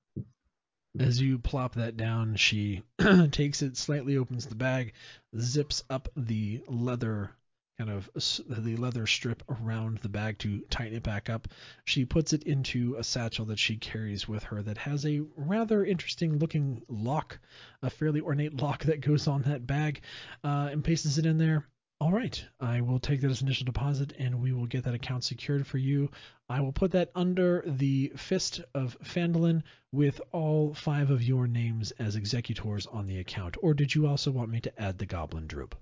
[0.99, 2.83] As you plop that down, she
[3.31, 4.93] takes it, slightly opens the bag,
[5.39, 7.31] zips up the leather
[7.79, 8.11] kind of
[8.49, 11.49] the leather strip around the bag to tighten it back up.
[11.85, 15.85] She puts it into a satchel that she carries with her that has a rather
[15.85, 17.39] interesting looking lock,
[17.83, 20.03] a fairly ornate lock that goes on that bag,
[20.45, 21.67] uh, and pastes it in there.
[22.03, 25.23] All right, I will take that as initial deposit and we will get that account
[25.23, 26.11] secured for you.
[26.49, 29.63] I will put that under the Fist of Phandalin
[29.93, 33.57] with all five of your names as executors on the account.
[33.63, 35.77] Or did you also want me to add the Goblin Droop?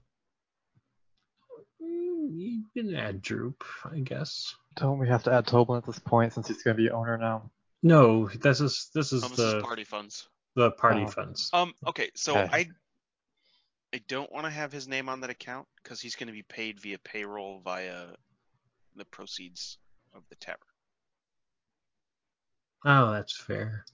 [1.82, 4.54] Mm, You can add Droop, I guess.
[4.76, 7.16] Don't we have to add Toblin at this point since he's going to be owner
[7.16, 7.50] now?
[7.82, 10.28] No, this is this is Um, this the is party funds.
[10.54, 11.08] the party Oh.
[11.10, 11.48] funds.
[11.54, 11.72] Um.
[11.86, 12.10] Okay.
[12.14, 12.48] So Okay.
[12.52, 12.68] I
[13.92, 16.42] I don't want to have his name on that account because he's going to be
[16.42, 18.06] paid via payroll via
[18.94, 19.78] the proceeds
[20.14, 20.58] of the tavern.
[22.84, 23.84] Oh, that's fair.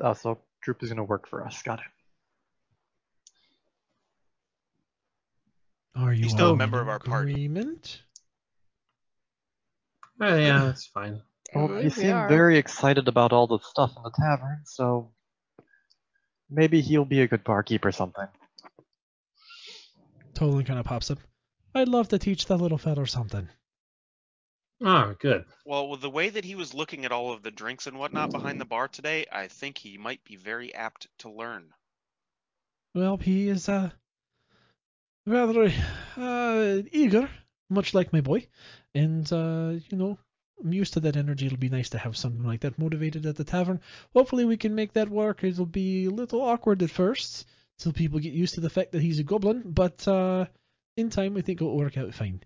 [0.00, 1.62] Uh, so Droop is going to work for us.
[1.62, 1.86] Got it.
[6.00, 7.32] Are you He's still a member of our party.
[7.32, 8.02] agreement?
[10.20, 11.22] Oh, yeah, that's fine.
[11.54, 12.28] Well, believe he we seemed are.
[12.28, 15.12] very excited about all the stuff in the tavern, so
[16.50, 18.26] maybe he'll be a good barkeep or something.
[20.36, 21.18] Tolan kind of pops up.
[21.74, 23.48] I'd love to teach that little fella something.
[24.82, 25.46] Oh, good.
[25.64, 28.30] Well, with the way that he was looking at all of the drinks and whatnot
[28.30, 31.72] behind the bar today, I think he might be very apt to learn.
[32.94, 33.90] Well, he is uh,
[35.26, 35.72] rather
[36.16, 37.30] uh, eager,
[37.70, 38.46] much like my boy.
[38.94, 40.18] And, uh, you know,
[40.62, 41.46] I'm used to that energy.
[41.46, 43.80] It'll be nice to have something like that motivated at the tavern.
[44.14, 45.42] Hopefully, we can make that work.
[45.42, 47.46] It'll be a little awkward at first,
[47.78, 49.62] till people get used to the fact that he's a goblin.
[49.66, 50.46] But uh,
[50.96, 52.42] in time, I think it'll work out fine.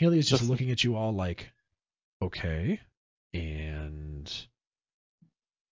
[0.00, 1.52] Halia is just Just- looking at you all like,
[2.22, 2.80] okay.
[3.32, 4.30] And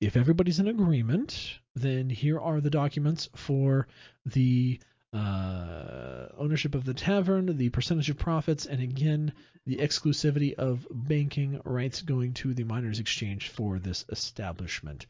[0.00, 3.86] if everybody's in agreement, then here are the documents for
[4.26, 4.80] the
[5.12, 9.32] uh, ownership of the tavern, the percentage of profits, and again,
[9.66, 15.06] the exclusivity of banking rights going to the miners' exchange for this establishment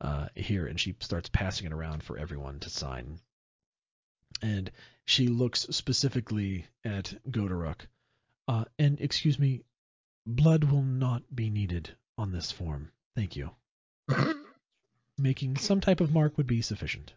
[0.00, 0.66] uh, here.
[0.66, 3.20] And she starts passing it around for everyone to sign.
[4.42, 4.70] And
[5.04, 7.86] she looks specifically at Godoruk.
[8.48, 9.62] Uh, and excuse me,
[10.26, 12.90] blood will not be needed on this form.
[13.14, 13.50] Thank you.
[15.18, 17.14] Making some type of mark would be sufficient.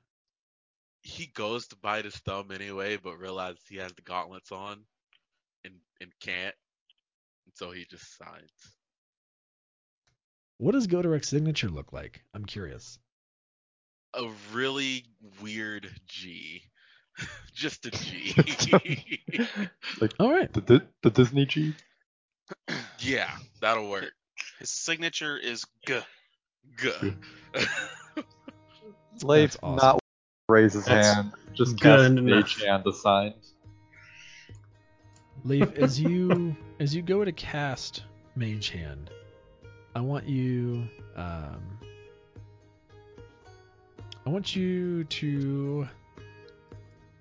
[1.02, 4.84] He goes to bite his thumb anyway, but realizes he has the gauntlets on
[5.64, 6.56] and and can't.
[7.46, 8.52] And so he just signs.
[10.58, 12.24] What does Godorek's signature look like?
[12.34, 12.98] I'm curious.
[14.14, 15.06] A really
[15.42, 16.64] weird G.
[17.54, 18.36] just a G.
[20.02, 20.52] like All right.
[20.54, 21.74] the, the the Disney G.
[23.00, 23.32] yeah,
[23.62, 24.12] that'll work.
[24.60, 26.00] His signature is G.
[26.78, 26.90] G.
[29.24, 29.76] Leif That's awesome.
[29.76, 30.00] not
[30.50, 32.24] raise his That's hand, just good cast enough.
[32.24, 33.34] Mage hand to sign.
[35.44, 38.04] Leif, as you as you go to cast
[38.36, 39.12] Mage Hand,
[39.96, 41.62] I want you um,
[44.26, 45.88] I want you to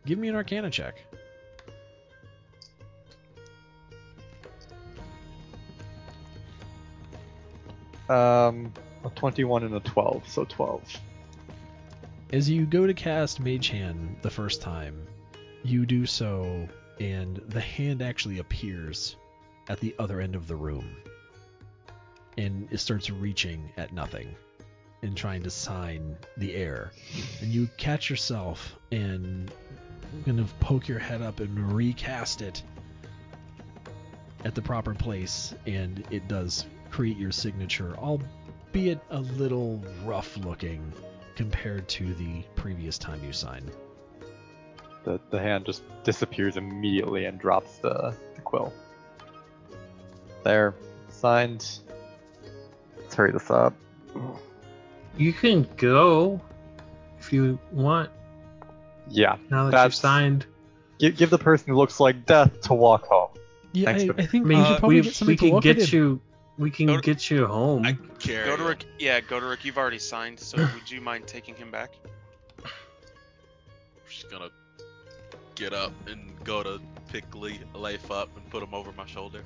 [0.06, 0.96] give me an Arcana check.
[8.08, 8.72] Um,
[9.04, 11.00] a 21 and a 12, so 12.
[12.32, 15.06] As you go to cast Mage Hand the first time,
[15.62, 16.68] you do so,
[17.00, 19.16] and the hand actually appears
[19.68, 20.96] at the other end of the room.
[22.36, 24.34] And it starts reaching at nothing
[25.02, 26.92] and trying to sign the air.
[27.40, 29.50] And you catch yourself and
[30.24, 32.62] kind of poke your head up and recast it
[34.44, 40.92] at the proper place, and it does create your signature, albeit a little rough looking
[41.34, 43.70] compared to the previous time you signed.
[45.04, 48.72] The, the hand just disappears immediately and drops the, the quill.
[50.44, 50.74] There,
[51.08, 51.80] signed.
[52.98, 53.74] Let's hurry this up.
[55.16, 56.40] You can go
[57.18, 58.10] if you want.
[59.10, 60.46] Yeah, Now that you've signed,
[60.98, 63.28] give, give the person who looks like death to walk home.
[63.72, 65.36] Yeah, Thanks I, for- I think I we mean, should probably we, get we somebody
[65.36, 65.98] to can walk it get in.
[65.98, 66.20] you.
[66.56, 67.84] We can Go to- get you home.
[67.84, 68.58] I can carry him.
[68.58, 71.90] Goderick, yeah, Goderick, you've already signed, so would you mind taking him back?
[72.64, 72.70] I'm
[74.08, 74.50] just gonna
[75.56, 79.42] get up and go to pick Lee, Leif up and put him over my shoulder.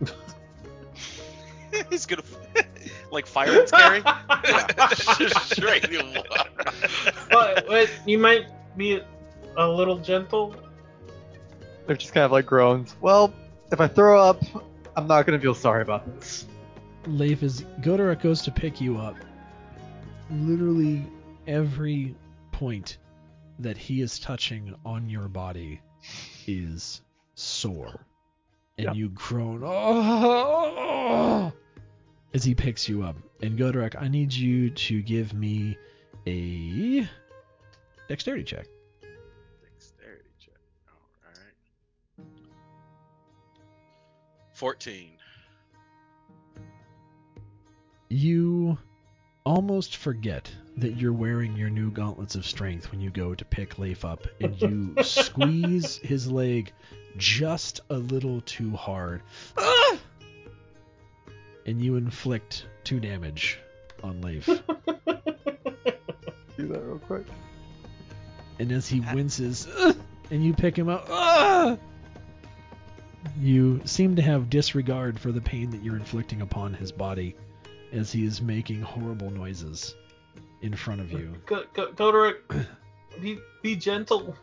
[1.90, 2.22] He's gonna
[3.10, 4.02] like fire and scary.
[5.18, 5.86] Just straight
[7.30, 8.46] but, but you might
[8.76, 9.00] be
[9.56, 10.54] a little gentle.
[11.86, 12.94] They're just kind of like groans.
[13.00, 13.32] Well,
[13.70, 14.42] if I throw up,
[14.96, 16.46] I'm not gonna feel sorry about this.
[17.06, 19.16] Leif, is Goderic goes to pick you up,
[20.30, 21.04] literally
[21.46, 22.14] every
[22.52, 22.98] point
[23.58, 25.80] that he is touching on your body
[26.46, 27.02] is
[27.34, 28.06] sore.
[28.78, 28.92] And Yeah.
[28.92, 31.52] you groan "Oh!"
[32.32, 33.16] as he picks you up.
[33.42, 35.76] And Goderic, I need you to give me
[36.26, 37.06] a
[38.08, 38.66] dexterity check.
[39.62, 40.54] Dexterity check.
[41.24, 42.28] Alright.
[44.52, 45.12] 14.
[48.08, 48.78] You
[49.44, 53.78] almost forget that you're wearing your new gauntlets of strength when you go to pick
[53.78, 56.72] Leif up, and you squeeze his leg
[57.16, 59.22] just a little too hard.
[59.56, 59.98] Ah!
[61.66, 63.58] And you inflict two damage
[64.02, 64.46] on Leif.
[64.46, 64.62] Do
[66.68, 67.26] that real quick.
[68.58, 69.96] And as he winces, "Ugh,"
[70.30, 71.76] and you pick him up, "Ah!"
[73.40, 77.34] you seem to have disregard for the pain that you're inflicting upon his body
[77.92, 79.94] as he is making horrible noises
[80.62, 81.32] in front of you.
[81.46, 82.36] Go, go, Goderic,
[83.20, 84.36] be be gentle.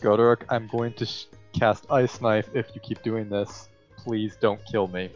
[0.00, 3.68] Goderic, I'm going to sh- cast Ice Knife if you keep doing this.
[3.96, 5.10] Please don't kill me.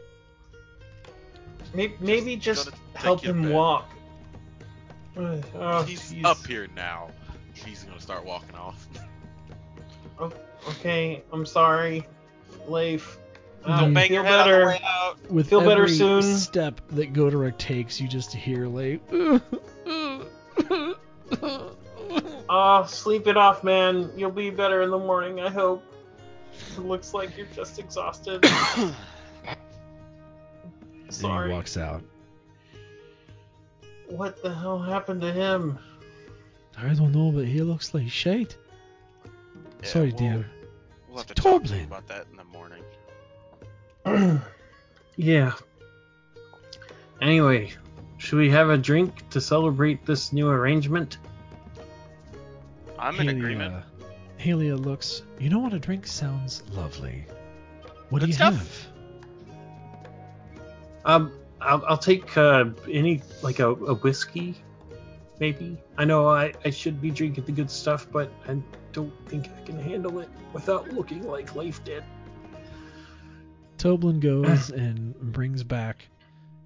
[1.74, 3.54] Maybe, maybe just gonna help him there.
[3.54, 3.90] walk.
[5.16, 6.24] Uh, oh, He's jeez.
[6.24, 7.10] up here now.
[7.64, 8.86] He's gonna start walking off.
[10.68, 12.06] Okay, I'm sorry,
[12.66, 13.18] Leif.
[13.66, 14.54] Don't Bang feel your head better.
[14.54, 15.30] on the way out.
[15.30, 16.22] With Feel better every soon.
[16.22, 19.00] step that Goderic takes, you just hear Leif.
[22.50, 24.10] Ah, sleep it off, man.
[24.16, 25.82] You'll be better in the morning, I hope.
[26.78, 28.44] It looks like you're just exhausted.
[31.10, 31.16] And
[31.46, 32.02] he walks out.
[34.08, 35.78] What the hell happened to him?
[36.80, 38.56] I don't know, but he looks like shite.
[39.82, 40.50] Yeah, Sorry, we'll- dear.
[41.08, 41.80] We'll have to talk to Toblin.
[41.80, 42.82] him about that in the morning.
[45.16, 45.52] yeah.
[47.20, 47.72] Anyway,
[48.18, 51.18] should we have a drink to celebrate this new arrangement?
[52.98, 53.74] I'm in agreement.
[54.38, 55.22] Halia, Halia looks.
[55.40, 55.72] You know what?
[55.72, 57.24] A drink sounds lovely.
[58.10, 58.54] What do you stuff.
[58.54, 58.86] have?
[61.04, 64.54] Um, I'll, I'll take uh, any like a, a whiskey,
[65.40, 65.76] maybe.
[65.96, 68.58] I know I, I should be drinking the good stuff, but I
[68.92, 72.04] don't think I can handle it without looking like Leif did.
[73.76, 76.04] Toblin goes and brings back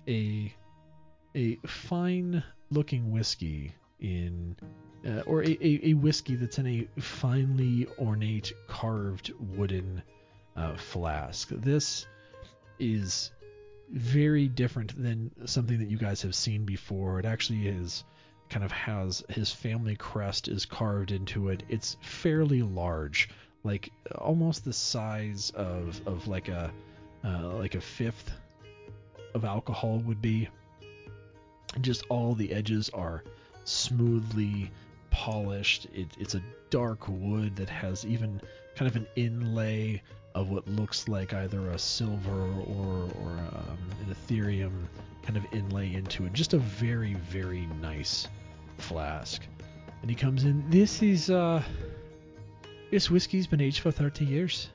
[0.08, 0.52] a
[1.34, 4.56] a fine looking whiskey in
[5.06, 10.02] uh, or a, a, a whiskey that's in a finely ornate carved wooden
[10.56, 11.48] uh, flask.
[11.48, 12.06] This
[12.78, 13.30] is
[13.90, 17.18] very different than something that you guys have seen before.
[17.18, 18.04] It actually is
[18.52, 21.62] kind of has his family crest is carved into it.
[21.70, 23.30] It's fairly large,
[23.64, 26.70] like almost the size of of like a
[27.24, 28.30] uh, like a fifth
[29.34, 30.48] of alcohol would be.
[31.80, 33.24] Just all the edges are
[33.64, 34.70] smoothly
[35.10, 35.86] polished.
[35.94, 38.38] It, it's a dark wood that has even
[38.76, 40.02] kind of an inlay
[40.34, 44.72] of what looks like either a silver or or um, an Ethereum
[45.22, 46.34] kind of inlay into it.
[46.34, 48.28] Just a very very nice
[48.82, 49.42] flask.
[50.00, 50.68] And he comes in.
[50.68, 51.62] This is uh,
[52.90, 54.68] this whiskey's been aged for 30 years.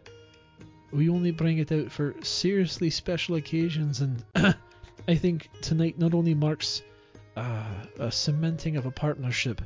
[0.92, 4.24] We only bring it out for seriously special occasions, and
[5.08, 6.82] I think tonight not only marks
[7.36, 7.66] uh,
[8.00, 9.62] a cementing of a partnership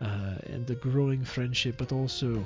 [0.00, 2.44] uh, and a growing friendship, but also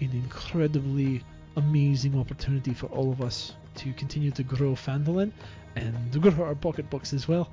[0.00, 1.22] an incredibly
[1.56, 5.30] amazing opportunity for all of us to continue to grow Phandalin
[5.76, 7.50] and grow our pocketbooks as well.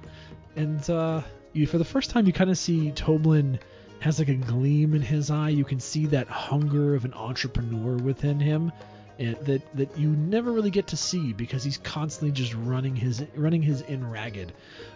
[0.55, 1.21] And uh,
[1.55, 3.59] you, for the first time, you kind of see Toblin
[3.99, 5.49] has like a gleam in his eye.
[5.49, 8.71] You can see that hunger of an entrepreneur within him.
[9.17, 13.23] And that that you never really get to see because he's constantly just running his
[13.35, 14.51] running his in ragged,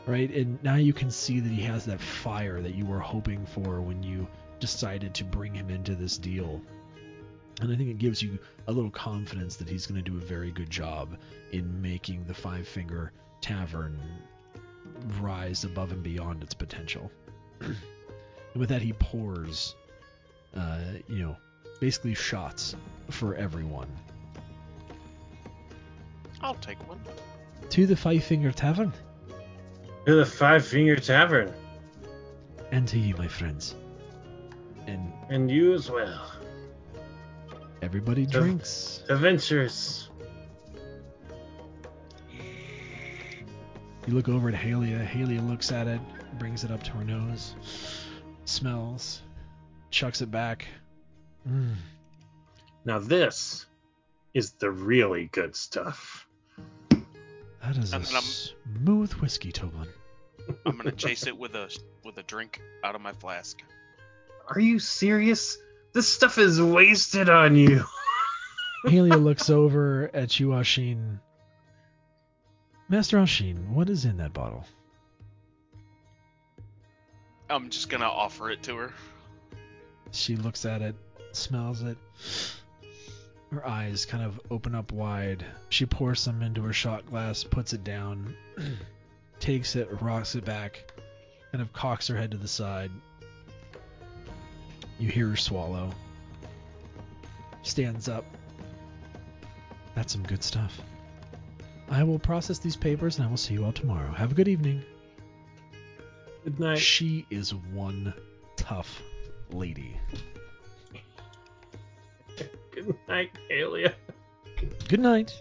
[0.05, 0.29] right?
[0.29, 3.79] And now you can see that he has that fire that you were hoping for
[3.79, 4.27] when you
[4.59, 6.61] decided to bring him into this deal.
[7.61, 8.37] And I think it gives you
[8.67, 11.17] a little confidence that he's going to do a very good job
[11.53, 14.01] in making the Five Finger Tavern
[15.19, 17.11] rise above and beyond its potential.
[17.61, 17.75] and
[18.55, 19.75] with that, he pours,
[20.55, 21.35] uh, you know,
[21.79, 22.75] basically shots
[23.09, 23.87] for everyone.
[26.41, 26.99] I'll take one.
[27.69, 28.93] To the Five Finger Tavern,
[30.05, 31.53] To the Five Finger Tavern.
[32.71, 33.75] and to you, my friends.
[34.87, 36.31] And And you as well.
[37.81, 39.03] everybody drinks.
[39.09, 40.08] Adventures.
[44.09, 45.07] You look over at Halia.
[45.07, 46.01] Halia looks at it,
[46.39, 47.53] brings it up to her nose,
[48.45, 49.21] smells,
[49.91, 50.65] chucks it back.
[51.47, 51.75] Mm.
[52.85, 53.67] Now this
[54.33, 56.27] is the really good stuff.
[56.89, 59.89] That is a And I'm- smooth whiskey, Toblin.
[60.65, 61.69] I'm gonna chase it with a
[62.03, 63.61] with a drink out of my flask.
[64.47, 65.55] Are you serious?
[65.93, 67.85] This stuff is wasted on you.
[68.87, 71.19] Halia looks over at you, Ashin.
[72.91, 74.65] Master Ashin, what is in that bottle?
[77.47, 78.93] I'm just gonna offer it to her.
[80.11, 80.95] She looks at it,
[81.31, 81.97] smells it.
[83.51, 85.45] Her eyes kind of open up wide.
[85.69, 88.35] She pours some into her shot glass, puts it down,
[89.39, 90.91] takes it, rocks it back,
[91.51, 92.89] kind of cocks her head to the side.
[94.97, 95.91] You hear her swallow.
[97.61, 98.25] Stands up.
[99.93, 100.81] That's some good stuff.
[101.91, 104.11] I will process these papers and I will see you all tomorrow.
[104.11, 104.83] Have a good evening.
[106.43, 106.77] Good night.
[106.77, 108.13] She is one
[108.55, 109.01] tough
[109.51, 109.97] lady.
[112.71, 113.93] Good night, Alia.
[114.87, 115.33] Good night.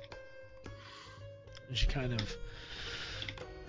[1.69, 2.37] And she kind of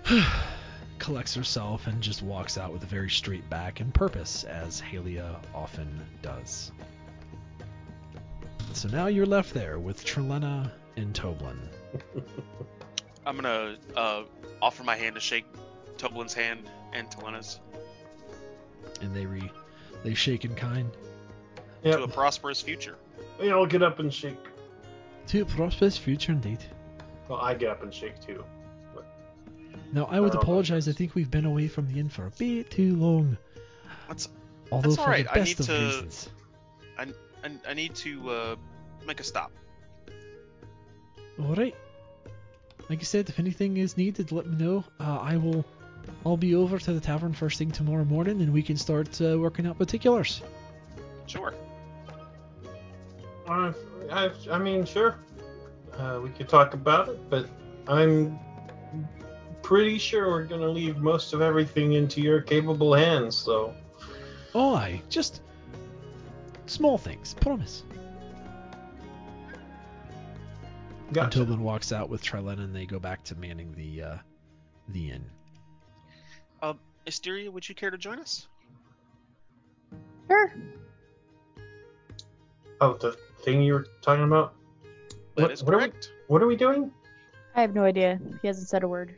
[0.98, 5.38] collects herself and just walks out with a very straight back and purpose, as Halia
[5.54, 6.72] often does.
[8.72, 11.58] So now you're left there with Trilena and Toblin.
[13.26, 14.22] I'm gonna uh,
[14.62, 15.44] offer my hand to shake
[15.98, 17.60] Toblin's hand and Telena's
[19.02, 19.50] And they re
[20.02, 20.90] they shake in kind.
[21.84, 22.96] to a prosperous future.
[23.40, 24.36] We all get up and shake.
[25.28, 26.58] To a prosperous future indeed.
[27.28, 28.44] Well, I get up and shake too.
[29.92, 32.70] Now I would apologize, I think we've been away from the inn for a bit
[32.70, 33.36] too long.
[34.08, 34.28] That's
[34.72, 36.28] Although That's for alright, the I best need of to- reasons.
[36.96, 37.06] I,
[37.68, 38.56] I need to uh,
[39.06, 39.50] make a stop.
[41.40, 41.74] All right.
[42.88, 44.84] Like I said, if anything is needed, let me know.
[44.98, 45.64] Uh, I will.
[46.24, 49.38] I'll be over to the tavern first thing tomorrow morning, and we can start uh,
[49.38, 50.42] working out particulars.
[51.26, 51.54] Sure.
[53.48, 53.72] Uh,
[54.10, 55.16] I, I mean, sure.
[55.96, 57.46] Uh, we could talk about it, but
[57.86, 58.38] I'm
[59.62, 63.36] pretty sure we're gonna leave most of everything into your capable hands.
[63.36, 63.74] So
[64.54, 65.42] Oh, I just
[66.66, 67.34] small things.
[67.34, 67.84] Promise.
[71.12, 71.22] Gotcha.
[71.24, 74.16] And Toblin walks out with Trilena, and they go back to manning the uh,
[74.88, 75.24] the inn.
[77.06, 78.46] Asteria, would you care to join us?
[80.28, 80.52] Sure.
[82.82, 84.54] Oh, the thing you were talking about.
[85.36, 86.12] That What- is what are we- correct.
[86.28, 86.92] What are we doing?
[87.56, 88.20] I have no idea.
[88.42, 89.14] He hasn't said a word.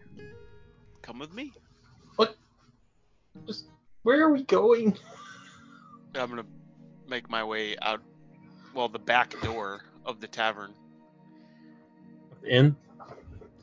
[1.02, 1.52] Come with me.
[3.46, 3.66] Just
[4.04, 4.96] where are we going?
[6.14, 6.46] I'm gonna
[7.08, 8.00] make my way out.
[8.74, 10.72] Well, the back door of the tavern.
[12.48, 12.76] In.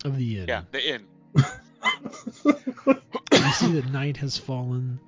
[0.05, 0.47] Of the inn.
[0.47, 1.05] Yeah, the inn.
[3.49, 4.99] You see that night has fallen.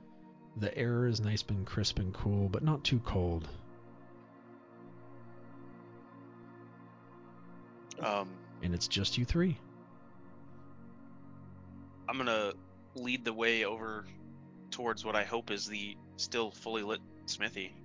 [0.57, 3.47] The air is nice and crisp and cool, but not too cold.
[8.01, 8.29] Um,
[8.63, 9.57] And it's just you three.
[12.09, 12.53] I'm gonna
[12.95, 14.05] lead the way over
[14.71, 17.75] towards what I hope is the still fully lit smithy.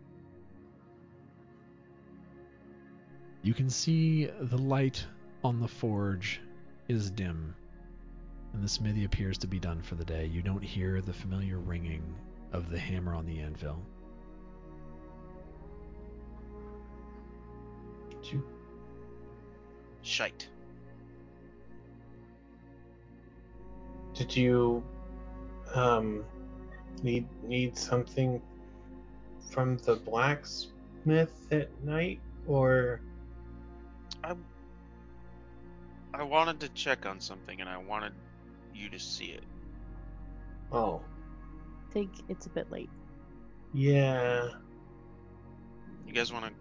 [3.42, 5.04] You can see the light
[5.46, 6.40] on the forge
[6.88, 7.54] is dim,
[8.52, 10.26] and the smithy appears to be done for the day.
[10.26, 12.02] You don't hear the familiar ringing
[12.52, 13.80] of the hammer on the anvil.
[20.02, 20.48] Shite.
[24.14, 24.82] Did you
[25.74, 26.24] um
[27.04, 28.42] need need something
[29.50, 32.18] from the blacksmith at night
[32.48, 33.00] or
[34.24, 34.34] I
[36.20, 38.12] I wanted to check on something and I wanted
[38.74, 39.44] you to see it.
[40.72, 41.02] oh
[41.90, 42.90] I think it's a bit late.
[43.72, 44.48] yeah
[46.06, 46.52] You guys want to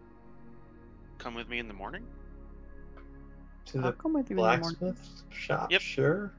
[1.17, 2.03] come with me in the morning?
[3.65, 4.79] to I'll the come with you in the morning.
[4.79, 5.81] blacksmith shop Yep.
[5.81, 6.33] sure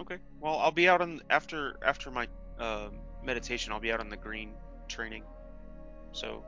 [0.00, 0.18] Okay.
[0.40, 2.28] Well, I'll be out on after after my
[2.58, 2.88] uh,
[3.22, 3.72] meditation.
[3.72, 4.54] I'll be out on the green
[4.88, 5.24] training.
[6.12, 6.44] So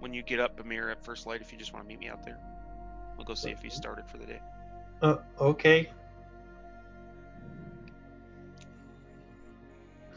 [0.00, 2.08] when you get up, Amir, at first light, if you just want to meet me
[2.08, 2.38] out there,
[3.16, 4.40] we'll go see if he's started for the day.
[5.02, 5.90] Uh, okay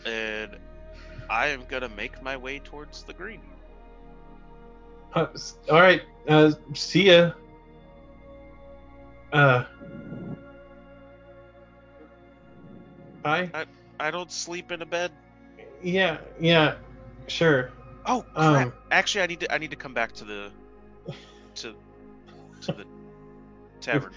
[0.05, 0.57] And
[1.29, 3.41] I am gonna make my way towards the green.
[5.13, 5.27] uh,
[5.69, 7.31] all right uh see ya
[9.33, 9.63] uh
[13.23, 13.49] bye
[13.99, 15.11] I don't sleep in a bed.
[15.81, 16.75] yeah yeah
[17.27, 17.71] sure
[18.05, 18.67] Oh crap!
[18.67, 20.51] Um, Actually, I need to I need to come back to the
[21.55, 21.75] to
[22.61, 22.85] to the
[23.81, 24.13] tavern.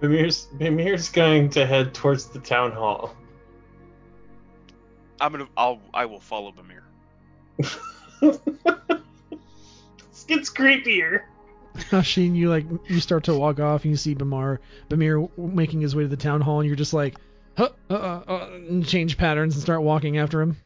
[0.00, 3.14] Mimir's Mimir's going to head towards the town hall
[5.20, 6.82] I'm gonna I'll I will follow Bamir.
[8.20, 8.38] this
[10.26, 11.22] gets creepier
[12.02, 14.58] Sheen, you like you start to walk off and you see Bamar
[14.88, 17.16] Bamir making his way to the town hall and you're just like,
[17.56, 20.56] huh, uh, uh, uh, and change patterns and start walking after him.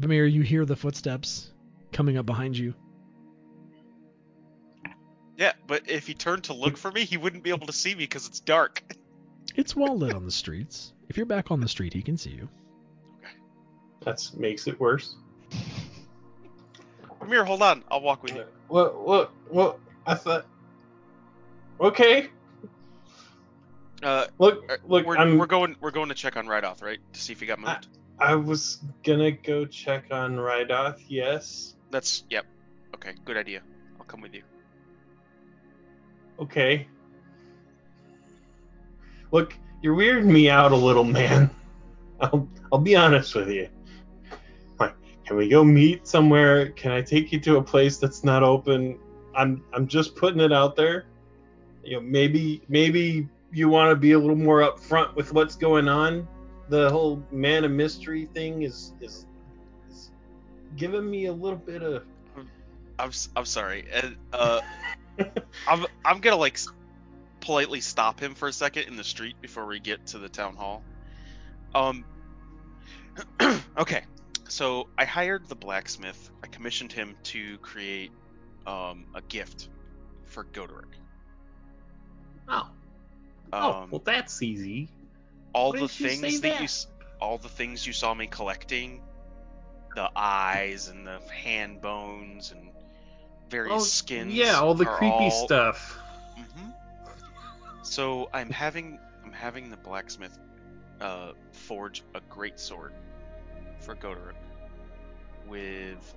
[0.00, 1.50] Bamir, you hear the footsteps
[1.92, 2.74] coming up behind you.
[5.36, 7.90] Yeah, but if he turned to look for me, he wouldn't be able to see
[7.90, 8.82] me because it's dark.
[9.54, 10.94] It's well lit on the streets.
[11.10, 12.48] If you're back on the street, he can see you.
[13.18, 13.34] Okay.
[14.04, 15.16] That makes it worse.
[17.20, 17.84] Bamir, hold on.
[17.90, 18.44] I'll walk with you.
[18.68, 18.98] What?
[19.04, 19.30] What?
[19.50, 19.78] What?
[20.06, 20.46] I thought.
[21.80, 22.30] Okay.
[24.02, 24.80] Uh, Look.
[24.86, 25.06] Look.
[25.06, 25.36] we're, I'm.
[25.36, 27.00] we're going we're going to check on Rydoth, right?
[27.12, 27.88] To see if he got moved.
[28.18, 31.02] I was gonna go check on Rydoth.
[31.08, 31.74] Yes.
[31.90, 32.46] That's yep.
[32.94, 33.62] Okay, good idea.
[33.98, 34.42] I'll come with you.
[36.42, 36.88] Okay.
[39.30, 41.48] Look, you're weirding me out a little, man.
[42.20, 43.68] I'll I'll be honest with you.
[44.80, 44.94] Like,
[45.24, 46.70] can we go meet somewhere?
[46.70, 48.98] Can I take you to a place that's not open?
[49.36, 51.06] I'm I'm just putting it out there.
[51.84, 55.86] You know, maybe maybe you want to be a little more upfront with what's going
[55.86, 56.26] on.
[56.70, 59.26] The whole man of mystery thing is is,
[59.88, 60.10] is
[60.76, 62.02] giving me a little bit of.
[62.98, 63.86] I'm I'm sorry.
[63.92, 64.60] And, uh,
[65.68, 66.58] I'm I'm gonna like
[67.40, 70.54] politely stop him for a second in the street before we get to the town
[70.56, 70.82] hall.
[71.74, 72.04] Um.
[73.78, 74.02] okay,
[74.48, 76.30] so I hired the blacksmith.
[76.42, 78.10] I commissioned him to create
[78.66, 79.68] um a gift
[80.26, 80.84] for Goderic.
[82.48, 82.68] Oh.
[83.52, 84.88] Um, oh, well, that's easy.
[85.52, 86.68] all why the didn't you things that you
[87.20, 89.02] all the things you saw me collecting
[89.94, 92.70] the eyes and the hand bones and
[93.52, 95.98] various skins Yeah, all the creepy all- stuff.
[96.36, 96.70] hmm
[97.84, 100.36] so i'm having i'm having the blacksmith
[101.00, 102.92] uh, forge a great sword
[103.80, 104.36] for Goderic
[105.48, 106.14] with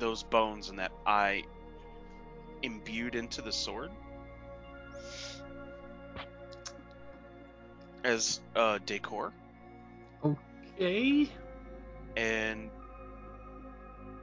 [0.00, 1.44] those bones and that eye
[2.62, 3.90] imbued into the sword
[8.04, 9.32] as uh, decor
[10.24, 11.28] Okay.
[12.16, 12.70] and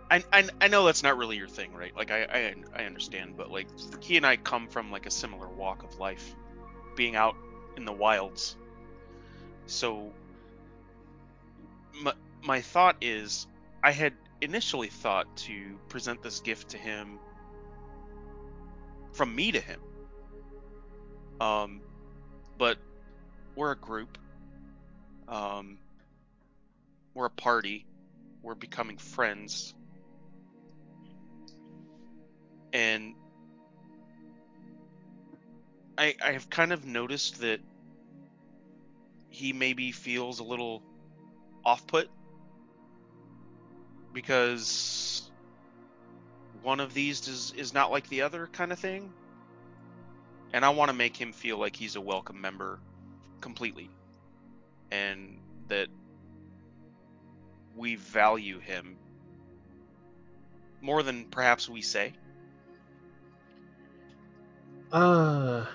[0.10, 1.96] I, I, I know that's not really your thing, right?
[1.96, 3.68] Like I, I I understand, but like
[4.02, 6.34] he and I come from like a similar walk of life,
[6.96, 7.36] being out
[7.76, 8.56] in the wilds.
[9.66, 10.14] So
[12.02, 13.48] my my thought is,
[13.84, 17.20] I had initially thought to present this gift to him
[19.12, 19.82] from me to him.
[21.42, 21.82] Um,
[22.58, 22.78] but
[23.56, 24.18] we're a group.
[25.28, 25.80] Um,
[27.14, 27.86] we're a party.
[28.42, 29.74] We're becoming friends.
[32.74, 33.14] And
[35.98, 37.60] I I have kind of noticed that
[39.30, 40.82] he maybe feels a little
[41.66, 42.10] off put
[44.14, 45.30] because
[46.64, 49.12] one of these is is not like the other kind of thing.
[50.54, 52.80] And I want to make him feel like he's a welcome member
[53.42, 53.90] completely.
[54.92, 55.90] And that
[57.76, 58.98] we value him
[60.82, 62.14] more than perhaps we say.
[64.92, 65.66] Uh,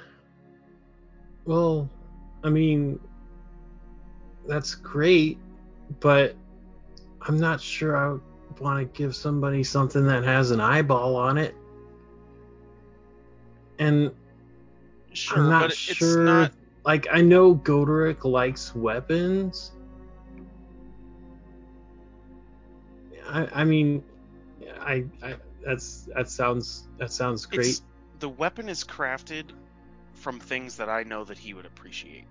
[1.45, 1.89] well,
[2.43, 2.99] I mean,
[4.49, 5.39] that's great,
[6.01, 6.35] but
[7.23, 8.19] I'm not sure I
[8.61, 11.55] want to give somebody something that has an eyeball on it.
[13.79, 14.13] And
[15.13, 16.25] Sure, I'm not but it's sure.
[16.25, 16.53] not
[16.85, 19.73] Like, I know Goderic likes weapons.
[23.29, 24.03] I, I mean,
[24.81, 27.69] I, I that's that sounds that sounds great.
[27.69, 27.83] It's,
[28.23, 29.51] the weapon is crafted
[30.15, 32.25] from things that I know that he would appreciate.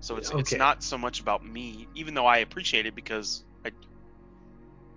[0.00, 3.70] So it's it's not so much about me, even though I appreciate it because I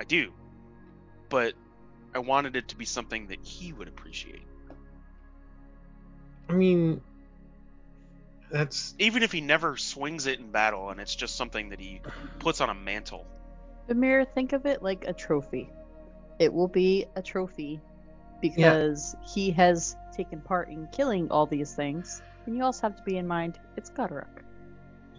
[0.02, 0.34] I do.
[1.30, 1.54] But
[2.16, 4.42] I wanted it to be something that he would appreciate.
[6.50, 7.00] I mean,
[8.50, 12.02] that's Even if he never swings it in battle and it's just something that he
[12.40, 13.28] puts on a mantle.
[13.90, 15.70] Amir, think of it like a trophy.
[16.40, 17.80] It will be a trophy
[18.42, 22.22] because he has taken part in killing all these things.
[22.46, 24.28] And you also have to be in mind it's Godric.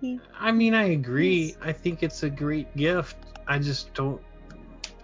[0.00, 1.56] He I mean, I agree.
[1.60, 3.16] I think it's a great gift.
[3.46, 4.20] I just don't.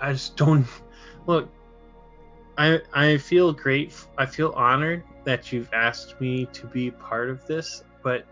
[0.00, 0.66] I just don't.
[1.26, 1.50] Look,
[2.56, 3.94] I I feel great.
[4.18, 8.26] I feel honored that you've asked me to be part of this, but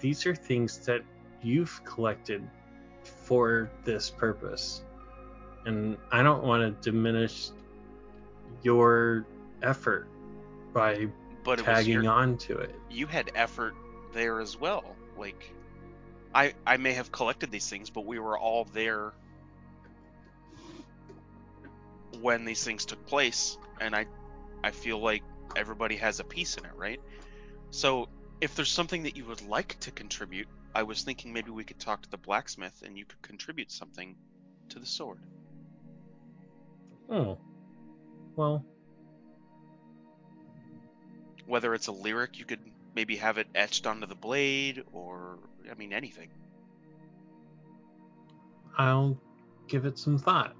[0.00, 1.02] these are things that
[1.42, 2.48] you've collected
[3.02, 4.82] for this purpose,
[5.66, 7.50] and I don't want to diminish
[8.62, 9.26] your
[9.62, 10.08] effort
[10.72, 11.08] by
[11.44, 12.74] But tagging your, on to it.
[12.90, 13.74] you had effort
[14.12, 14.96] there as well.
[15.16, 15.52] Like
[16.34, 19.12] I I may have collected these things, but we were all there
[22.20, 24.06] when these things took place, and I
[24.62, 25.22] I feel like
[25.56, 27.00] everybody has a piece in it, right?
[27.70, 28.08] So
[28.40, 31.78] if there's something that you would like to contribute, I was thinking maybe we could
[31.78, 34.16] talk to the blacksmith and you could contribute something
[34.70, 35.18] to the sword.
[37.10, 37.38] Oh,
[38.38, 38.64] well,
[41.46, 42.60] Whether it's a lyric, you could
[42.94, 45.38] maybe have it etched onto the blade, or
[45.70, 46.28] I mean anything.
[48.76, 49.18] I'll
[49.66, 50.54] give it some thought.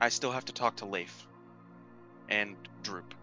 [0.00, 1.26] I still have to talk to Leif
[2.28, 3.14] and Droop.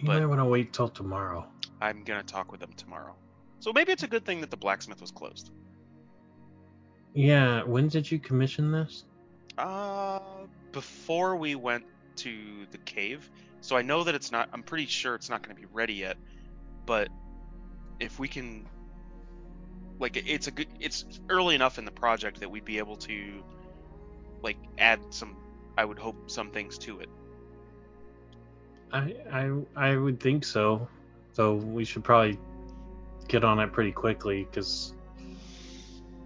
[0.00, 1.46] You might want to wait till tomorrow.
[1.80, 3.14] I'm gonna talk with them tomorrow.
[3.60, 5.52] So maybe it's a good thing that the blacksmith was closed.
[7.14, 9.04] Yeah, when did you commission this?
[9.56, 10.18] Uh,
[10.76, 11.84] before we went
[12.16, 13.30] to the cave,
[13.62, 14.50] so I know that it's not.
[14.52, 16.18] I'm pretty sure it's not going to be ready yet.
[16.84, 17.08] But
[17.98, 18.66] if we can,
[19.98, 20.66] like, it's a good.
[20.78, 23.42] It's early enough in the project that we'd be able to,
[24.42, 25.34] like, add some.
[25.78, 27.08] I would hope some things to it.
[28.92, 30.86] I I I would think so.
[31.32, 32.38] So we should probably
[33.28, 34.92] get on it pretty quickly because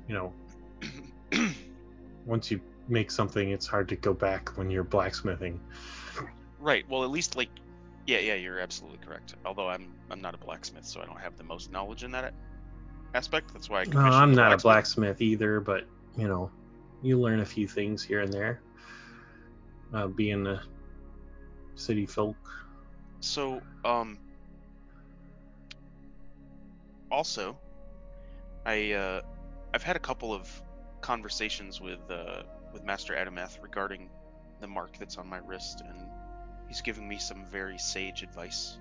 [0.09, 0.33] you know
[2.27, 2.61] once you
[2.91, 5.61] make something, it's hard to go back when you're blacksmithing.
[6.59, 6.85] right.
[6.89, 7.51] Well, at least like,
[8.07, 9.35] yeah, yeah, you're absolutely correct.
[9.45, 12.35] Although I'm I'm not a blacksmith, so I don't have the most knowledge in that
[13.15, 13.53] aspect.
[13.53, 13.85] That's why I.
[13.85, 15.87] No, I'm not a blacksmith either, but
[16.17, 16.51] you know,
[17.03, 18.61] you learn a few things here and there.
[19.93, 20.63] Uh, being a
[21.75, 22.37] city folk.
[23.21, 24.19] So, um,
[27.11, 27.59] also,
[28.65, 29.21] I uh,
[29.75, 30.49] I've had a couple of
[31.01, 34.09] conversations with uh, with Master Edermath regarding
[34.61, 35.99] the mark that's on my wrist, and
[36.69, 38.79] he's giving me some very sage advice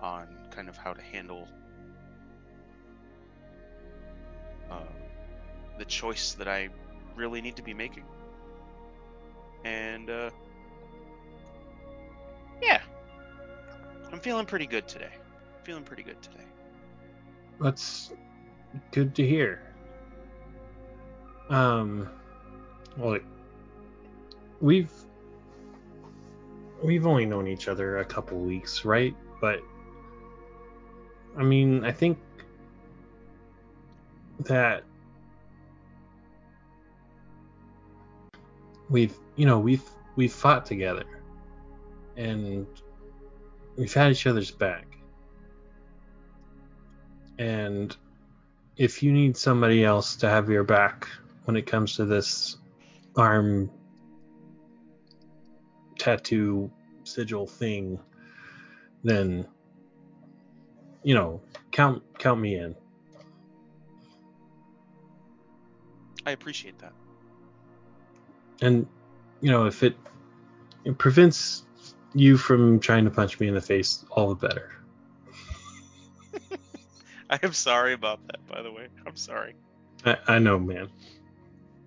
[0.00, 1.46] on kind of how to handle
[4.70, 4.80] uh,
[5.78, 6.68] the choice that I
[7.16, 8.04] really need to be making.
[9.64, 10.30] And uh,
[12.62, 12.80] yeah,
[14.12, 15.10] I'm feeling pretty good today.
[15.64, 16.44] Feeling pretty good today.
[17.60, 18.12] That's
[18.92, 19.60] good to hear.
[21.50, 22.08] Um,
[23.00, 23.18] well,
[24.60, 24.92] we've
[26.82, 29.14] we've only known each other a couple weeks, right?
[29.40, 29.60] But
[31.36, 32.18] I mean, I think
[34.40, 34.84] that
[38.90, 41.04] we've you know we've we've fought together,
[42.16, 42.66] and
[43.76, 44.86] we've had each other's back.
[47.38, 47.96] And
[48.76, 51.08] if you need somebody else to have your back
[51.46, 52.58] when it comes to this
[53.16, 53.70] arm
[55.98, 56.70] tattoo
[57.04, 57.98] sigil thing,
[59.04, 59.46] then
[61.02, 61.40] you know,
[61.72, 62.74] count count me in.
[66.26, 66.92] I appreciate that.
[68.60, 68.86] And
[69.40, 69.96] you know, if it,
[70.84, 71.64] it prevents
[72.14, 74.70] you from trying to punch me in the face, all the better.
[77.30, 78.88] I am sorry about that, by the way.
[79.06, 79.54] I'm sorry.
[80.04, 80.88] I, I know, man.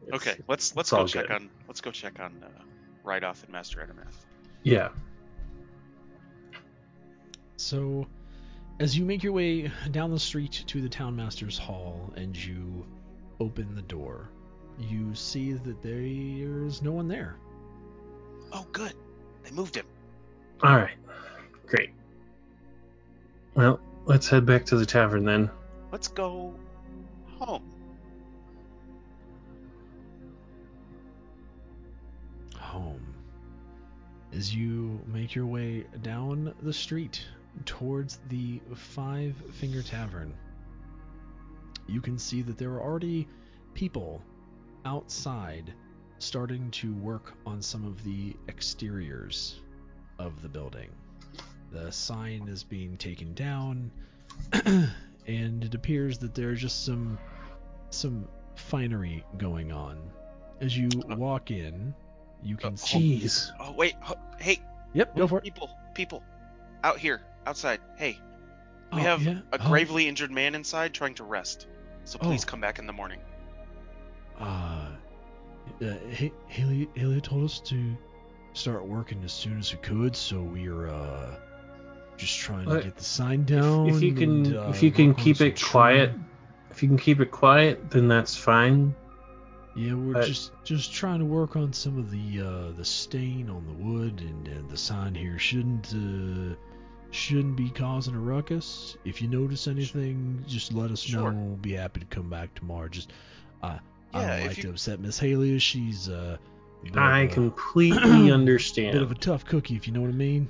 [0.08, 1.36] It's- Okay, let's let's go check good.
[1.36, 2.62] on let's go check on uh,
[3.06, 4.16] Rydoth and Master Edermath.
[4.64, 4.90] Yeah.
[7.58, 8.08] So,
[8.80, 12.86] as you make your way down the street to the townmaster's hall and you
[13.40, 14.30] open the door,
[14.80, 17.36] you see that there's no one there.
[18.52, 18.94] Oh, good.
[19.44, 19.86] They moved him.
[20.62, 20.96] All right.
[21.68, 21.92] Great.
[23.56, 25.50] Well, let's head back to the tavern then.
[25.92, 26.54] Let's go
[27.38, 27.48] home.
[27.48, 27.73] home.
[34.36, 37.24] As you make your way down the street
[37.66, 40.34] towards the Five Finger Tavern,
[41.88, 43.28] you can see that there are already
[43.76, 44.24] people
[44.86, 45.72] outside
[46.18, 49.60] starting to work on some of the exteriors
[50.18, 50.90] of the building.
[51.72, 53.92] The sign is being taken down,
[54.54, 57.20] and it appears that there's just some
[57.92, 60.00] some finery going on.
[60.60, 61.94] As you uh, walk in,
[62.44, 63.20] you can Uh, see.
[63.22, 63.52] Jeez.
[63.60, 64.60] Oh wait, ho- hey,
[64.94, 65.44] Yep, go for it.
[65.44, 66.24] people, people,
[66.84, 67.80] out here, outside.
[67.98, 68.20] Hey,
[68.92, 69.40] we Oh, have yeah?
[69.52, 71.68] a Oh, gravely injured man inside trying to rest.
[72.06, 72.48] So please Oh.
[72.52, 73.20] come back in the morning.
[74.40, 74.44] Uh,
[75.82, 77.96] uh, Ha- Haley, Haley told us to
[78.54, 81.36] start working as soon as we could, so we're uh
[82.18, 83.88] just trying to Uh, get the sign down.
[83.90, 86.12] if you can, and, uh, if you can work on keep some it quiet,
[86.70, 88.94] if you can keep it quiet, then that's fine.
[89.76, 93.50] Yeah, we're uh, just just trying to work on some of the uh the stain
[93.50, 96.56] on the wood, and uh, the sign here shouldn't uh
[97.12, 98.98] shouldn't be causing a ruckus.
[99.06, 101.32] If you notice anything, just let us Sure.
[101.32, 101.40] know.
[101.40, 102.88] We'll be happy to come back tomorrow.
[102.88, 103.14] Just
[103.64, 103.78] uh,
[104.14, 105.58] I don't like you- to upset Miss Haley.
[105.60, 106.38] She's uh.
[106.40, 108.30] a bit of I a- completely
[108.92, 110.50] bit of a tough cookie, if you know what I mean.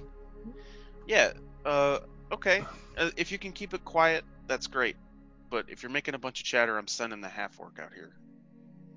[1.07, 1.31] Yeah.
[1.65, 1.99] Uh.
[2.31, 2.63] Okay.
[2.97, 4.95] Uh, if you can keep it quiet, that's great.
[5.49, 8.11] But if you're making a bunch of chatter, I'm sending the half orc out here.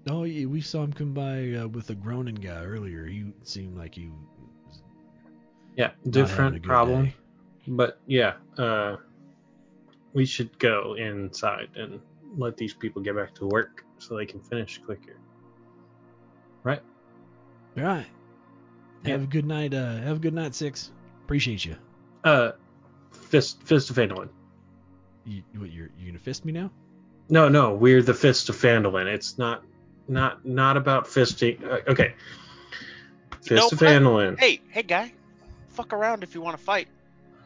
[0.09, 3.07] Oh, yeah, we saw him come by uh, with a groaning guy earlier.
[3.07, 4.83] He seemed like he was
[5.77, 7.07] yeah, different problem.
[7.07, 7.15] day.
[7.69, 8.97] But yeah, uh,
[10.13, 12.01] we should go inside and
[12.37, 15.19] let these people get back to work so they can finish quicker.
[16.63, 16.81] Right?
[17.77, 18.07] All right.
[19.05, 19.13] Yeah.
[19.13, 19.75] Have a good night.
[19.75, 20.93] Uh, have a good night, six.
[21.25, 21.77] Appreciate you.
[22.25, 22.53] Uh,
[23.13, 24.29] fist, fist of Phandalin.
[25.25, 26.71] You, what, you're you gonna fist me now?
[27.29, 29.07] No, no, we're the fist of Phandalin.
[29.07, 29.65] It's not,
[30.09, 31.63] not, not about fisting.
[31.65, 32.15] Uh, okay.
[33.43, 35.13] Fist Nope, of I- Hey, hey, guy.
[35.71, 36.89] Fuck around if you want to fight.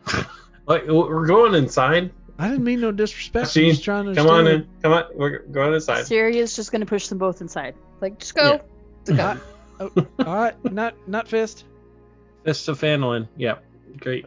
[0.67, 2.13] Like, we're going inside.
[2.39, 3.57] I didn't mean no disrespect.
[3.57, 4.15] I'm just trying to.
[4.15, 4.69] Come on in.
[4.83, 5.05] Come on.
[5.17, 6.07] We're going inside.
[6.07, 7.75] Syria's just gonna push them both inside.
[8.01, 8.61] Like, just go.
[9.05, 9.41] Just go.
[9.81, 9.91] Oh,
[10.21, 11.65] all right, not not fist.
[12.45, 13.27] Fist of Phandalin.
[13.37, 13.65] Yep.
[13.99, 14.27] Great.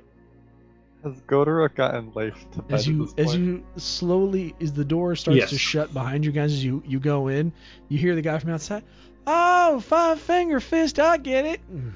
[1.03, 3.39] Has Godoruk gotten laced to As you as point?
[3.39, 5.49] you slowly as the door starts Yes.
[5.49, 7.51] to shut behind you guys as you you go in,
[7.89, 8.83] you hear the guy from outside.
[9.27, 11.59] Oh, five finger fist, I get it.
[11.69, 11.93] And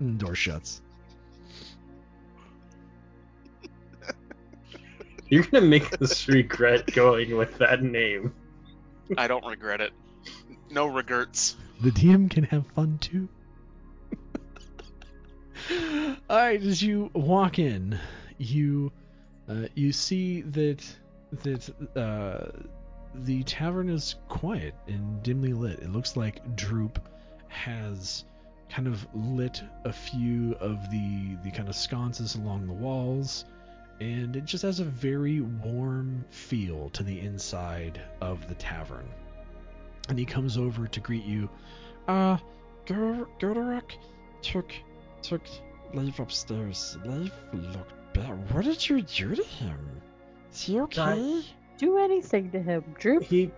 [0.00, 0.80] the door shuts.
[5.28, 8.32] You're gonna make us regret going with that name.
[9.18, 9.92] I don't regret it.
[10.70, 11.56] No regrets.
[11.82, 13.28] The DM can have fun too.
[16.30, 17.98] All right, as you walk in,
[18.42, 18.92] you
[19.48, 20.84] uh, you see that
[21.42, 22.50] that uh,
[23.14, 25.80] the tavern is quiet and dimly lit.
[25.80, 26.98] It looks like Droop
[27.48, 28.24] has
[28.68, 33.44] kind of lit a few of the the kind of sconces along the walls,
[34.00, 39.08] and it just has a very warm feel to the inside of the tavern.
[40.08, 41.48] And he comes over to greet you.
[42.08, 42.36] Uh,
[42.86, 43.92] Gurdaruk
[44.42, 44.72] took
[45.22, 45.42] took
[45.94, 46.96] Leif upstairs.
[47.04, 48.52] Leif looked bad.
[48.52, 49.78] What did you do to him?
[50.52, 51.42] Is he okay?
[51.78, 53.22] Do anything to him, Droop.
[53.22, 53.50] He,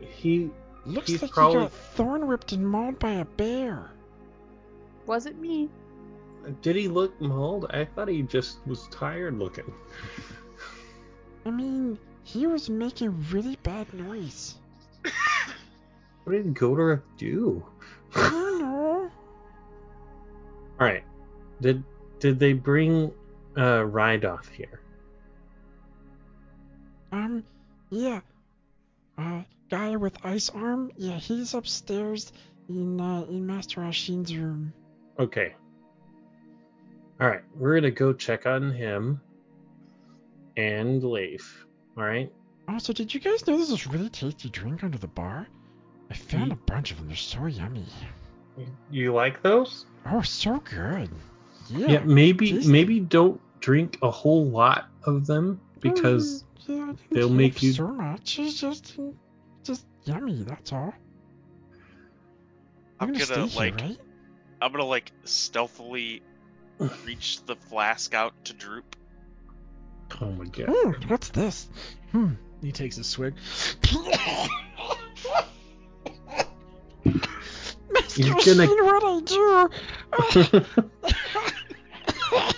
[0.00, 0.50] he,
[0.84, 3.90] Looks he's like probably- he got thorn ripped and mauled by a bear.
[5.06, 5.68] Wasn't me.
[6.62, 7.66] did he look mauled?
[7.70, 9.72] I thought he just was tired looking.
[11.46, 14.54] I mean, he was making really bad noise.
[16.24, 17.64] What did Godoruk do?
[18.14, 19.10] I don't know.
[20.78, 21.02] All right.
[21.62, 21.82] Did
[22.20, 23.10] did they bring
[23.58, 24.80] uh, Rydoth here?
[27.12, 27.44] Um,
[27.90, 28.20] yeah.
[29.16, 30.92] Uh, guy with ice arm.
[30.96, 32.32] Yeah, he's upstairs
[32.68, 34.72] in uh, in Master Ashin's room.
[35.18, 35.54] Okay.
[37.20, 39.20] All right, we're gonna go check on him
[40.56, 41.66] and Leif.
[41.96, 42.32] All right.
[42.68, 45.48] Also, did you guys know there's this really tasty drink under the bar?
[46.10, 47.08] I found Ye- a bunch of them.
[47.08, 47.84] They're so yummy.
[48.90, 49.86] You like those?
[50.06, 51.10] Oh, so good.
[51.70, 51.86] Yeah.
[51.88, 52.70] Yeah, maybe tasty.
[52.70, 57.72] maybe don't drink a whole lot of them because Mm, yeah, they'll make for you-
[57.72, 58.38] so much.
[58.38, 58.96] It's just,
[59.64, 60.42] just yummy.
[60.42, 60.92] That's all.
[63.00, 63.98] I'm You're gonna stay here, like right?
[64.60, 66.22] I'm gonna like stealthily
[67.06, 68.96] reach the flask out to Droop.
[70.20, 70.66] oh my god.
[70.66, 71.68] Mm, what's this?
[72.12, 72.32] Hmm.
[72.60, 73.34] He takes a swig.
[77.90, 79.70] Master You're gonna- Ashin, what I do?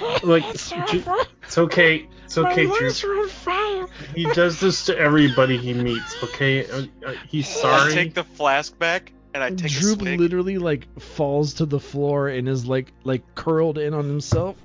[0.22, 2.08] like It's it's okay.
[2.24, 2.86] It's okay, My Drew.
[2.86, 3.86] lungs are on fire.
[4.14, 6.22] He does this to everybody he meets.
[6.24, 7.94] Okay, uh, uh, he's I sorry.
[7.94, 12.28] take the flask back and I take Droop a literally like falls to the floor
[12.28, 14.56] and is like like curled in on himself.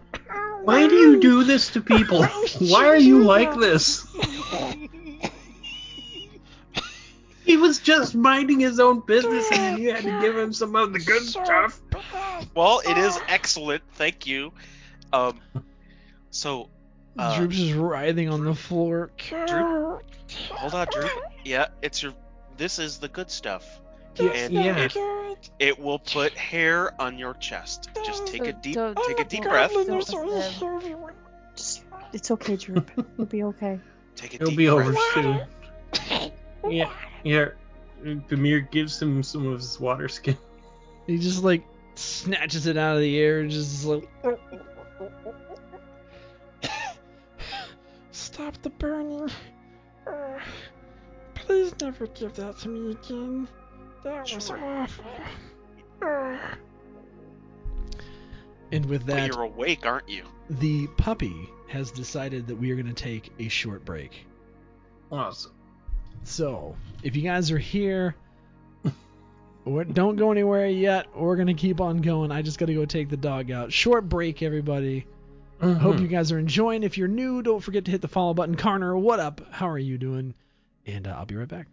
[0.64, 2.24] Why do you do this to people?
[2.60, 4.06] Why are you like this?
[7.44, 10.94] He was just minding his own business, and you had to give him some of
[10.94, 11.82] the good stuff.
[12.56, 13.84] Well, it is excellent.
[13.96, 14.54] Thank you.
[15.14, 15.40] Um,
[16.30, 16.70] so
[17.18, 19.12] Uh, Droop's just writhing on the floor.
[19.18, 20.04] Droop.
[20.52, 21.10] hold on, Droop.
[21.44, 22.14] Yeah, it's your.
[22.58, 23.80] This is the good stuff.
[24.18, 24.78] Yeah, And yeah.
[24.78, 24.98] it,
[25.60, 27.90] it will put hair on your chest.
[28.06, 29.72] Just take a deep, don't- take a deep God, breath.
[29.72, 31.14] Don't there's so many let hair everywhere.
[31.56, 31.84] Just,
[32.14, 32.92] it's okay, Droop.
[33.18, 33.80] You'll be okay.
[34.16, 35.42] Take a He'll deep be over soon.
[36.70, 36.92] Yeah,
[37.24, 37.48] yeah.
[38.04, 40.38] Demir gives him some of his water skin.
[41.08, 41.64] He just like
[41.96, 44.08] snatches it out of the air and just like
[48.12, 49.30] Stop the burning.
[50.08, 50.40] Uh,
[51.34, 53.48] please never give that to me again.
[54.04, 54.58] That was Sure.
[54.64, 55.06] awful.
[56.02, 56.38] Uh,
[58.72, 60.24] and with But that you're awake, aren't you?
[60.50, 64.26] the puppy has decided that we are going to take a short break.
[65.12, 65.54] Awesome.
[66.24, 68.16] So, if you guys are here, or
[69.66, 71.08] don't go anywhere yet.
[71.16, 72.32] We're going to keep on going.
[72.32, 73.72] I just got to go take the dog out.
[73.72, 75.06] Short break, everybody.
[75.62, 76.02] Hope Hmm.
[76.02, 76.82] you guys are enjoying.
[76.82, 78.56] If you're new, don't forget to hit the follow button.
[78.56, 79.42] Connor, what up?
[79.52, 80.34] How are you doing?
[80.88, 81.68] And uh, I'll be right back.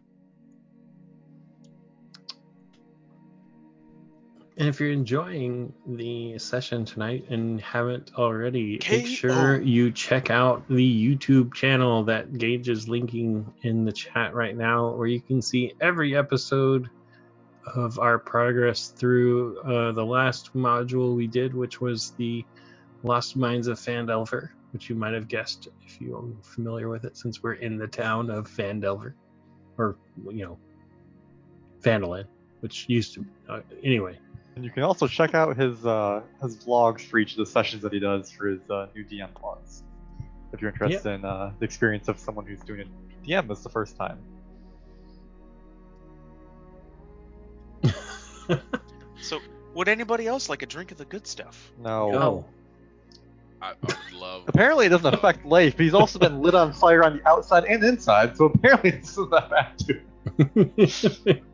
[4.58, 8.99] And if you're enjoying the session tonight and haven't already, K.O.
[8.99, 10.75] make sure you check out the
[11.17, 15.73] YouTube channel that Gage is linking in the chat right now, where you can see
[15.81, 16.91] every episode
[17.74, 22.44] of our progress through uh, the last module we did, which was the
[23.02, 27.16] Lost Mines of Phandelver, which you might have guessed if you are familiar with it,
[27.16, 29.14] since we're in the town of Phandelver,
[29.76, 30.58] or you know,
[31.80, 32.24] Phandalin,
[32.60, 33.24] which used to.
[33.48, 34.18] Uh, anyway.
[34.56, 37.82] And you can also check out his uh, his vlogs for each of the sessions
[37.82, 39.84] that he does for his uh, new DM class.
[40.52, 43.68] If you're interested in uh, the experience of someone who's doing a DM this the
[43.68, 44.18] first time.
[49.20, 49.41] So,
[49.75, 51.73] would anybody else like a drink of the good stuff?
[51.78, 52.15] No.
[52.15, 52.44] Oh.
[53.60, 54.44] I, I would love.
[54.47, 57.65] Apparently it doesn't affect Leif, but he's also been lit on fire on the outside
[57.65, 61.41] and inside, so apparently this isn't that bad too.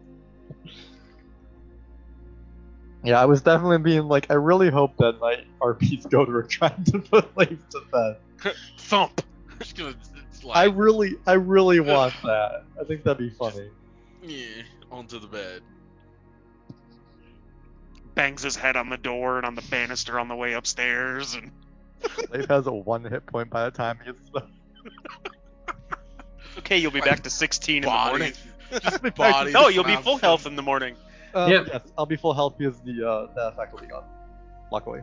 [3.04, 6.82] Yeah, I was definitely being like, I really hope that my RPs go to trying
[6.84, 8.54] to put Leif to bed.
[8.78, 9.22] Thump.
[9.58, 9.94] Just gonna,
[10.30, 12.64] it's I really, I really want that.
[12.80, 13.68] I think that'd be funny.
[14.22, 15.60] yeah, onto the bed.
[18.14, 21.50] Bangs his head on the door and on the banister on the way upstairs, and
[22.30, 24.44] Leif has a one hit point by the time he gets to
[26.58, 28.32] okay, you'll be back to 16 in the morning.
[28.70, 29.54] Bodies, just bodies.
[29.54, 30.94] No, you'll be full health in the morning.
[31.34, 31.66] Um, Yep.
[31.72, 34.04] Yes, I'll be full health because the uh, the effect will be gone.
[34.70, 35.00] Luckily.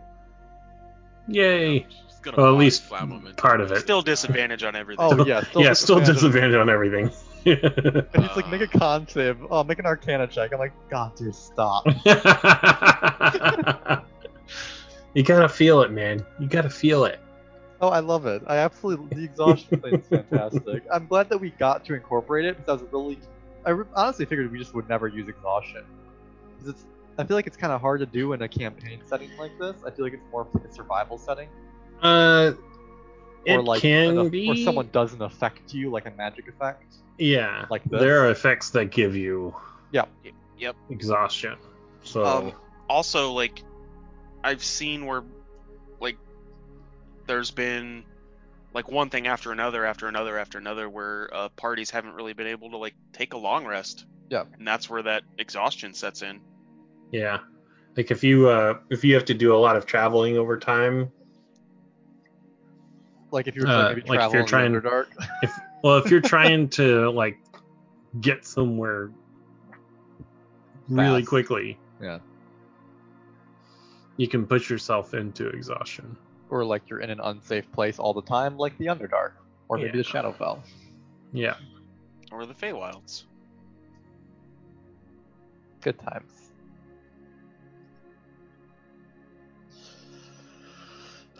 [1.27, 1.85] Just Yay!
[2.21, 3.79] gonna Well, at body least slam him into part of it.
[3.81, 5.05] Still disadvantage on everything.
[5.05, 6.15] Oh yeah, still yeah, still disadvantage.
[6.15, 7.11] disadvantage on everything.
[7.45, 9.37] And he's like, make a con save.
[9.49, 10.53] Oh, make an Arcana check.
[10.53, 11.85] I'm like, God, dude, stop.
[15.13, 16.25] you gotta feel it, man.
[16.39, 17.19] You gotta feel it.
[17.81, 18.43] Oh, I love it.
[18.45, 20.83] I absolutely the exhaustion thing is fantastic.
[20.91, 23.19] I'm glad that we got to incorporate it because I was really,
[23.65, 25.83] I re- honestly figured we just would never use exhaustion
[26.57, 26.85] because it's.
[27.17, 29.75] I feel like it's kind of hard to do in a campaign setting like this.
[29.85, 31.49] I feel like it's more of like a survival setting,
[32.01, 32.53] Uh,
[33.45, 34.47] it or like can an- be.
[34.47, 36.95] where someone doesn't affect you, like a magic effect.
[37.17, 37.99] Yeah, like this.
[37.99, 39.55] there are effects that give you
[39.91, 40.75] Yep.
[40.91, 41.57] exhaustion.
[42.03, 42.53] So Um,
[42.87, 43.63] also, like,
[44.43, 45.23] I've seen where,
[45.99, 46.17] like,
[47.25, 48.03] there's been
[48.73, 52.47] like one thing after another after another after another where uh, parties haven't really been
[52.47, 54.05] able to like take a long rest.
[54.29, 54.43] Yeah.
[54.57, 56.39] And that's where that exhaustion sets in.
[57.11, 57.39] Yeah.
[57.97, 61.11] Like if you uh if you have to do a lot of traveling over time,
[63.31, 65.07] Like if you were Uh, trying to like if travel you're trying- the Underdark.
[65.43, 67.37] if well if you're trying to like
[68.19, 69.09] get somewhere
[70.89, 71.29] really Fast.
[71.29, 72.19] quickly, Yeah.
[74.17, 76.15] you can push yourself into exhaustion.
[76.49, 79.31] or like you're in an unsafe place all the time, like the Underdark,
[79.69, 80.03] or maybe Yeah.
[80.03, 80.59] the Shadowfell.
[81.31, 81.55] Yeah.
[82.29, 83.23] Or the Feywilds.
[85.79, 86.51] Good times.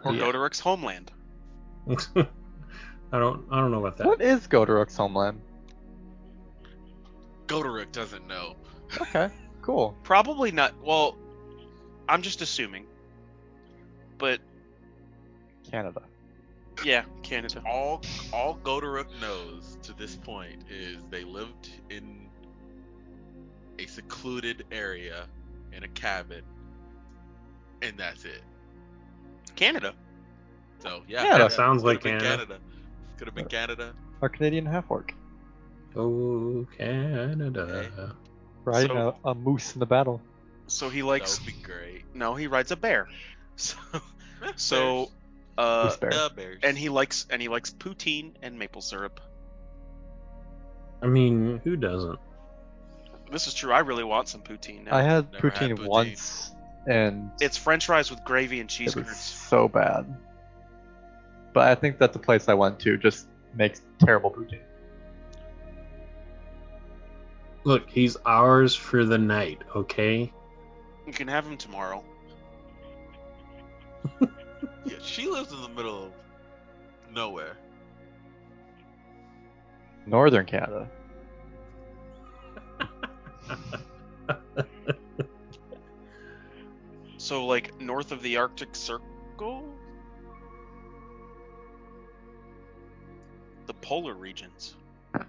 [0.05, 0.21] Or Yeah.
[0.21, 1.11] Godoric's homeland.
[2.15, 4.07] I don't I don't know about that.
[4.07, 5.41] What is Godorok's homeland?
[7.47, 8.55] Goderic doesn't know.
[9.01, 9.29] Okay,
[9.61, 9.95] cool.
[10.03, 10.73] Probably not.
[10.83, 11.17] Well,
[12.07, 12.85] I'm just assuming.
[14.17, 14.39] But
[15.69, 16.03] Canada.
[16.85, 17.61] yeah, Canada.
[17.67, 18.01] All
[18.31, 22.29] all Goderic knows to this point is they lived in
[23.79, 25.25] a secluded area
[25.73, 26.43] in a cabin,
[27.81, 28.43] and that's it.
[29.55, 29.93] Canada.
[30.81, 32.57] So yeah, Yeah, that sounds could've like been Canada.
[33.17, 33.93] Could have been Canada.
[34.21, 35.13] Our Canadian half orc.
[35.95, 38.15] Oh Canada.
[38.65, 40.21] Riding So- a, a moose in the battle.
[40.67, 41.37] So he likes.
[41.37, 41.55] That likes.
[41.57, 42.15] would be great.
[42.15, 43.07] No, he rides a bear.
[43.57, 43.77] So,
[44.55, 45.11] so,
[45.57, 46.09] uh, Moose bear.
[46.09, 46.21] bears.
[46.21, 46.59] Yeah, bears.
[46.63, 49.19] and he likes and he likes poutine and maple syrup.
[51.03, 52.17] I mean, who doesn't?
[53.31, 53.71] This is true.
[53.71, 54.95] I really want some poutine now.
[54.95, 55.87] I had poutine, had poutine.
[55.87, 56.51] once,
[56.87, 59.19] and It's French fries with gravy and cheese it was curds.
[59.19, 60.05] so bad.
[61.53, 64.59] But I think that the place I went to just makes terrible poutine.
[67.63, 70.31] Look, he's ours for the night, okay?
[71.05, 72.03] You can have him tomorrow.
[74.83, 76.11] Yeah, she lives in the middle of
[77.13, 77.55] nowhere.
[80.07, 80.89] Northern Canada.
[87.21, 89.63] So like north of the Arctic Circle?
[93.71, 94.75] The polar regions.
[95.15, 95.21] Uh,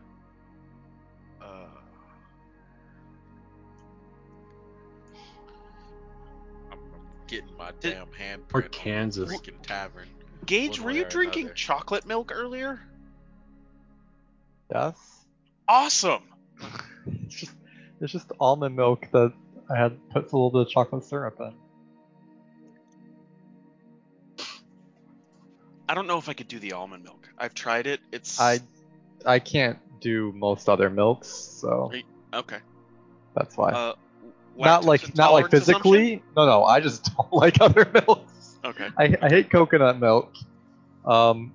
[6.72, 6.80] I'm, I'm
[7.28, 9.30] getting my damn handprint Or Kansas.
[9.32, 10.08] freaking tavern.
[10.44, 11.54] Gage, were you drinking another.
[11.54, 12.80] chocolate milk earlier?
[14.74, 14.96] Yes.
[15.68, 16.24] Awesome.
[17.06, 17.54] It's just
[18.00, 19.32] it's just almond milk that
[19.70, 21.54] I had put a little bit of chocolate syrup in.
[25.88, 27.21] I don't know if I could do the almond milk.
[27.42, 28.00] I've tried it.
[28.12, 28.60] It's I
[29.26, 31.90] I can't do most other milks, so
[32.32, 32.58] okay.
[33.34, 33.72] that's why.
[33.72, 33.94] Uh,
[34.56, 36.22] not like not like physically.
[36.36, 36.64] No, no.
[36.64, 38.58] I just don't like other milks.
[38.64, 38.88] Okay.
[38.96, 40.32] I, I hate coconut milk.
[41.04, 41.52] Um,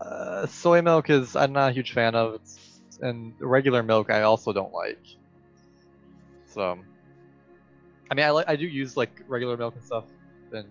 [0.00, 2.34] uh, soy milk is I'm not a huge fan of.
[2.34, 2.58] It's,
[3.02, 5.04] and regular milk I also don't like.
[6.48, 6.76] So,
[8.10, 10.06] I mean, I like I do use like regular milk and stuff,
[10.50, 10.66] and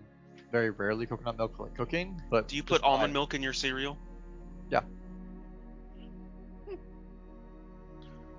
[0.52, 2.20] very rarely coconut milk for like cooking.
[2.30, 3.96] But Do you put almond I- milk in your cereal?
[4.70, 4.80] Yeah,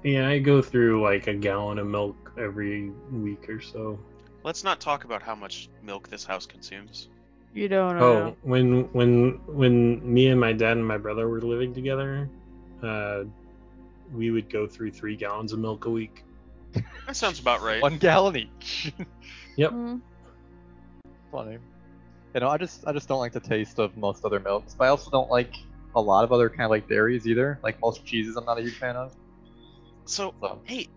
[0.04, 4.00] Yeah, I go through like a gallon of milk every week or so.
[4.44, 7.10] Let's not talk about how much milk this house consumes.
[7.54, 8.06] You don't know.
[8.06, 8.36] Oh, know.
[8.44, 12.30] when when when me and my dad and my brother were living together,
[12.84, 13.24] uh,
[14.14, 16.24] we would go through three gallons of milk a week.
[17.08, 17.82] That sounds about right.
[17.82, 18.94] One gallon each.
[19.56, 19.72] Yep.
[19.72, 20.02] Mm,
[21.32, 21.58] Funny.
[22.38, 24.84] You know, I just I just don't like the taste of most other milks, but
[24.84, 25.56] I also don't like
[25.96, 27.58] a lot of other kind of like dairies either.
[27.64, 29.16] Like most cheeses, I'm not a huge fan of.
[30.06, 30.88] So, So hey,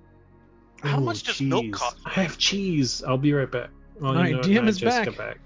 [0.83, 1.97] how Ooh, much does milk cost?
[2.05, 3.03] I have cheese.
[3.03, 3.71] I'll be right back.
[3.99, 5.17] Well, Alright, know, DM is back.
[5.17, 5.39] back.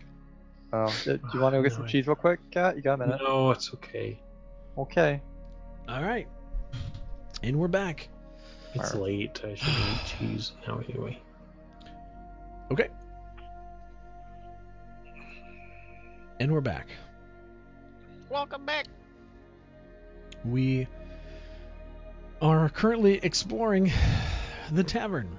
[0.73, 2.75] Oh, do you want to go get some No, I- cheese real quick, Cat?
[2.75, 3.21] You got a minute?
[3.23, 4.21] No, it's okay.
[4.77, 5.23] Okay.
[5.89, 6.27] All right.
[7.45, 8.09] And we're back.
[8.75, 9.01] It's Alright.
[9.01, 9.41] late.
[9.45, 11.23] I should eat cheese now anyway.
[12.73, 12.89] Okay.
[16.41, 16.89] And we're back.
[18.29, 18.87] Welcome back.
[20.45, 20.89] We
[22.43, 23.93] are currently exploring
[24.73, 25.39] the tavern.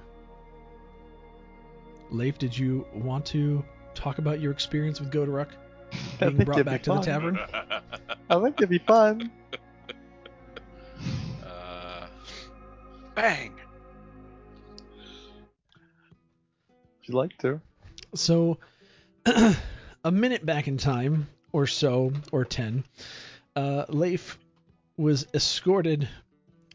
[2.10, 3.62] Leif, did you want to
[3.94, 5.48] talk about your experience with Godoruk
[6.18, 7.38] being brought it'd be back to the tavern?
[8.30, 9.30] I think it'd be fun.
[11.44, 12.06] uh,
[13.14, 13.52] Bang.
[17.00, 17.60] Would you like to?
[18.14, 18.58] So,
[20.06, 22.84] a minute back in time, or so, or ten,
[23.56, 24.38] uh, Leif
[24.96, 26.08] was escorted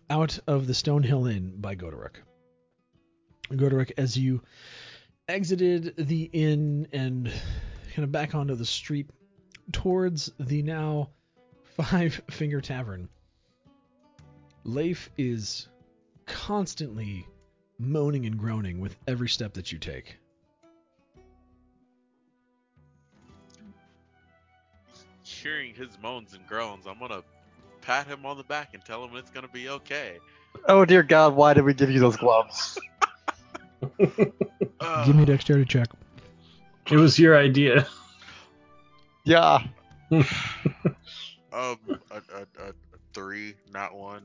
[0.09, 2.15] out of the Stonehill Inn by Godoruk.
[3.49, 4.41] Godoruk, as you
[5.29, 7.31] exited the inn and
[7.95, 9.09] kind of back onto the street
[9.71, 11.11] towards the now
[11.77, 13.07] Five Finger Tavern.
[14.65, 15.69] Leif is
[16.25, 17.25] constantly
[17.79, 20.17] moaning and groaning with every step that you take.
[25.41, 27.23] Hearing his moans and groans, I'm gonna
[27.81, 30.19] pat him on the back and tell him it's gonna be okay.
[30.67, 32.79] Oh dear God, why did we give you those gloves?
[34.79, 35.87] Uh, Give me a dexterity check.
[36.89, 37.87] It was your idea.
[39.23, 39.59] Yeah.
[40.11, 40.25] um,
[41.53, 41.77] a,
[42.11, 42.73] a, a, a
[43.13, 44.23] three, not one.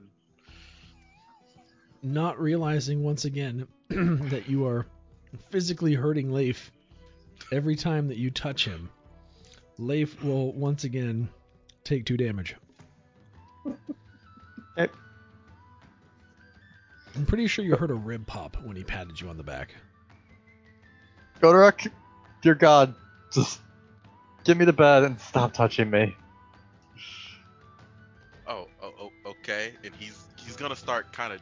[2.03, 4.87] Not realizing once again that you are
[5.51, 6.73] physically hurting Leif
[7.53, 8.89] every time that you touch him.
[9.79, 11.29] Leif will once again
[11.85, 12.55] take two damage.
[14.79, 14.93] Okay.
[17.15, 19.75] I'm pretty sure you heard a rib pop when he patted you on the back.
[21.41, 21.91] Godorok,
[22.43, 22.95] dear God,
[23.33, 23.61] just
[24.45, 26.15] get me to bed and stop touching me.
[28.47, 29.73] Oh, oh, oh, okay.
[29.83, 31.41] And he's he's gonna start kind of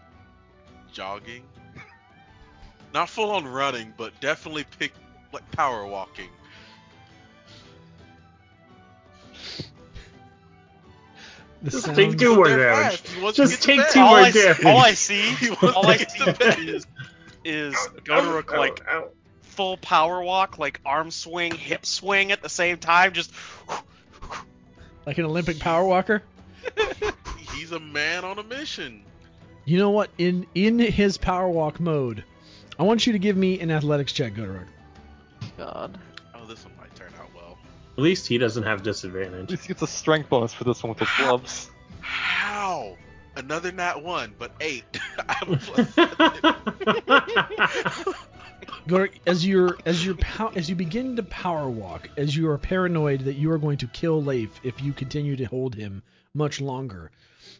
[0.92, 1.42] jogging,
[2.94, 4.92] not full on running, but definitely pick
[5.32, 6.28] like power walking.
[11.64, 13.00] The Just sounds, take two more They're damage.
[13.00, 13.08] fast.
[13.08, 13.96] He wants Just take two bed.
[13.96, 14.64] more all, I, damage.
[14.66, 16.86] all I see, all I see to is
[17.44, 19.08] is Godorok like Ow, ow.
[19.42, 23.32] full power walk, like arm swing, hip swing at the same time, just
[25.06, 26.22] like an Olympic power walker.
[27.54, 29.02] He's a man on a mission.
[29.64, 30.10] You know what?
[30.18, 32.24] In in his power walk mode,
[32.78, 34.66] I want you to give me an athletics check, Godorok.
[35.56, 35.98] God.
[37.96, 39.50] At least he doesn't have At disadvantage.
[39.50, 41.70] least he gets a strength bonus for this one with the gloves.
[42.00, 42.96] How?
[43.36, 44.84] Another nat one, but eight.
[45.28, 45.94] I have a plus
[49.26, 53.20] as you're as you're pow- as you begin to power walk, as you are paranoid
[53.20, 56.02] that you are going to kill Leif if you continue to hold him
[56.34, 57.10] much longer,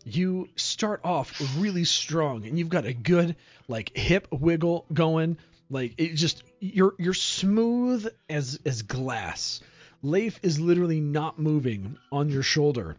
[0.05, 3.37] you start off really strong and you've got a good
[3.69, 5.39] like hip wiggle going.
[5.71, 9.61] Like it just you're you're smooth as as glass.
[10.05, 12.97] Leif is literally not moving on your shoulder.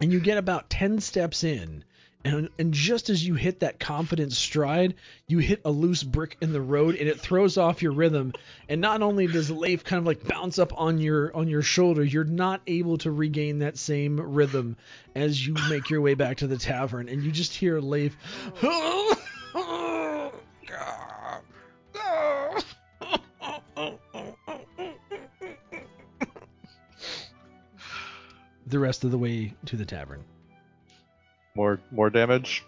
[0.00, 1.84] And you get about 10 steps in
[2.24, 4.94] and, and just as you hit that confident stride,
[5.26, 8.32] you hit a loose brick in the road and it throws off your rhythm.
[8.66, 12.02] And not only does Leif kind of like bounce up on your on your shoulder,
[12.02, 14.78] you're not able to regain that same rhythm
[15.14, 17.10] as you make your way back to the tavern.
[17.10, 18.16] And you just hear Leif.
[28.74, 30.24] the rest of the way to the tavern.
[31.54, 32.64] More more damage.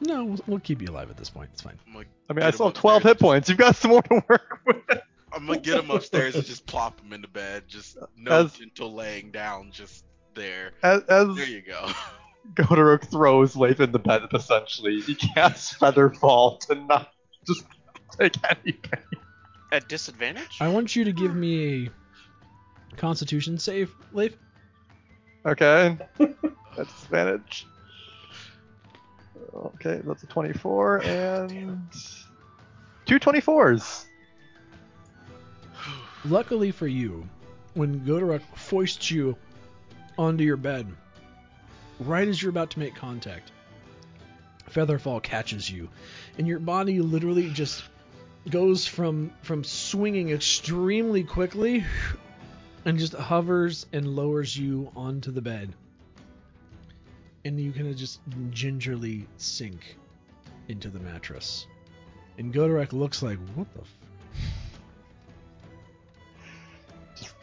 [0.00, 1.50] No, we'll, we'll keep you alive at this point.
[1.52, 1.78] It's fine.
[1.88, 3.48] I'm I mean, I him still have 12 hit points.
[3.48, 4.76] You've got some more to work with.
[5.32, 7.64] I'm gonna get him upstairs and just plop him into bed.
[7.68, 10.72] Just no As- gentle laying down, just there.
[10.82, 11.88] As, as There you go.
[12.54, 17.12] Godorok throws Leif in the bed, essentially, he casts Featherfall to not
[17.46, 17.64] just
[18.18, 19.02] take any pain.
[19.70, 20.56] at disadvantage.
[20.60, 24.34] I want you to give me a Constitution save, Leif.
[25.46, 25.96] Okay.
[26.76, 27.66] That's disadvantage.
[29.54, 31.82] Okay, that's a 24 and
[33.06, 34.04] two 24s.
[36.24, 37.28] Luckily for you,
[37.74, 39.36] when Godorok foists you
[40.16, 40.86] onto your bed,
[41.98, 43.50] right as you're about to make contact,
[44.70, 45.88] Featherfall catches you,
[46.36, 47.82] and your body literally just
[48.50, 51.84] goes from from swinging extremely quickly
[52.88, 55.74] and just hovers and lowers you onto the bed.
[57.44, 59.98] And you kind of just gingerly sink
[60.68, 61.66] into the mattress.
[62.38, 63.82] And Godorok looks like, what the
[67.20, 67.34] f-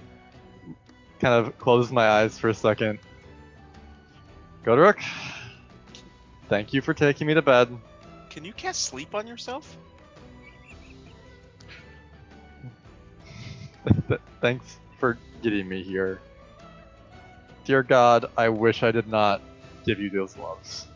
[1.19, 2.97] Kind of closes my eyes for a second.
[4.65, 4.99] Godorok,
[6.49, 7.69] thank you for taking me to bed.
[8.31, 9.77] Can you cast sleep on yourself?
[14.41, 16.19] Thanks for getting me here.
[17.65, 19.41] Dear God, I wish I did not
[19.85, 20.87] give you those loves.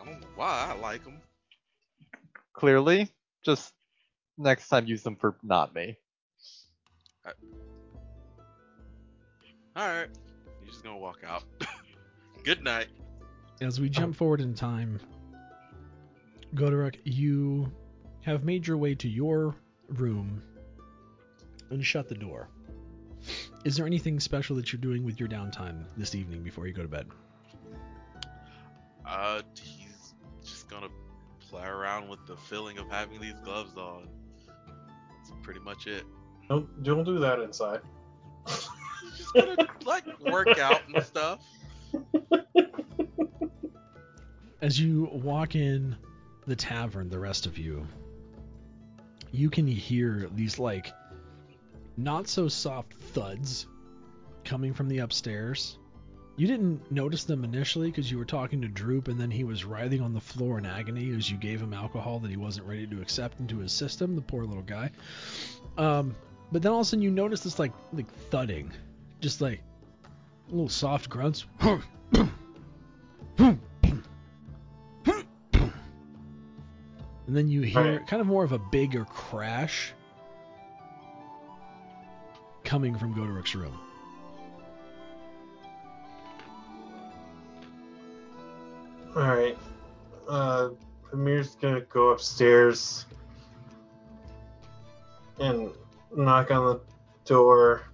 [0.00, 1.20] I don't know why I like them.
[2.52, 3.10] Clearly,
[3.44, 3.72] just
[4.36, 5.96] next time use them for not me.
[9.76, 10.08] All right,
[10.60, 11.44] you're just gonna walk out.
[12.42, 12.88] Good night.
[13.60, 15.00] As we jump forward in time,
[16.54, 17.70] Godorok, you
[18.22, 19.54] have made your way to your
[19.88, 20.42] room
[21.70, 22.48] and shut the door.
[23.64, 26.82] Is there anything special that you're doing with your downtime this evening before you go
[26.82, 27.06] to bed?
[29.04, 30.14] Uh, he's
[30.44, 30.88] just gonna
[31.40, 34.08] play around with the feeling of having these gloves on.
[34.46, 36.04] That's pretty much it.
[36.48, 37.80] Don't don't do that inside.
[38.46, 41.40] just gonna like work out and stuff.
[44.60, 45.96] As you walk in
[46.46, 47.86] the tavern, the rest of you,
[49.30, 50.92] you can hear these like
[51.98, 53.66] not so soft thuds
[54.44, 55.76] coming from the upstairs.
[56.36, 59.64] You didn't notice them initially because you were talking to Droop and then he was
[59.64, 62.86] writhing on the floor in agony as you gave him alcohol that he wasn't ready
[62.86, 64.92] to accept into his system, the poor little guy.
[65.76, 66.14] Um,
[66.52, 68.72] but then all of a sudden you notice this like like thudding,
[69.20, 69.60] just like
[70.48, 71.46] little soft grunts.
[77.28, 79.92] And then you hear kind of more of a bigger crash
[82.68, 83.80] coming from Godorok's room.
[89.16, 89.56] All right.
[90.28, 90.68] Uh,
[91.10, 93.06] Bamir's gonna go upstairs
[95.40, 95.70] and
[96.14, 96.80] knock on the
[97.24, 97.84] door.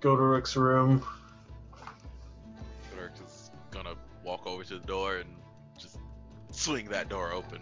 [0.00, 1.04] Go to Rick's room.
[2.96, 5.30] Dirk is gonna walk over to the door and
[5.78, 5.98] just
[6.50, 7.60] swing that door open.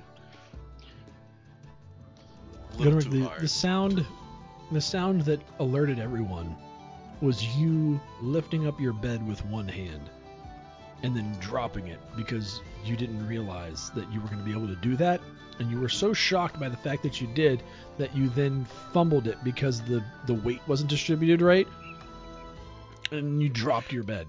[2.72, 3.42] A little too the, hard.
[3.42, 4.06] the sound
[4.72, 6.56] the sound that alerted everyone
[7.20, 10.08] was you lifting up your bed with one hand
[11.02, 14.68] and then dropping it because you didn't realize that you were going to be able
[14.68, 15.20] to do that.
[15.58, 17.62] And you were so shocked by the fact that you did
[17.98, 21.68] that you then fumbled it because the the weight wasn't distributed right.
[23.10, 24.26] And you dropped your bed.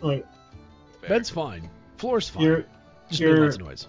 [0.00, 0.26] Like
[1.06, 1.70] bed's fine.
[1.96, 2.42] Floor's fine.
[2.42, 2.64] you're
[3.08, 3.86] just you're- of noise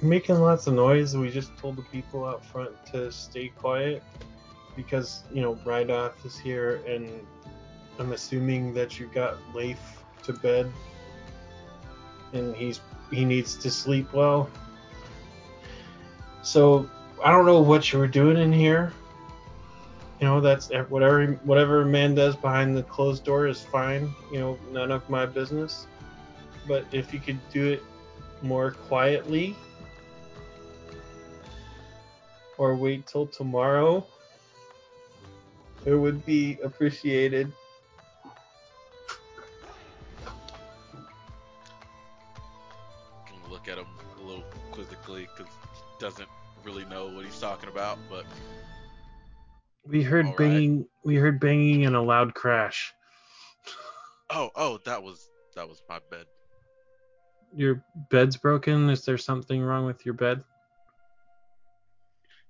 [0.00, 1.16] you're making lots of noise.
[1.16, 4.02] We just told the people out front to stay quiet
[4.76, 7.26] because you know Rydoth is here, and
[7.98, 9.78] I'm assuming that you got Leif
[10.22, 10.70] to bed,
[12.32, 14.48] and he's he needs to sleep well.
[16.42, 16.88] So
[17.24, 18.92] I don't know what you were doing in here.
[20.20, 24.14] You know that's whatever whatever man does behind the closed door is fine.
[24.32, 25.88] You know none of my business.
[26.68, 27.82] But if you could do it
[28.42, 29.56] more quietly
[32.58, 34.06] or wait till tomorrow,
[35.86, 37.50] it would be appreciated.
[43.26, 43.86] Can look at him
[44.20, 46.28] a little quizzically because he doesn't
[46.64, 48.24] really know what he's talking about, but
[49.86, 50.38] We heard All right.
[50.38, 50.86] banging.
[51.04, 52.92] We heard banging and a loud crash.
[54.30, 56.26] oh, oh, that was that was my bed.
[57.56, 58.90] Your bed's broken.
[58.90, 60.44] Is there something wrong with your bed?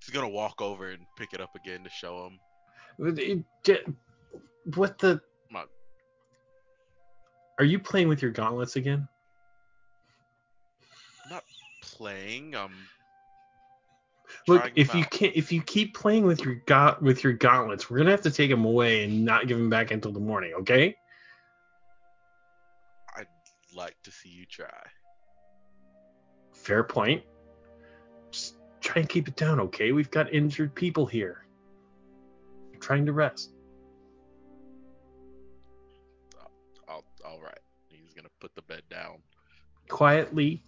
[0.09, 3.45] He's gonna walk over and pick it up again to show him.
[4.75, 5.21] What the?
[7.59, 9.07] Are you playing with your gauntlets again?
[11.25, 11.45] I'm Not
[11.83, 12.73] playing, um,
[14.47, 15.11] Look, if you out.
[15.11, 18.31] can't, if you keep playing with your ga- with your gauntlets, we're gonna have to
[18.31, 20.55] take them away and not give them back until the morning.
[20.61, 20.97] Okay?
[23.15, 23.27] I'd
[23.75, 24.87] like to see you try.
[26.55, 27.23] Fair point.
[28.89, 29.93] Just try and keep it down, okay?
[29.93, 31.45] We've got injured people here.
[32.73, 33.51] I'm trying to rest.
[36.89, 37.59] I'll, all right.
[37.91, 39.19] He's gonna put the bed down
[39.91, 40.63] Quietly.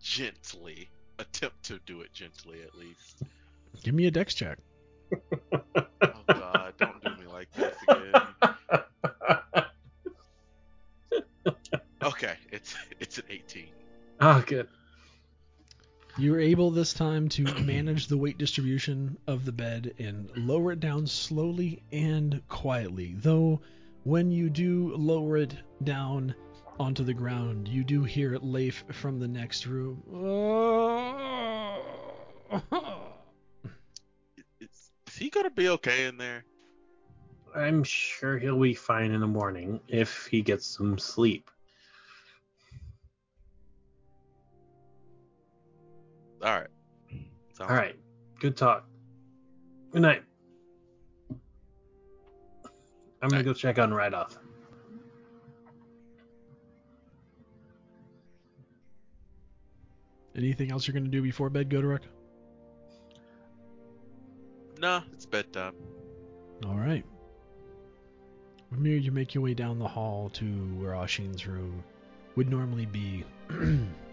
[0.00, 0.88] gently.
[1.18, 3.24] Attempt to do it gently, at least.
[3.82, 4.58] give me a dex check
[5.12, 8.22] Oh God, don't do me like this again.
[12.02, 13.64] Okay, it's it's an 18.
[14.20, 14.68] Ah, good.
[16.16, 20.70] You were able this time to manage the weight distribution of the bed and lower
[20.72, 23.16] it down slowly and quietly.
[23.18, 23.60] Though,
[24.04, 26.36] when you do lower it down
[26.78, 30.02] onto the ground, you do hear Leif from the next room.
[34.60, 36.44] Is, is he gonna be okay in there?
[37.56, 41.50] I'm sure he'll be fine in the morning if he gets some sleep.
[46.44, 46.68] All right.
[47.56, 47.96] Sounds All right.
[48.38, 48.86] Good talk.
[49.92, 50.22] Good night.
[53.22, 53.44] I'm gonna Night.
[53.46, 54.36] go check on Rydoth.
[60.36, 62.00] Anything else you're going to do before bed, Godorok?
[64.74, 64.80] good.
[64.80, 65.74] Nah, it's bedtime.
[66.66, 67.04] All right.
[68.72, 70.44] Bamir, you make your way down the hall to
[70.78, 71.82] where Ashin's room
[72.36, 73.24] would normally be.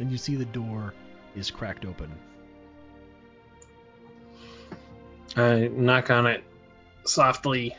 [0.00, 0.94] and you see the door
[1.36, 2.10] is cracked open.
[5.36, 6.42] I knock on it
[7.04, 7.76] softly.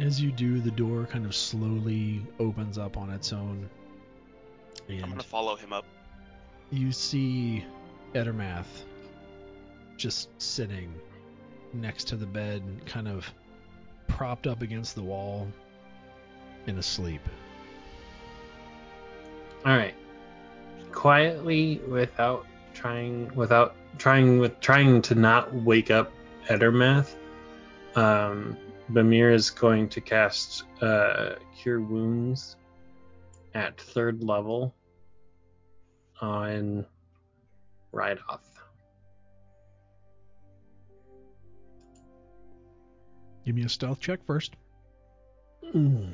[0.00, 3.68] As you do, the door kind of slowly opens up on its own.
[4.88, 5.84] I'm And gonna follow him up.
[6.70, 7.64] you see
[8.14, 8.84] Edermath
[9.96, 10.94] just sitting
[11.72, 13.32] next to the bed, kind of
[14.06, 15.48] propped up against the wall
[16.66, 17.20] and asleep.
[19.66, 19.94] All right.
[20.92, 26.12] Quietly, without trying, without trying, with trying to not wake up
[26.48, 27.14] Edermath,
[27.94, 28.56] um,
[28.90, 32.56] Bamir is going to cast uh, Cure Wounds
[33.54, 34.74] at third level
[36.20, 36.86] on
[37.92, 38.40] Rydoth.
[43.44, 44.56] Give me a stealth check first.
[45.74, 46.12] Mm.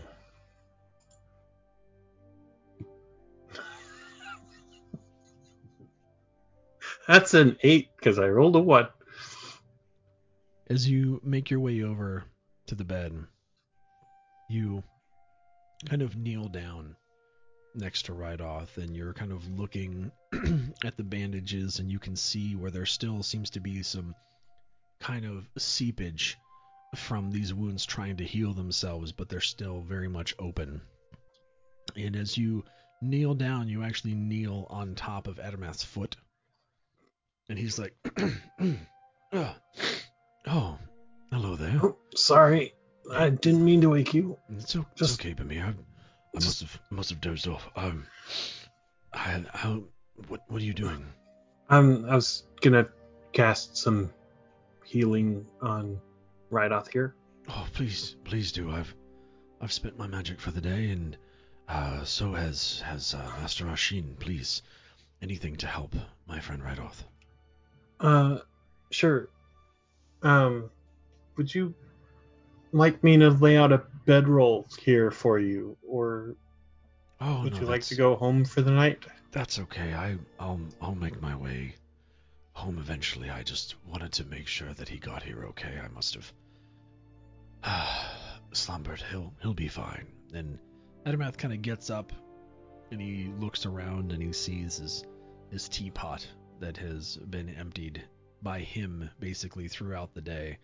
[7.06, 8.88] That's an eight because I rolled a one.
[10.68, 12.24] As you make your way over
[12.66, 13.12] to the bed,
[14.48, 14.82] you
[15.86, 16.96] kind of kneel down
[17.74, 20.10] next to Rydoth and you're kind of looking
[20.84, 24.14] at the bandages and you can see where there still seems to be some
[25.00, 26.38] kind of seepage
[26.96, 30.80] from these wounds trying to heal themselves, but they're still very much open.
[31.96, 32.64] And as you
[33.02, 36.16] kneel down, you actually kneel on top of Edermath's foot.
[37.48, 37.94] And he's like,
[39.32, 39.56] "Ah,
[40.46, 40.78] Oh,
[41.32, 41.78] hello there.
[41.82, 42.74] Oh, sorry,
[43.10, 44.36] I didn't mean to wake you.
[44.50, 45.64] It's, o- it's Just- okay, Bamir.
[45.64, 45.74] I, I
[46.34, 47.68] must have must have dozed off.
[47.76, 48.06] Um,
[49.12, 49.84] I, how,
[50.28, 51.04] what what are you doing?
[51.70, 52.88] Um, I was gonna
[53.32, 54.10] cast some
[54.84, 55.98] healing on
[56.50, 57.14] Rydoth here.
[57.48, 58.70] Oh, please, please do.
[58.70, 58.94] I've
[59.60, 61.16] I've spent my magic for the day, and
[61.68, 64.18] uh, so has has uh, Master Ashin.
[64.18, 64.62] Please,
[65.22, 65.94] anything to help
[66.26, 67.04] my friend Rydoth.
[68.00, 68.38] Uh,
[68.90, 69.28] sure.
[70.22, 70.70] Um,
[71.36, 71.74] would you
[72.72, 76.34] like me to lay out a bedroll here for you, or
[77.20, 79.04] Oh, would no, you like to go home for the night?
[79.32, 79.94] That's okay.
[79.94, 81.74] I I'll I'll make my way
[82.52, 83.30] home eventually.
[83.30, 85.80] I just wanted to make sure that he got here okay.
[85.82, 86.32] I must have
[88.52, 89.02] slumbered.
[89.10, 90.06] He'll he'll be fine.
[90.34, 90.58] And
[91.06, 92.12] Edermath kind of gets up
[92.90, 95.04] and he looks around and he sees his
[95.50, 96.26] his teapot
[96.60, 98.02] that has been emptied
[98.42, 100.58] by him basically throughout the day.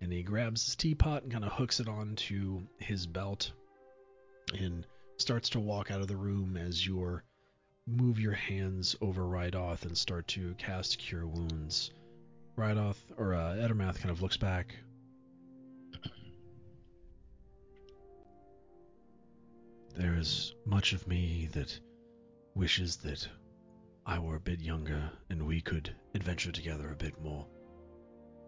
[0.00, 3.52] And he grabs his teapot and kind of hooks it onto his belt
[4.52, 7.20] and starts to walk out of the room as you
[7.86, 11.90] move your hands over Rydoth and start to cast Cure Wounds.
[12.56, 14.74] Rydoth, or uh, Edermath kind of looks back.
[19.96, 21.78] There is much of me that
[22.56, 23.28] wishes that
[24.06, 27.46] I were a bit younger and we could adventure together a bit more.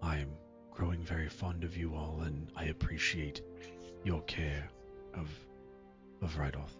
[0.02, 0.28] I am
[0.70, 3.40] growing very fond of you all, and I appreciate
[4.04, 4.68] your care
[5.14, 5.28] of
[6.20, 6.76] of Rydoth.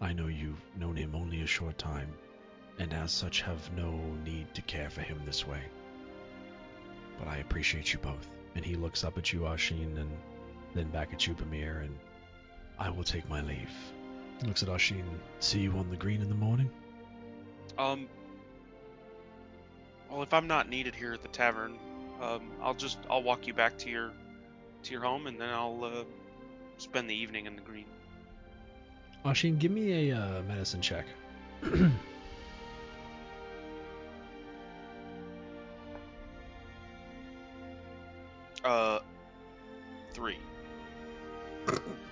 [0.00, 2.12] I know you've known him only a short time,
[2.78, 3.92] and as such have no
[4.24, 5.62] need to care for him this way.
[7.18, 8.28] But I appreciate you both.
[8.56, 10.10] And he looks up at you, Ashin, and
[10.74, 11.96] then back at you, Bamir, and
[12.76, 13.70] I will take my leave.
[14.40, 15.04] he looks at Ashin.
[15.38, 16.70] See you on the green in the morning.
[17.78, 18.08] Um.
[20.10, 21.78] Well, if I'm not needed here at the tavern,
[22.20, 24.10] um, I'll just I'll walk you back to your
[24.82, 26.04] to your home, and then I'll uh,
[26.78, 27.86] spend the evening in the green.
[29.24, 31.06] Ashin, give me a uh, medicine check.
[38.64, 38.98] Uh,
[40.12, 40.36] three.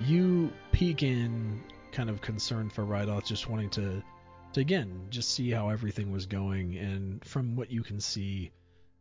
[0.00, 1.62] you peek in,
[1.92, 4.02] kind of concerned for Rydoth, just wanting to,
[4.52, 6.76] to again, just see how everything was going.
[6.76, 8.50] And from what you can see,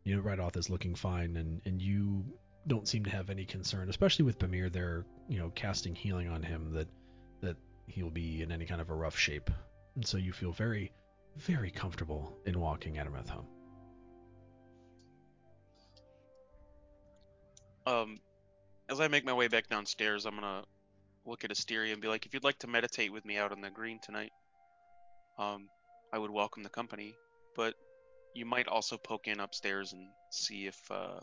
[0.04, 2.24] you know, Rydoth is looking fine, and and you
[2.66, 4.70] don't seem to have any concern, especially with Bamir.
[4.70, 6.88] They're you know casting healing on him that
[7.40, 9.50] that he'll be in any kind of a rough shape,
[9.94, 10.92] and so you feel very,
[11.36, 13.46] very comfortable in walking Edermath home.
[17.86, 18.18] Um,
[18.90, 20.64] as I make my way back downstairs, I'm gonna
[21.24, 23.60] look at Asteria and be like, if you'd like to meditate with me out on
[23.60, 24.30] the green tonight,
[25.38, 25.68] um,
[26.12, 27.14] I would welcome the company.
[27.56, 27.74] But
[28.34, 31.20] you might also poke in upstairs and see if uh,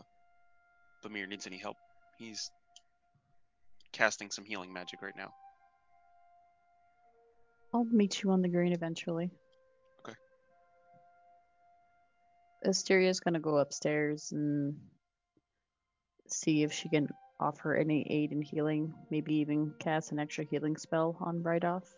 [1.04, 1.76] Bamir needs any help.
[2.18, 2.50] He's
[3.92, 5.32] casting some healing magic right now.
[7.72, 9.30] I'll meet you on the green eventually.
[10.00, 10.16] Okay.
[12.64, 14.76] Asteria's gonna go upstairs and
[16.28, 18.94] see if she can offer any aid in healing.
[19.10, 21.94] Maybe even cast an extra healing spell on Rydoth.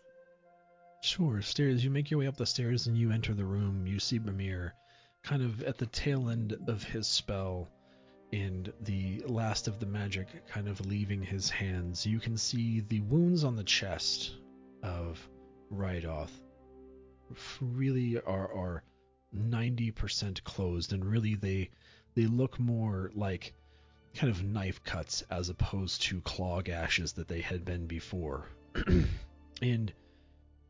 [1.01, 1.41] Sure.
[1.41, 1.83] Stairs.
[1.83, 3.87] You make your way up the stairs and you enter the room.
[3.87, 4.73] You see Bamir,
[5.23, 7.69] kind of at the tail end of his spell,
[8.33, 12.05] and the last of the magic kind of leaving his hands.
[12.05, 14.35] You can see the wounds on the chest
[14.83, 15.27] of
[15.71, 16.31] Rydoth
[17.61, 18.83] really are are
[19.35, 21.69] 90% closed, and really they
[22.15, 23.53] they look more like
[24.15, 28.49] kind of knife cuts as opposed to claw gashes that they had been before.
[29.61, 29.93] and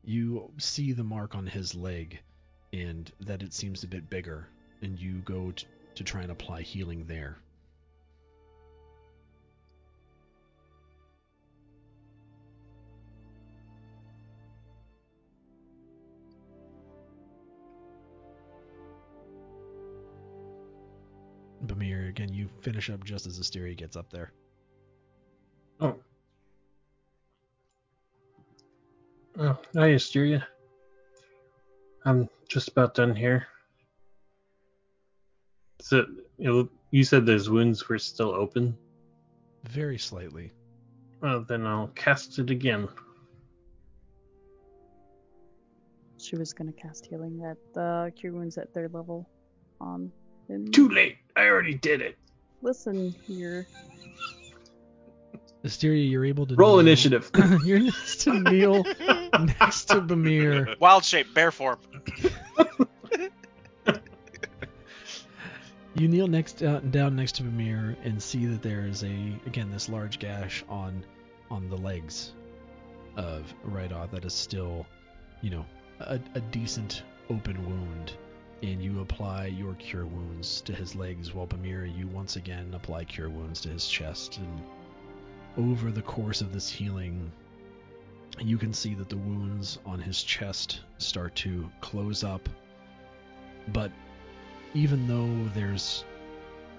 [0.03, 2.19] you see the mark on his leg,
[2.73, 4.47] and that it seems a bit bigger,
[4.81, 7.37] and you go t- to try and apply healing there.
[21.65, 24.31] Bamir, again, you finish up just as Asteria gets up there.
[25.79, 25.95] Oh.
[29.39, 30.45] Oh, hi, Asteria.
[32.05, 33.47] I'm just about done here.
[35.81, 36.05] So,
[36.37, 38.77] you you said those wounds were still open?
[39.63, 40.51] Very slightly.
[41.21, 42.87] Well, then I'll cast it again.
[46.17, 49.29] She was gonna cast healing at the cure wounds at third level
[49.79, 50.11] on
[50.49, 50.69] him.
[50.71, 51.17] Too late.
[51.37, 52.17] I already did it.
[52.61, 53.67] Listen here.
[55.63, 57.31] Asteria, you're able to Roll kneel- initiative.
[57.65, 58.83] you're next to kneel
[59.39, 60.79] next to Bamir.
[60.79, 61.79] Wild shape, bear form.
[65.95, 69.69] You kneel next uh, down next to Bamir and see that there is a again
[69.69, 71.03] this large gash on
[71.51, 72.31] on the legs
[73.17, 74.85] of Rydoth that is still,
[75.41, 75.65] you know,
[75.99, 78.13] a, a decent open wound.
[78.61, 83.05] And you apply your cure wounds to his legs, while Bamir, you once again apply
[83.05, 84.37] cure wounds to his chest.
[84.37, 84.61] And
[85.57, 87.31] over the course of this healing,
[88.47, 92.47] you can see that the wounds on his chest start to close up.
[93.69, 93.91] But
[94.73, 96.05] even though there's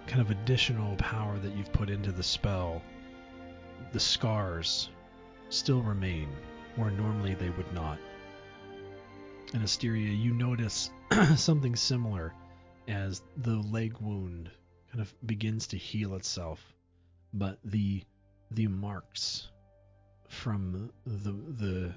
[0.07, 2.83] kind of additional power that you've put into the spell,
[3.93, 4.89] the scars
[5.49, 6.29] still remain
[6.77, 7.99] where normally they would not.
[9.53, 10.91] And Asteria, you notice
[11.37, 12.33] something similar
[12.89, 14.51] as the leg wound
[14.91, 16.73] kind of begins to heal itself,
[17.33, 18.03] but the
[18.53, 19.50] the marks
[20.31, 21.93] from the the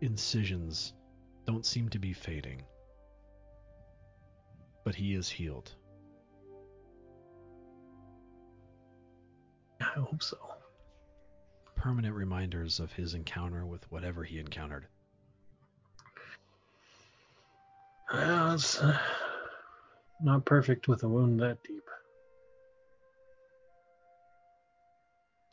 [0.00, 0.94] incisions
[1.46, 2.62] don't seem to be fading.
[4.84, 5.74] But he is healed.
[9.80, 10.38] I hope so.
[11.74, 14.86] Permanent reminders of his encounter with whatever he encountered.
[18.12, 18.96] Well, it's uh,
[20.22, 21.82] not perfect with a wound that deep.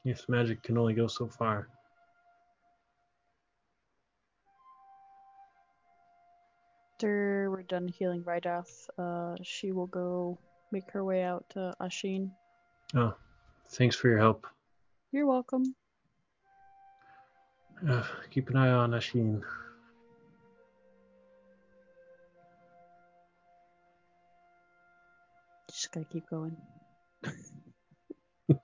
[0.03, 1.67] Yes, magic can only go so far.
[7.03, 10.40] After we're done healing Rydoth, uh, she will go
[10.72, 12.32] make her way out to Ashin.
[12.95, 13.14] Oh,
[13.72, 14.48] thanks for your help.
[15.11, 15.75] You're welcome.
[17.85, 19.41] Uh, keep an eye on Ashin.
[25.69, 26.56] Just gotta keep going.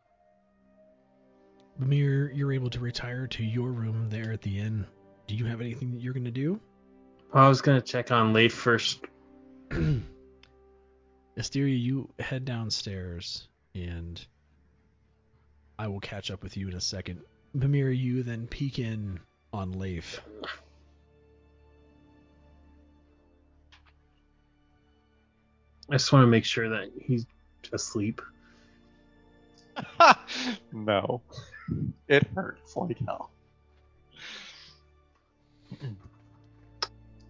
[1.77, 4.85] Bamir, you're able to retire to your room there at the inn.
[5.27, 6.61] Do you have anything that you're going to do?
[7.31, 9.01] I was gonna check on Leif first.
[11.37, 14.19] Asteria, you head downstairs, and
[15.77, 17.21] I will catch up with you in a second.
[17.55, 19.19] Bamir, you then peek in
[19.53, 20.19] on Leif.
[25.89, 27.25] I just want to make sure that he's
[27.71, 28.21] asleep.
[30.71, 31.21] no.
[32.07, 33.31] It hurts like hell.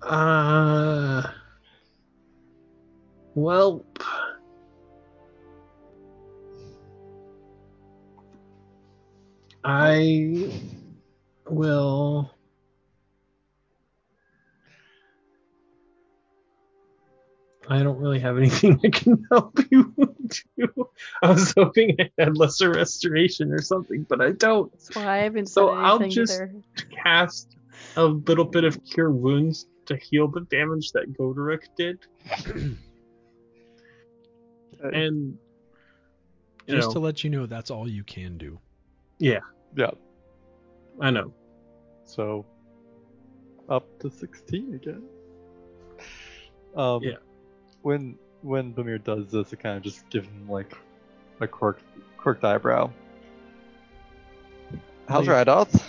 [0.02, 1.24] Uh.
[3.36, 3.86] Well.
[9.64, 10.52] I
[11.50, 12.32] will.
[17.72, 19.94] I don't really have anything I can help you
[20.58, 20.90] do.
[21.22, 24.72] I was hoping I had lesser restoration or something, but I don't.
[24.72, 26.52] That's why I haven't So I'll just- either.
[27.04, 27.56] Cast
[27.96, 32.00] a little bit of cure wounds to heal the damage that Godorok did.
[34.94, 35.38] and
[36.68, 38.58] Just know, to let you know, that's all you can do.
[39.20, 39.40] yeah,
[39.76, 39.92] Yeah.
[41.02, 41.34] I know.
[42.06, 42.46] So
[43.70, 45.04] up to 16 again.
[46.76, 47.18] Um, Yeah.
[47.82, 50.74] When when Bamir does this, it kind of just gives him like
[51.42, 51.84] a quirked,
[52.18, 52.90] quirked eyebrow.
[55.08, 55.84] How's Leif- Rydoth?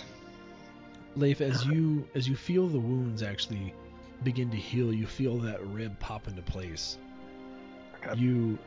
[1.15, 3.73] Leif, as you as you feel the wounds actually
[4.23, 4.93] begin to heal.
[4.93, 6.97] You feel that rib pop into place.
[7.95, 8.19] Okay.
[8.19, 8.57] You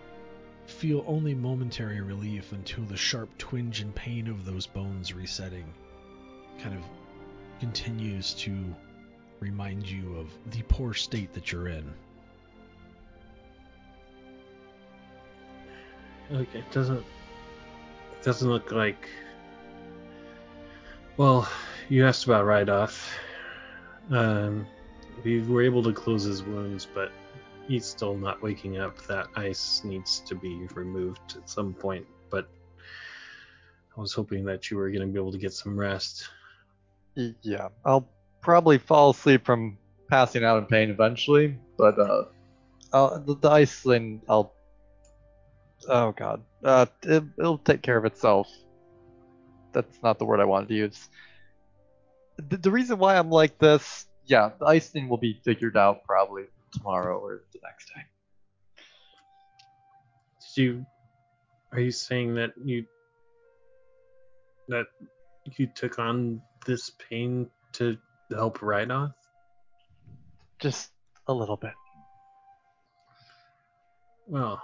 [0.66, 5.66] feel only momentary relief until the sharp twinge and pain of those bones resetting
[6.58, 6.82] kind of
[7.60, 8.74] continues to
[9.40, 11.92] remind you of the poor state that you're in.
[16.32, 19.08] Okay, it doesn't it doesn't look like
[21.16, 21.48] well,
[21.88, 22.98] you asked about Rydoth.
[24.10, 24.66] Um
[25.22, 27.12] we were able to close his wounds, but
[27.68, 29.06] he's still not waking up.
[29.06, 32.06] That ice needs to be removed at some point.
[32.30, 32.48] But
[33.96, 36.28] I was hoping that you were going to be able to get some rest.
[37.14, 38.08] Yeah, I'll
[38.40, 39.78] probably fall asleep from
[40.08, 42.24] passing out in pain eventually, but uh,
[42.92, 44.52] I'll, the, the ice thing, I'll.
[45.88, 48.48] Oh god, uh, it, it'll take care of itself.
[49.72, 51.08] That's not the word I wanted to use.
[52.48, 56.04] The, the reason why I'm like this, yeah, the ice thing will be figured out
[56.04, 58.02] probably tomorrow or the next day.
[60.40, 60.86] Did you?
[61.72, 62.84] Are you saying that you
[64.68, 64.86] that
[65.56, 67.98] you took on this pain to
[68.30, 69.14] help Rydoth?
[70.58, 70.90] Just
[71.26, 71.72] a little bit.
[74.26, 74.62] Well,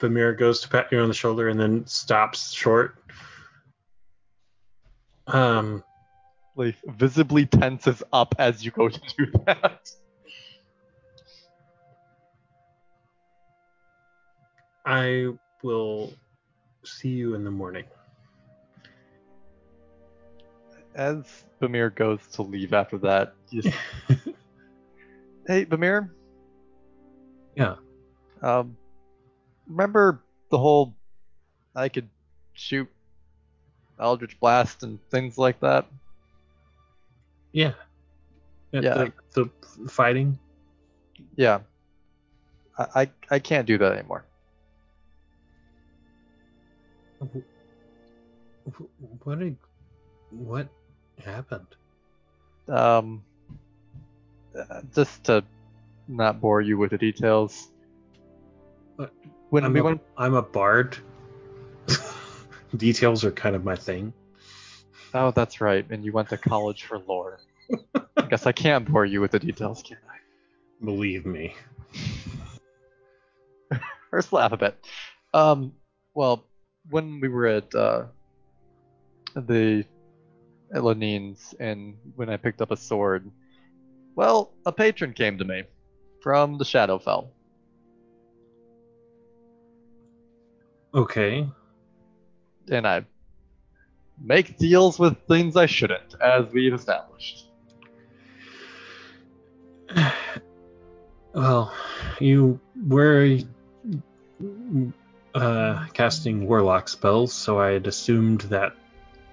[0.00, 2.96] Bamir goes to pat you on the shoulder and then stops short.
[5.26, 5.82] Um,
[6.54, 9.90] Like visibly tenses up as you go to do that.
[14.84, 15.28] I
[15.62, 16.12] will
[16.84, 17.84] see you in the morning.
[20.94, 21.24] As
[21.60, 23.68] Bamir goes to leave after that, just,
[25.46, 26.10] hey Bamir,
[27.56, 27.76] Yeah.
[28.42, 28.76] um,
[29.66, 30.94] remember the whole
[31.74, 32.10] I could
[32.52, 32.88] shoot
[33.98, 35.86] Eldritch Blast and things like that?
[37.52, 37.72] Yeah.
[38.72, 39.08] At Yeah.
[39.34, 40.38] The, the fighting.
[41.36, 41.60] Yeah.
[42.78, 44.24] I, I I can't do that anymore.
[49.24, 49.56] What did,
[50.30, 50.68] what
[51.24, 51.66] happened?
[52.68, 53.22] Um,
[54.58, 55.44] uh, just to
[56.08, 57.70] not bore you with the details.
[58.96, 59.12] What?
[59.50, 60.96] When I'm we a, went, I'm a bard.
[62.76, 64.12] Details are kind of my thing.
[65.14, 67.40] Oh, that's right, and you went to college for lore.
[68.16, 70.84] I guess I can't bore you with the details, can I?
[70.84, 71.54] Believe me.
[74.10, 74.76] First, laugh a bit.
[75.32, 75.72] Um,
[76.14, 76.44] well,
[76.90, 78.04] when we were at uh,
[79.34, 79.84] the
[80.74, 83.30] Elanines and when I picked up a sword,
[84.14, 85.62] well, a patron came to me
[86.20, 87.28] from the Shadowfell.
[90.94, 91.48] Okay.
[92.70, 93.04] and I
[94.20, 97.46] make deals with things I shouldn't, as we've established.
[101.34, 101.72] Well,
[102.20, 103.38] you were
[105.34, 108.74] uh, casting warlock spells, so I had assumed that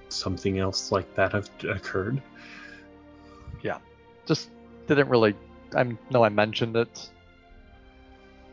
[0.08, 2.22] something else like that had occurred.
[3.62, 3.80] Yeah,
[4.26, 4.50] just
[4.88, 5.36] didn't really.
[5.76, 7.10] I know I mentioned it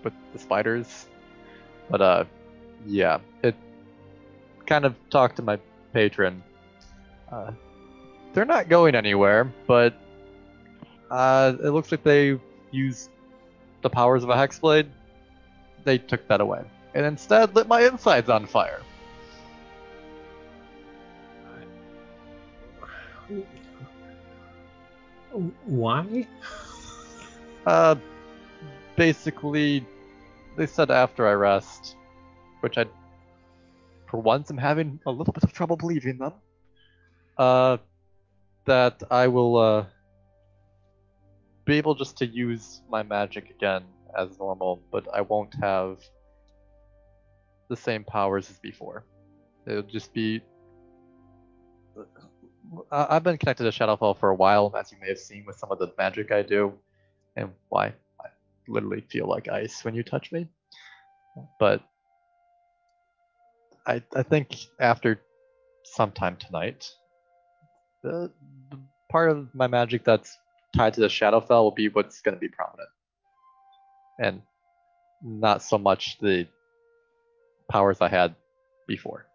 [0.02, 1.06] with the spiders,
[1.88, 2.24] but uh,
[2.84, 3.54] yeah, it
[4.66, 5.58] kind of talked to my
[5.92, 6.42] patron.
[7.30, 7.52] Uh,
[8.32, 9.94] they're not going anywhere, but
[11.10, 12.38] uh, it looks like they
[12.70, 13.10] used
[13.82, 14.88] the powers of a hexblade.
[15.84, 16.62] They took that away,
[16.94, 18.80] and instead lit my insides on fire.
[25.66, 26.26] Why?
[27.66, 27.96] Uh,
[28.96, 29.84] basically,
[30.56, 31.96] they said after I rest,
[32.60, 32.86] which I,
[34.08, 36.32] for once, I'm having a little bit of trouble believing them.
[37.36, 37.76] Uh,
[38.64, 39.84] that I will uh
[41.64, 43.84] be able just to use my magic again
[44.16, 45.98] as normal, but I won't have
[47.68, 49.04] the same powers as before.
[49.66, 50.40] It'll just be.
[52.90, 55.70] I've been connected to Shadowfell for a while, as you may have seen with some
[55.72, 56.72] of the magic I do,
[57.36, 58.28] and why I
[58.68, 60.48] literally feel like ice when you touch me.
[61.58, 61.82] But
[63.86, 65.20] I I think after
[65.84, 66.90] sometime tonight,
[68.02, 68.30] the,
[68.70, 68.78] the
[69.10, 70.36] part of my magic that's
[70.74, 72.88] tied to the Shadowfell will be what's going to be prominent,
[74.18, 74.42] and
[75.22, 76.46] not so much the
[77.70, 78.34] powers I had
[78.86, 79.26] before.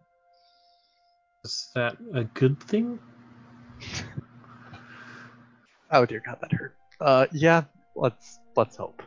[1.44, 3.00] Is that a good thing?
[5.94, 6.78] Oh dear God, that hurt.
[7.02, 7.64] Uh, yeah,
[7.98, 9.04] let's let's hope.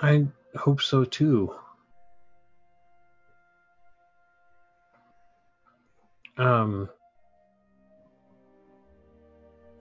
[0.00, 0.26] I
[0.56, 1.54] hope so too.
[6.38, 6.88] Um.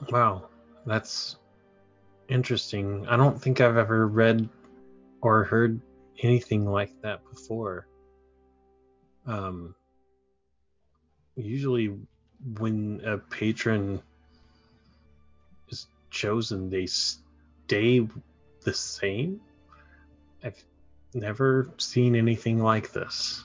[0.10, 0.50] Wow,
[0.86, 1.38] that's
[2.30, 3.06] interesting.
[3.08, 4.48] I don't think I've ever read
[5.22, 5.82] or heard
[6.22, 7.88] anything like that before.
[9.28, 9.76] Um.
[11.36, 11.94] Usually,
[12.58, 14.02] when a patron
[15.68, 18.08] is chosen, they stay
[18.64, 19.42] the same.
[20.42, 20.64] I've
[21.14, 23.44] never seen anything like this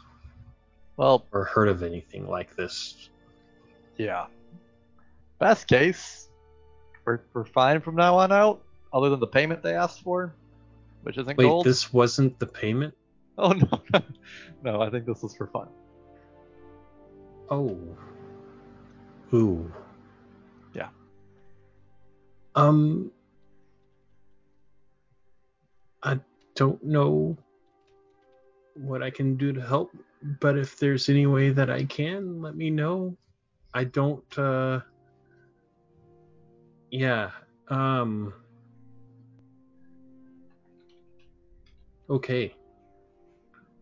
[1.01, 3.09] Well, or heard of anything like this.
[3.97, 4.27] yeah.
[5.39, 6.29] Best case,
[7.07, 8.61] we're, we're fine from now on out,
[8.93, 10.35] other than the payment they asked for,
[11.05, 11.65] which isn't Wait, gold.
[11.65, 12.95] this wasn't the payment?
[13.39, 14.03] Oh no,
[14.63, 15.69] no, I think this was for fun.
[17.49, 17.79] Oh.
[19.33, 19.73] Ooh.
[20.75, 20.89] Yeah.
[22.55, 23.11] Um.
[26.03, 26.21] I
[26.55, 27.39] don't know
[28.75, 29.93] what I can do to help,
[30.23, 33.17] but if there's any way that I can, let me know.
[33.73, 34.81] I don't, uh.
[36.91, 37.31] Yeah.
[37.69, 38.35] Um.
[42.09, 42.55] Okay.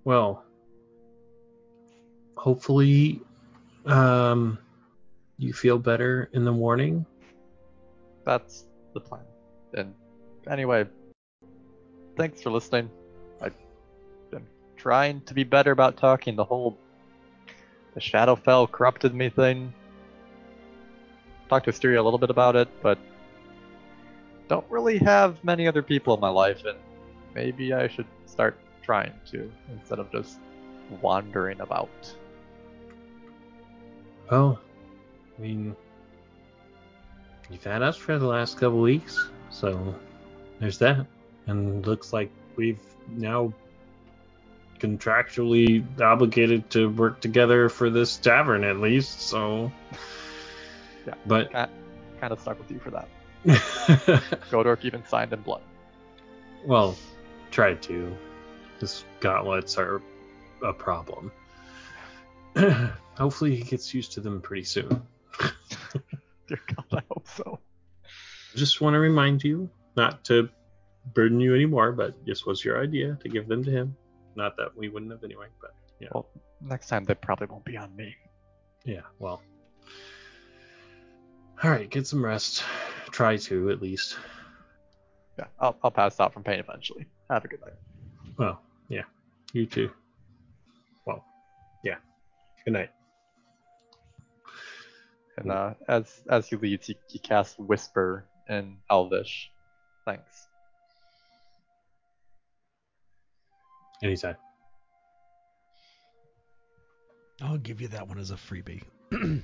[0.04, 0.44] Well,
[2.36, 3.20] hopefully,
[3.86, 4.58] um,
[5.38, 7.06] you feel better in the morning.
[8.24, 9.24] That's the plan.
[9.74, 9.94] And
[10.46, 10.86] anyway,
[12.16, 12.90] thanks for listening.
[14.78, 16.36] Trying to be better about talking.
[16.36, 16.78] The whole
[17.94, 19.74] the Shadowfell corrupted me thing.
[21.48, 22.96] Talked to Asteria a little bit about it, but
[24.48, 26.78] don't really have many other people in my life, and
[27.34, 30.38] maybe I should start trying to instead of just
[31.02, 32.14] wandering about.
[34.30, 34.60] Well,
[35.36, 35.74] I mean,
[37.50, 39.94] you've had us for the last couple weeks, so
[40.60, 41.06] there's that.
[41.46, 43.52] And looks like we've now
[44.78, 49.70] contractually obligated to work together for this tavern at least, so.
[51.06, 51.14] Yeah.
[51.26, 51.52] But.
[51.52, 53.08] Kind of stuck with you for that.
[54.50, 55.62] Godork even signed in blood.
[56.64, 56.96] well,
[57.50, 58.16] tried to.
[58.80, 60.02] His gauntlets are
[60.62, 61.30] a problem.
[63.16, 65.02] Hopefully, he gets used to them pretty soon.
[66.48, 67.58] Dear God, I hope so.
[68.54, 70.48] Just want to remind you not to
[71.14, 73.96] burden you anymore, but this was your idea to give them to him.
[74.38, 76.10] Not that we wouldn't have anyway, but yeah.
[76.12, 76.28] Well,
[76.60, 78.14] next time they probably won't be on me.
[78.84, 79.42] Yeah, well.
[81.64, 82.62] All right, get some rest.
[83.10, 84.16] Try to, at least.
[85.40, 87.06] Yeah, I'll, I'll pass out from pain eventually.
[87.28, 87.74] Have a good night.
[88.36, 89.02] Well, yeah.
[89.52, 89.90] You too.
[91.04, 91.24] Well,
[91.82, 91.96] yeah.
[92.64, 92.90] Good night.
[95.36, 99.50] And uh, as as he leaves, he, he casts Whisper in Elvish.
[100.04, 100.47] Thanks.
[104.02, 104.36] Anytime.
[107.40, 108.82] I'll give you that one as a freebie.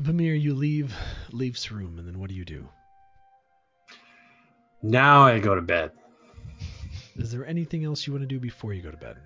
[0.00, 0.94] Bamir, you leave
[1.32, 2.68] leaves room, and then what do you do?
[4.82, 5.90] Now I go to bed.
[7.16, 9.16] Is there anything else you want to do before you go to bed?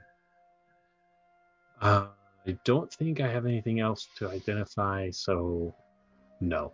[1.81, 2.07] Uh,
[2.47, 5.75] I don't think I have anything else to identify, so
[6.41, 6.73] no.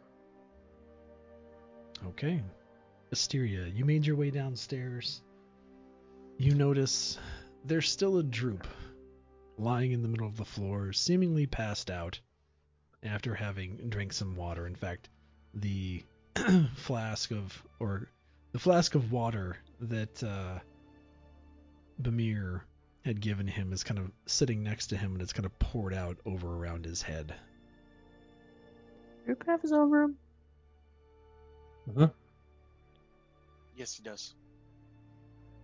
[2.06, 2.40] Okay.
[3.10, 5.22] Asteria, you made your way downstairs.
[6.36, 7.18] You notice
[7.64, 8.66] there's still a droop
[9.56, 12.20] lying in the middle of the floor, seemingly passed out
[13.02, 14.66] after having drank some water.
[14.66, 15.08] In fact,
[15.54, 16.04] the
[16.76, 18.08] flask of or
[18.52, 20.58] the flask of water that uh,
[22.00, 22.62] Bamir
[23.04, 25.94] had given him is kind of sitting next to him and it's kind of poured
[25.94, 27.34] out over around his head.
[29.24, 30.16] Droop have his own room.
[33.78, 34.34] Yes, he does.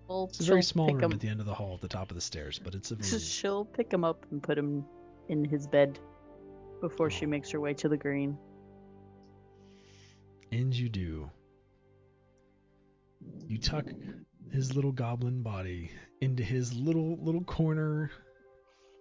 [0.08, 1.88] Well, It's a very small room him- at the end of the hall at the
[1.88, 3.02] top of the stairs, but it's a room.
[3.20, 4.84] She'll pick him up and put him
[5.28, 5.98] in his bed
[6.80, 7.28] before she Oh.
[7.28, 8.38] makes her way to the green.
[10.52, 11.28] And you do.
[13.48, 13.86] You tuck
[14.52, 18.10] his little goblin body into his little little corner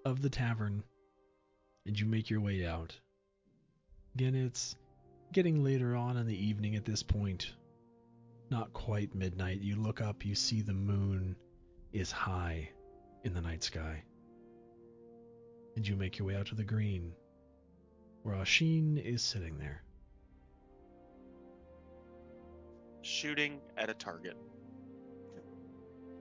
[0.06, 0.83] of the tavern,
[1.85, 2.98] and you make your way out.
[4.16, 4.75] Again, it's
[5.33, 7.53] getting later on in the evening at this point.
[8.50, 9.62] Not quite midnight.
[9.62, 11.36] You look up, you see the moon
[11.92, 12.70] is high
[13.24, 14.04] in the night sky.
[15.76, 17.14] And you make your way out to the green,
[18.24, 19.82] where Ashin is sitting there.
[23.02, 24.38] Shooting at a target.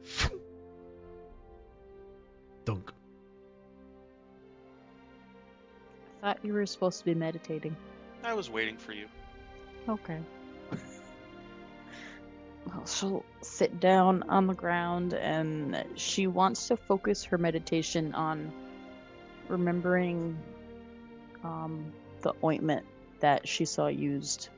[2.65, 2.93] Dunk.
[6.23, 7.77] I thought you were supposed to be meditating.
[8.25, 9.07] I was waiting for you.
[9.89, 10.21] Okay.
[12.67, 18.53] Well, she'll sit down on the ground and she wants to focus her meditation on
[19.49, 20.39] remembering
[21.43, 21.93] um,
[22.23, 22.87] the ointment
[23.21, 24.49] that she saw used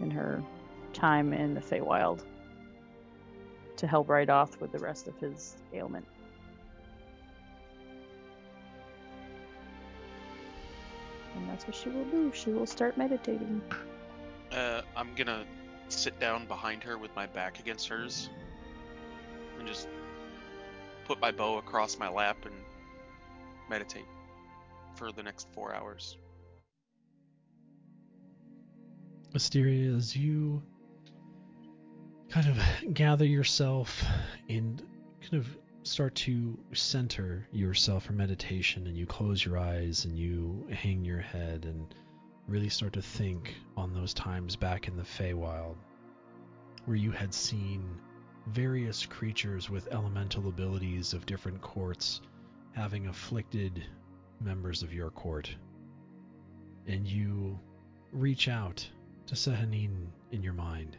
[0.00, 0.42] in her
[0.92, 2.22] time in the Feywild
[3.76, 6.06] to help Rydoth with the rest of his ailment.
[11.36, 12.32] And that's what she will do.
[12.34, 13.60] She will start meditating.
[14.50, 15.44] Uh, I'm gonna
[15.88, 18.28] sit down behind her with my back against hers
[19.58, 19.88] and just
[21.04, 22.54] put my bow across my lap and
[23.70, 24.04] meditate
[24.96, 26.16] for the next four hours.
[29.34, 30.62] Asteria, as you
[32.28, 34.04] kind of gather yourself
[34.48, 34.82] and
[35.20, 35.46] kind of
[35.82, 41.20] start to center yourself for meditation, and you close your eyes and you hang your
[41.20, 41.94] head and
[42.48, 45.76] really start to think on those times back in the Feywild
[46.84, 48.00] where you had seen
[48.48, 52.20] various creatures with elemental abilities of different courts
[52.72, 53.84] having afflicted
[54.40, 55.52] members of your court.
[56.86, 57.58] And you
[58.12, 58.88] reach out
[59.26, 60.96] to Sehanin in your mind.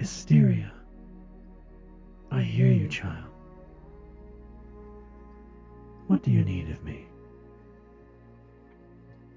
[0.00, 0.77] Asteria.
[2.58, 2.90] Hear you, mm.
[2.90, 3.24] child.
[6.08, 6.46] What do you mm.
[6.46, 7.06] need of me?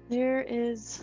[0.08, 1.00] There is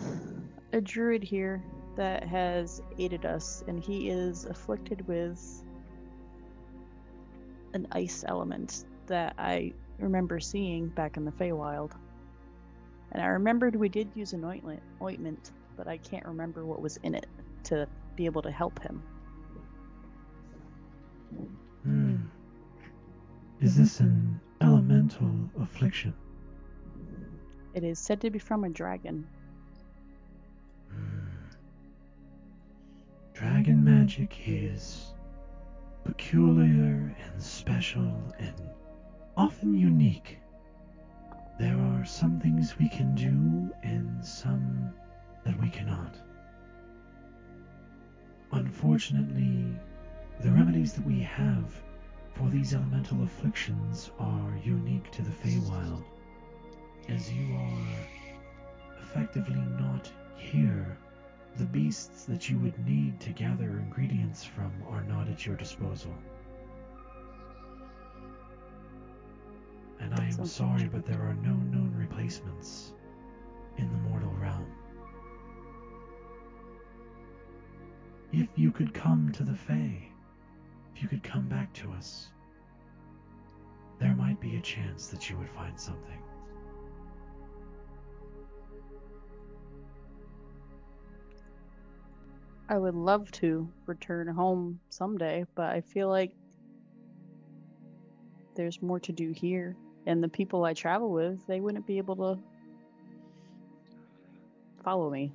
[0.74, 1.64] a druid here
[1.96, 5.64] that has aided us, and he is afflicted with
[7.72, 11.92] an ice element that I remember seeing back in the Feywild.
[13.12, 16.98] And I remembered we did use an ointment, ointment, but I can't remember what was
[16.98, 17.28] in it
[17.64, 19.02] to be able to help him.
[23.60, 25.30] Is this an elemental
[25.60, 26.14] affliction?
[27.74, 29.26] It is said to be from a dragon.
[33.34, 35.12] Dragon magic is
[36.04, 38.54] peculiar and special and
[39.36, 40.38] often unique.
[41.58, 44.90] There are some things we can do and some
[45.44, 46.16] that we cannot.
[48.52, 49.78] Unfortunately,
[50.40, 51.74] the remedies that we have
[52.34, 56.04] for these elemental afflictions are unique to the Feywild,
[57.08, 60.96] as you are effectively not here.
[61.56, 66.14] The beasts that you would need to gather ingredients from are not at your disposal.
[69.98, 72.92] And I am sorry, but there are no known replacements
[73.76, 74.66] in the mortal realm.
[78.32, 80.09] If you could come to the Fae,
[81.00, 82.28] you could come back to us,
[83.98, 86.18] there might be a chance that you would find something.
[92.68, 96.32] I would love to return home someday, but I feel like
[98.54, 99.76] there's more to do here.
[100.06, 102.38] And the people I travel with, they wouldn't be able to
[104.82, 105.32] follow me.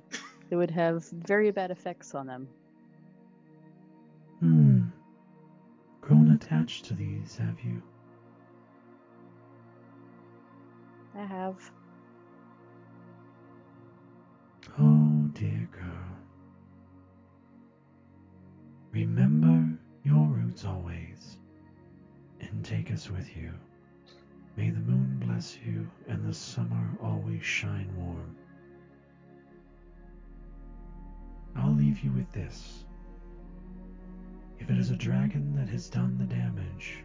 [0.50, 2.48] It would have very bad effects on them.
[6.46, 7.82] Attached to these, have you?
[11.16, 11.56] I have.
[14.78, 16.18] Oh, dear girl.
[18.92, 21.38] Remember your roots always,
[22.40, 23.52] and take us with you.
[24.56, 28.36] May the moon bless you, and the summer always shine warm.
[31.56, 32.85] I'll leave you with this.
[34.58, 37.04] If it is a dragon that has done the damage,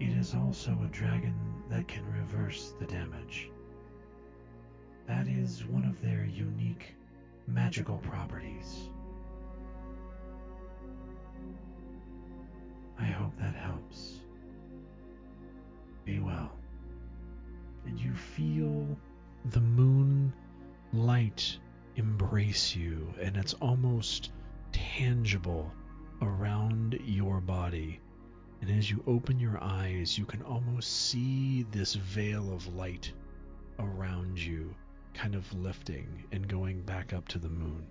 [0.00, 1.34] it is also a dragon
[1.68, 3.50] that can reverse the damage.
[5.06, 6.94] That is one of their unique
[7.46, 8.88] magical properties.
[12.98, 14.20] I hope that helps.
[16.04, 16.50] Be well.
[17.86, 18.86] and you feel
[19.46, 20.32] the moon
[20.92, 21.58] light
[21.96, 24.32] embrace you, and it's almost
[24.72, 25.72] tangible
[26.22, 28.00] around your body.
[28.60, 33.12] And as you open your eyes, you can almost see this veil of light
[33.78, 34.74] around you,
[35.14, 37.86] kind of lifting and going back up to the moon.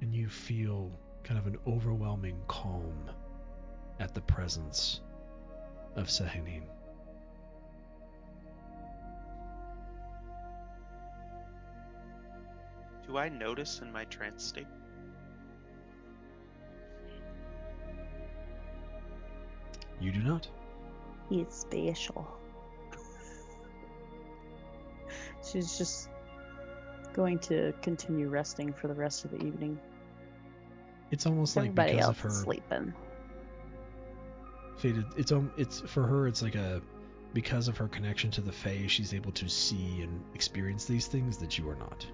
[0.00, 0.90] And you feel
[1.22, 3.10] kind of an overwhelming calm
[4.00, 5.00] at the presence
[5.96, 6.62] of Sehanin.
[13.06, 14.66] Do I notice in my trance state?
[20.04, 20.46] You do not.
[21.30, 22.28] He's special.
[25.50, 26.10] She's just
[27.14, 29.80] going to continue resting for the rest of the evening.
[31.10, 32.92] It's almost like Everybody because else of her is sleeping.
[34.76, 35.06] faded.
[35.16, 36.28] It's um, it's for her.
[36.28, 36.82] It's like a
[37.32, 41.38] because of her connection to the Fae, she's able to see and experience these things
[41.38, 42.06] that you are not.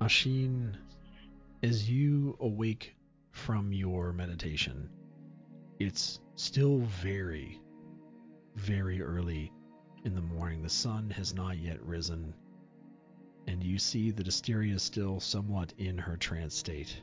[0.00, 0.74] Ashin,
[1.62, 2.96] as you awake
[3.32, 4.88] from your meditation,
[5.78, 7.60] it's still very,
[8.56, 9.52] very early
[10.04, 10.62] in the morning.
[10.62, 12.34] The sun has not yet risen,
[13.46, 16.98] and you see that Asteria is still somewhat in her trance state.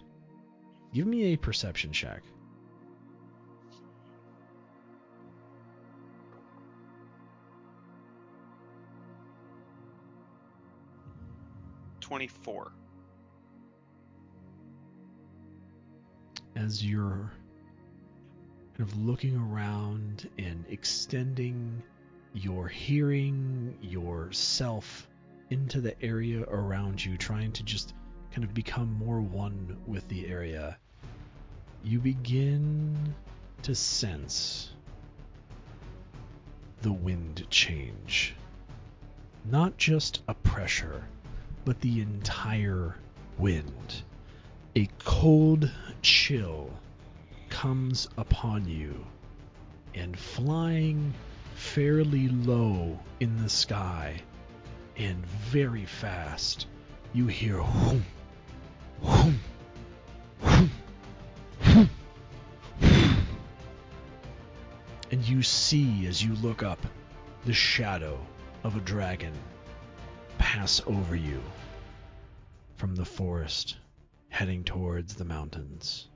[0.91, 2.23] Give me a perception check.
[12.01, 12.71] Twenty-four.
[16.57, 17.31] As you're
[18.75, 21.81] kind of looking around and extending
[22.33, 25.07] your hearing, yourself
[25.51, 27.93] into the area around you, trying to just
[28.31, 30.77] kind of become more one with the area,
[31.83, 33.15] you begin
[33.61, 34.71] to sense
[36.81, 38.35] the wind change.
[39.45, 41.03] Not just a pressure,
[41.65, 42.95] but the entire
[43.37, 44.03] wind
[44.77, 45.71] a cold
[46.03, 46.69] chill
[47.49, 49.03] comes upon you,
[49.95, 51.11] and flying
[51.55, 54.21] fairly low in the sky
[54.95, 56.67] and very fast,
[57.11, 58.05] you hear whoom,
[59.01, 59.39] whoom,
[60.41, 60.69] whoom,
[61.61, 61.89] whoom,
[65.09, 66.85] and you see as you look up
[67.45, 68.19] the shadow
[68.63, 69.33] of a dragon
[70.37, 71.41] pass over you
[72.75, 73.77] from the forest
[74.29, 76.07] heading towards the mountains.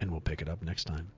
[0.00, 1.10] And we'll pick it up next time.